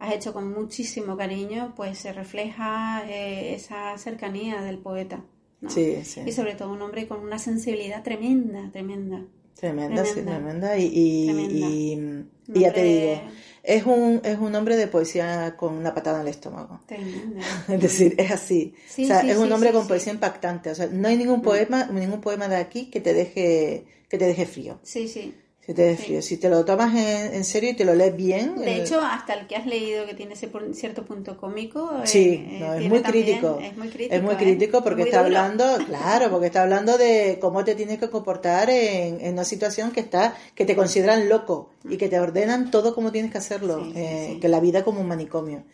has 0.01 0.14
hecho 0.14 0.32
con 0.32 0.53
muchísimo 0.53 1.16
cariño, 1.16 1.74
pues 1.76 1.98
se 1.98 2.12
refleja 2.12 3.05
eh, 3.07 3.55
esa 3.55 3.96
cercanía 3.98 4.62
del 4.62 4.78
poeta. 4.78 5.22
Sí, 5.68 6.03
sí. 6.05 6.22
Y 6.24 6.32
sobre 6.32 6.55
todo 6.55 6.72
un 6.72 6.80
hombre 6.80 7.07
con 7.07 7.20
una 7.20 7.38
sensibilidad 7.38 8.03
tremenda, 8.03 8.70
tremenda. 8.72 9.22
Tremenda, 9.55 10.07
sí, 10.07 10.22
tremenda. 10.22 10.78
Y, 10.78 10.86
y, 10.86 12.61
ya 12.61 12.72
te 12.72 12.82
digo, 12.82 13.20
es 13.62 13.84
un, 13.84 14.22
es 14.24 14.38
un 14.38 14.55
hombre 14.55 14.76
de 14.76 14.86
poesía 14.86 15.55
con 15.59 15.74
una 15.74 15.94
patada 15.94 16.16
en 16.16 16.22
el 16.22 16.28
estómago. 16.28 16.80
Tremenda. 16.86 17.42
es 17.68 17.80
decir, 17.80 18.14
es 18.16 18.30
así. 18.30 18.74
o 18.92 19.05
sea, 19.05 19.20
es 19.20 19.36
un 19.36 19.53
hombre 19.53 19.70
con 19.70 19.86
poesía 19.86 20.14
impactante. 20.14 20.70
O 20.70 20.74
sea, 20.74 20.86
no 20.86 21.09
hay 21.09 21.18
ningún 21.18 21.40
mm. 21.40 21.42
poema, 21.42 21.84
ningún 21.92 22.22
poema 22.22 22.48
de 22.48 22.57
aquí 22.57 22.88
que 22.88 23.03
te 23.03 23.12
deje, 23.12 23.84
que 24.09 24.16
te 24.16 24.24
deje 24.24 24.46
frío. 24.46 24.80
Sí, 24.82 25.09
sí. 25.09 25.34
Si 26.22 26.36
te 26.38 26.48
lo 26.48 26.64
tomas 26.64 26.94
en, 26.96 27.44
serio 27.44 27.70
y 27.70 27.74
te 27.74 27.84
lo 27.84 27.94
lees 27.94 28.16
bien. 28.16 28.56
De 28.56 28.82
hecho, 28.82 29.00
hasta 29.00 29.34
el 29.34 29.46
que 29.46 29.56
has 29.56 29.66
leído 29.66 30.06
que 30.06 30.14
tiene 30.14 30.32
ese 30.32 30.50
cierto 30.72 31.04
punto 31.04 31.36
cómico. 31.36 31.92
Eh, 32.02 32.06
sí, 32.06 32.44
eh, 32.48 32.78
es, 32.80 32.88
muy 32.88 33.02
crítico, 33.02 33.58
es 33.62 33.76
muy 33.76 33.88
crítico. 33.88 34.14
Es 34.14 34.22
muy 34.22 34.34
crítico. 34.36 34.78
¿eh? 34.78 34.80
porque 34.82 35.02
está 35.02 35.20
hablando, 35.20 35.64
claro, 35.86 36.30
porque 36.30 36.46
está 36.46 36.62
hablando 36.62 36.98
de 36.98 37.38
cómo 37.40 37.62
te 37.62 37.74
tienes 37.74 37.98
que 37.98 38.11
comportar 38.11 38.68
en, 38.70 39.32
una 39.32 39.44
situación 39.44 39.92
que 39.92 40.00
está, 40.00 40.34
que 40.54 40.64
te 40.64 40.74
consideran 40.74 41.28
loco 41.28 41.70
y 41.88 41.98
que 41.98 42.08
te 42.08 42.18
ordenan 42.18 42.70
todo 42.70 42.94
como 42.94 43.12
tienes 43.12 43.30
que 43.30 43.38
hacerlo, 43.38 43.86
que 43.92 44.48
la 44.48 44.61
vida 44.61 44.82
como 44.82 45.00
un 45.00 45.08
manicomio. 45.08 45.64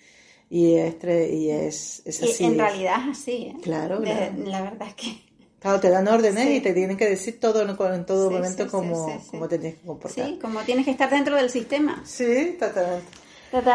Y 0.51 0.75
es, 0.75 0.97
y 1.03 1.51
es, 1.51 2.03
es 2.05 2.23
así. 2.23 2.45
Y 2.45 2.47
en 2.47 2.59
realidad 2.59 2.97
es 3.03 3.19
así. 3.19 3.57
Claro, 3.63 4.01
claro. 4.01 4.33
La 4.45 4.63
verdad 4.63 4.89
es 4.89 4.95
que 4.95 5.26
Claro, 5.61 5.81
te 5.81 5.91
dan 5.91 6.07
órdenes 6.07 6.47
y 6.51 6.61
te 6.61 6.73
tienen 6.73 6.97
que 6.97 7.09
decir 7.09 7.41
todo 7.41 7.63
en 7.63 8.07
todo 8.07 8.31
momento 8.31 8.67
cómo, 8.69 9.23
te 9.49 9.59
tienes 9.59 9.79
que 9.81 9.87
comportar. 9.87 10.27
Sí, 10.27 10.39
como 10.41 10.61
tienes 10.61 10.85
que 10.85 10.91
estar 10.91 11.11
dentro 11.11 11.37
del 11.37 11.51
sistema. 11.51 12.03
Sí, 12.05 12.57
totalmente. 12.61 13.27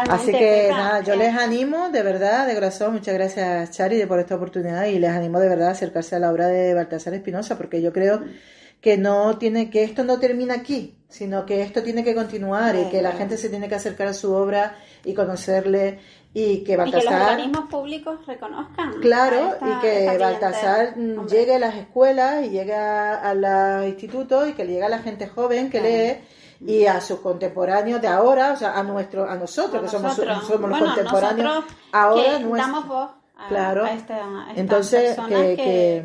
Así 0.08 0.30
que 0.30 0.68
nada, 0.70 1.00
yo 1.02 1.16
les 1.16 1.34
animo 1.34 1.88
de 1.88 2.02
verdad, 2.02 2.46
de 2.46 2.54
corazón, 2.54 2.92
muchas 2.92 3.14
gracias 3.14 3.70
Chari 3.72 4.04
por 4.06 4.20
esta 4.20 4.36
oportunidad 4.36 4.84
y 4.84 4.98
les 4.98 5.10
animo 5.10 5.40
de 5.40 5.48
verdad 5.48 5.68
a 5.68 5.72
acercarse 5.72 6.14
a 6.14 6.18
la 6.18 6.30
obra 6.30 6.46
de 6.46 6.74
Baltasar 6.74 7.14
Espinosa 7.14 7.56
porque 7.56 7.80
yo 7.80 7.92
creo 7.92 8.22
que 8.82 8.98
no 8.98 9.38
tiene 9.38 9.70
que 9.70 9.84
esto 9.84 10.02
no 10.02 10.18
termina 10.18 10.54
aquí, 10.54 10.98
sino 11.08 11.46
que 11.46 11.62
esto 11.62 11.82
tiene 11.82 12.02
que 12.02 12.16
continuar 12.16 12.74
y 12.74 12.90
que 12.90 13.00
la 13.00 13.12
gente 13.12 13.38
se 13.38 13.48
tiene 13.48 13.68
que 13.68 13.76
acercar 13.76 14.08
a 14.08 14.12
su 14.12 14.34
obra 14.34 14.76
y 15.04 15.14
conocerle 15.14 16.00
y 16.34 16.64
que 16.64 16.76
Baltasar... 16.76 17.12
los 17.12 17.30
organismos 17.30 17.70
públicos 17.70 18.26
reconozcan. 18.26 18.94
Claro, 19.00 19.56
y 19.60 19.80
que 19.80 20.18
Baltasar 20.18 20.96
llegue 20.96 21.54
a 21.54 21.58
las 21.60 21.76
escuelas 21.76 22.44
y 22.44 22.50
llegue 22.50 22.74
a, 22.74 23.34
los 23.34 23.86
institutos 23.86 24.48
y 24.48 24.52
que 24.52 24.64
le 24.64 24.72
llegue 24.72 24.84
a 24.84 24.88
la 24.88 24.98
gente 24.98 25.28
joven 25.28 25.70
que 25.70 25.80
lee 25.80 26.68
y 26.68 26.86
a 26.86 27.00
sus 27.00 27.20
contemporáneos 27.20 28.00
de 28.02 28.08
ahora, 28.08 28.52
o 28.52 28.56
sea, 28.56 28.76
a 28.76 28.82
nuestro, 28.82 29.28
a 29.30 29.36
nosotros, 29.36 29.80
que 29.82 29.88
somos, 29.88 30.16
somos 30.16 30.70
los 30.70 30.78
contemporáneos 30.78 31.64
ahora 31.92 32.38
que 32.38 32.56
damos 32.56 32.88
voz 32.88 33.10
a, 33.36 33.48
claro. 33.48 33.86
esta, 33.86 34.20
Entonces, 34.56 35.16
que 35.28 35.56
que 35.56 36.04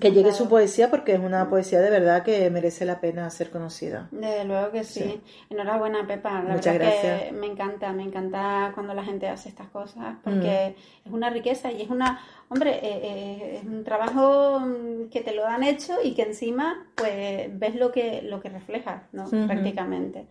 llegue 0.00 0.32
su 0.32 0.48
poesía 0.48 0.90
porque 0.90 1.14
es 1.14 1.20
una 1.20 1.48
poesía 1.48 1.80
de 1.80 1.90
verdad 1.90 2.22
que 2.22 2.50
merece 2.50 2.84
la 2.84 3.00
pena 3.00 3.28
ser 3.30 3.50
conocida. 3.50 4.08
Desde 4.10 4.44
luego 4.44 4.70
que 4.70 4.84
sí. 4.84 5.20
Enhorabuena, 5.50 6.06
Pepa. 6.06 6.42
La 6.42 6.54
Muchas 6.54 6.78
verdad 6.78 6.92
gracias. 6.92 7.22
Que 7.22 7.32
me 7.32 7.46
encanta, 7.46 7.92
me 7.92 8.02
encanta 8.02 8.72
cuando 8.74 8.94
la 8.94 9.04
gente 9.04 9.28
hace 9.28 9.48
estas 9.48 9.68
cosas 9.68 10.16
porque 10.22 10.76
mm. 10.76 11.08
es 11.08 11.12
una 11.12 11.30
riqueza 11.30 11.72
y 11.72 11.82
es 11.82 11.90
una 11.90 12.20
hombre, 12.48 12.72
eh, 12.76 13.00
eh, 13.02 13.58
es 13.58 13.64
un 13.64 13.84
trabajo 13.84 14.62
que 15.10 15.20
te 15.20 15.34
lo 15.34 15.46
han 15.46 15.62
hecho 15.62 15.94
y 16.02 16.14
que 16.14 16.22
encima 16.22 16.86
pues 16.94 17.48
ves 17.58 17.74
lo 17.74 17.90
que 17.90 18.22
lo 18.22 18.40
que 18.40 18.48
refleja, 18.48 19.04
¿no? 19.12 19.28
Prácticamente. 19.28 20.26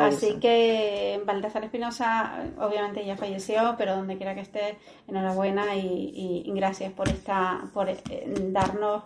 Así 0.00 0.38
que 0.40 1.20
Baltasar 1.24 1.64
Espinosa 1.64 2.44
obviamente 2.58 3.04
ya 3.04 3.16
falleció, 3.16 3.74
pero 3.78 3.96
donde 3.96 4.16
quiera 4.16 4.34
que 4.34 4.40
esté, 4.40 4.78
enhorabuena 5.06 5.76
y, 5.76 6.50
gracias 6.54 6.92
por 6.92 7.08
esta 7.08 7.62
por 7.72 7.88
eh, 7.88 8.00
darnos 8.48 9.04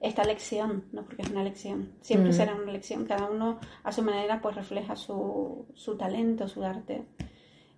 esta 0.00 0.24
lección, 0.24 0.84
¿no? 0.92 1.02
Porque 1.04 1.22
es 1.22 1.30
una 1.30 1.42
lección. 1.42 1.92
Siempre 2.02 2.32
será 2.32 2.54
una 2.54 2.70
lección. 2.70 3.06
Cada 3.06 3.26
uno 3.30 3.58
a 3.82 3.92
su 3.92 4.02
manera 4.02 4.40
pues 4.42 4.54
refleja 4.54 4.96
su, 4.96 5.66
su 5.74 5.96
talento, 5.96 6.46
su 6.46 6.62
arte 6.62 7.04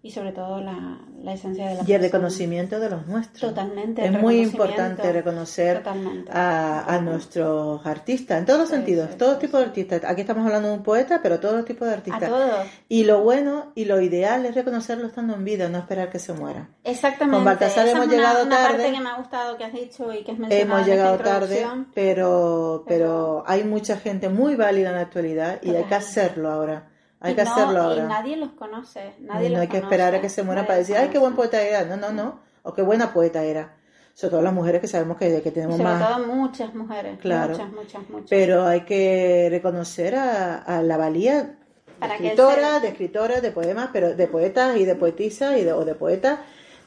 y 0.07 0.11
sobre 0.13 0.31
todo 0.31 0.61
la, 0.61 1.01
la 1.21 1.33
esencia 1.33 1.69
de 1.69 1.75
la 1.75 1.83
Y 1.85 1.93
el 1.93 2.01
reconocimiento 2.01 2.79
de 2.79 2.91
los 2.91 3.09
nuestros. 3.09 3.41
Totalmente. 3.41 4.05
Es 4.05 4.13
muy 4.13 4.41
importante 4.41 5.13
reconocer 5.13 5.83
a, 6.31 6.95
a, 6.95 7.01
nuestros 7.01 7.85
artistas, 7.85 8.39
en 8.39 8.47
todos 8.47 8.61
los 8.61 8.69
sentidos, 8.69 9.17
todo 9.19 9.37
tipo 9.37 9.59
de 9.59 9.65
artistas. 9.65 10.03
Aquí 10.05 10.21
estamos 10.21 10.47
hablando 10.47 10.69
de 10.69 10.75
un 10.75 10.85
poeta, 10.85 11.19
pero 11.21 11.41
todos 11.41 11.57
los 11.57 11.65
tipos 11.65 11.89
de 11.89 11.95
artistas. 11.95 12.23
A 12.23 12.29
todos. 12.29 12.67
Y 12.89 13.03
lo 13.03 13.23
bueno 13.23 13.73
y 13.75 13.87
lo 13.87 14.01
ideal 14.01 14.47
es 14.47 14.55
reconocerlo 14.55 15.09
estando 15.09 15.35
en 15.35 15.45
vida, 15.45 15.69
no 15.69 15.79
esperar 15.79 16.09
que 16.09 16.21
se 16.21 16.33
muera. 16.33 16.69
Exactamente. 16.85 17.35
Con 17.35 17.45
Baltasar 17.45 17.89
hemos 17.89 18.07
llegado 18.07 18.45
una 18.45 18.57
tarde. 18.57 18.79
parte 18.79 18.93
que 18.93 19.01
me 19.01 19.09
ha 19.09 19.17
gustado 19.17 19.59
que 19.59 19.65
has 19.65 19.73
dicho 19.73 20.13
y 20.13 20.23
que 20.23 20.33
has 20.33 20.39
Hemos 20.49 20.87
llegado 20.87 21.19
tarde, 21.19 21.67
pero, 21.95 22.85
pero, 22.87 23.43
hay 23.45 23.65
mucha 23.65 23.97
gente 23.97 24.29
muy 24.29 24.55
válida 24.55 24.91
en 24.91 24.95
la 24.95 25.01
actualidad 25.01 25.59
y 25.63 25.75
hay 25.75 25.85
que 25.85 25.95
hacerlo 25.97 26.49
ahora. 26.49 26.96
Hay 27.21 27.35
que 27.35 27.43
hacerlo 27.43 27.83
ahora. 27.83 28.05
Y 28.05 28.09
nadie 28.09 28.37
los 28.37 28.53
conoce. 28.53 29.14
Nadie 29.21 29.51
no 29.51 29.61
hay 29.61 29.69
que 29.69 29.79
esperar 29.79 30.14
a 30.14 30.21
que 30.21 30.29
se 30.29 30.43
muera 30.43 30.67
para 30.67 30.79
decir, 30.79 30.97
ay, 30.97 31.09
qué 31.09 31.19
buen 31.19 31.35
poeta 31.35 31.61
era. 31.62 31.85
No, 31.85 31.97
no, 31.97 32.12
no. 32.12 32.41
O 32.62 32.75
qué 32.75 32.83
buena 32.83 33.12
poeta 33.12 33.43
era. 33.43 33.75
Sobre 34.14 34.31
todo 34.31 34.43
las 34.43 34.55
mujeres 34.55 34.81
que 34.81 34.89
sabemos 34.89 35.19
que, 35.19 35.43
que 35.43 35.51
tenemos 35.51 35.77
Sobre 35.77 35.91
más. 35.91 36.09
todo 36.09 36.27
muchas 36.27 36.75
mujeres. 36.75 37.19
Claro. 37.21 37.53
Muchas, 37.53 37.73
muchas, 37.73 38.11
muchas. 38.11 38.31
Pero 38.31 38.67
hay 38.67 38.83
que 38.83 39.49
reconocer 39.51 40.14
a, 40.17 40.83
la 40.83 40.97
valía 40.97 41.57
de 42.01 42.07
escritoras, 42.07 42.83
de 42.83 42.89
escritoras, 42.89 43.43
de 43.43 43.51
poemas, 43.51 43.91
pero 43.93 44.14
de 44.14 44.27
poetas 44.27 44.77
y 44.77 44.85
de 44.85 44.95
poetisas 44.95 45.59
y 45.59 45.64
de, 45.64 45.73
o 45.73 45.85
de 45.85 45.95
poetas 45.95 46.39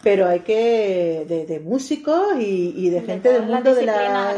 pero 0.02 0.28
hay 0.28 0.40
que 0.40 1.26
de, 1.28 1.46
de 1.46 1.60
músicos 1.60 2.36
y, 2.40 2.74
y 2.74 2.90
de, 2.90 3.02
gente 3.02 3.34
del 3.34 3.44
mundo 3.44 3.76
de 3.76 3.86
las 3.86 4.38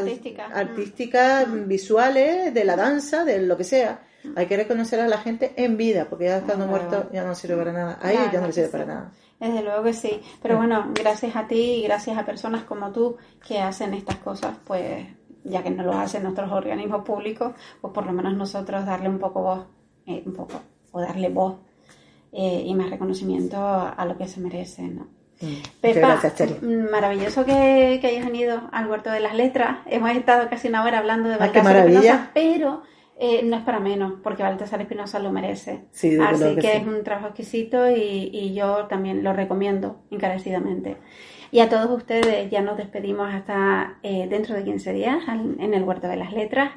artísticas, 0.52 1.48
mm. 1.48 1.68
visuales, 1.68 2.52
de 2.52 2.66
la 2.66 2.76
danza, 2.76 3.24
de 3.24 3.44
lo 3.44 3.56
que 3.58 3.64
sea 3.64 4.02
hay 4.36 4.46
que 4.46 4.58
reconocer 4.58 5.00
a 5.00 5.08
la 5.08 5.18
gente 5.18 5.54
en 5.58 5.78
vida, 5.78 6.08
porque 6.10 6.26
ya 6.26 6.38
estando 6.38 6.68
muerto 6.68 7.10
ya 7.12 7.24
no 7.24 7.36
sirve 7.36 7.58
para 7.58 7.74
nada. 7.74 8.00
A 8.02 8.12
ellos 8.12 8.32
ya 8.32 8.40
no 8.40 8.48
les 8.48 8.56
sirve 8.56 8.70
para 8.70 8.86
nada. 8.86 9.12
Desde 9.40 9.64
luego 9.64 9.84
que 9.84 9.94
sí. 9.94 10.22
Pero 10.42 10.58
bueno, 10.58 10.92
gracias 10.94 11.36
a 11.36 11.48
ti 11.48 11.56
y 11.56 11.84
gracias 11.84 12.18
a 12.18 12.26
personas 12.26 12.64
como 12.64 12.92
tú 12.92 13.18
que 13.46 13.60
hacen 13.60 13.94
estas 13.94 14.18
cosas, 14.18 14.56
pues 14.66 15.06
ya 15.44 15.64
que 15.64 15.72
no 15.72 15.84
lo 15.84 15.94
hacen 15.94 16.24
nuestros 16.24 16.52
organismos 16.52 17.04
públicos, 17.04 17.54
pues 17.82 17.94
por 17.94 18.06
lo 18.06 18.14
menos 18.14 18.36
nosotros 18.36 18.86
darle 18.86 19.10
un 19.10 19.18
poco 19.18 19.42
voz, 19.42 19.66
eh, 20.06 20.22
un 20.26 20.34
poco, 20.34 20.62
o 20.92 21.02
darle 21.02 21.30
voz 21.30 21.56
eh, 22.32 22.64
y 22.66 22.76
más 22.76 22.90
reconocimiento 22.90 23.58
a, 23.58 24.06
lo 24.06 24.18
que 24.18 24.28
se 24.28 24.40
merece, 24.40 24.84
¿no? 24.84 25.08
Mm. 25.42 25.56
Pepa, 25.82 26.20
gracias, 26.22 26.62
mm, 26.62 26.92
maravilloso 26.92 27.44
que, 27.44 27.98
que, 28.00 28.08
hayas 28.08 28.26
venido 28.26 28.62
al 28.72 28.88
Huerto 28.88 29.10
de 29.10 29.22
las 29.22 29.34
Letras. 29.34 29.80
Hemos 29.88 30.12
estado 30.12 30.48
casi 30.50 30.68
una 30.68 30.84
hora 30.84 31.00
hablando 31.00 31.30
de 31.30 31.38
Baltasar 31.38 31.62
qué 31.62 31.82
maravilla. 31.82 32.32
pero 32.36 32.84
eh, 33.24 33.44
no 33.44 33.56
es 33.56 33.62
para 33.62 33.80
menos, 33.80 34.14
porque 34.24 34.42
Baltasar 34.42 34.82
Espinosa 34.82 35.20
lo 35.20 35.32
merece. 35.32 35.82
Así 35.94 36.56
que, 36.60 36.78
es 36.78 36.88
un 36.88 37.04
trabajo 37.04 37.28
exquisito 37.28 37.88
y, 37.88 38.52
yo 38.56 38.88
también 38.88 39.24
lo 39.24 39.32
recomiendo 39.32 40.02
encarecidamente. 40.10 40.98
Y 41.52 41.60
a 41.60 41.70
todos 41.70 41.92
ustedes 41.96 42.50
ya 42.50 42.64
nos 42.64 42.78
despedimos 42.78 43.32
hasta 43.32 44.00
eh, 44.02 44.26
dentro 44.28 44.56
de 44.56 44.64
15 44.64 44.94
días 44.94 45.20
en 45.28 45.74
el 45.76 45.84
Huerto 45.84 46.08
de 46.08 46.16
las 46.16 46.34
Letras. 46.34 46.72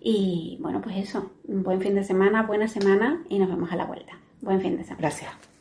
Y 0.00 0.58
bueno, 0.60 0.80
pues 0.82 0.96
eso, 0.96 1.30
un 1.46 1.62
buen 1.62 1.80
fin 1.80 1.94
de 1.94 2.02
semana, 2.02 2.42
buena 2.42 2.66
semana 2.66 3.22
y 3.28 3.38
nos 3.38 3.48
vemos 3.48 3.70
a 3.70 3.76
la 3.76 3.84
vuelta. 3.84 4.18
Buen 4.40 4.60
fin 4.60 4.76
de 4.76 4.82
semana. 4.82 5.00
Gracias. 5.00 5.53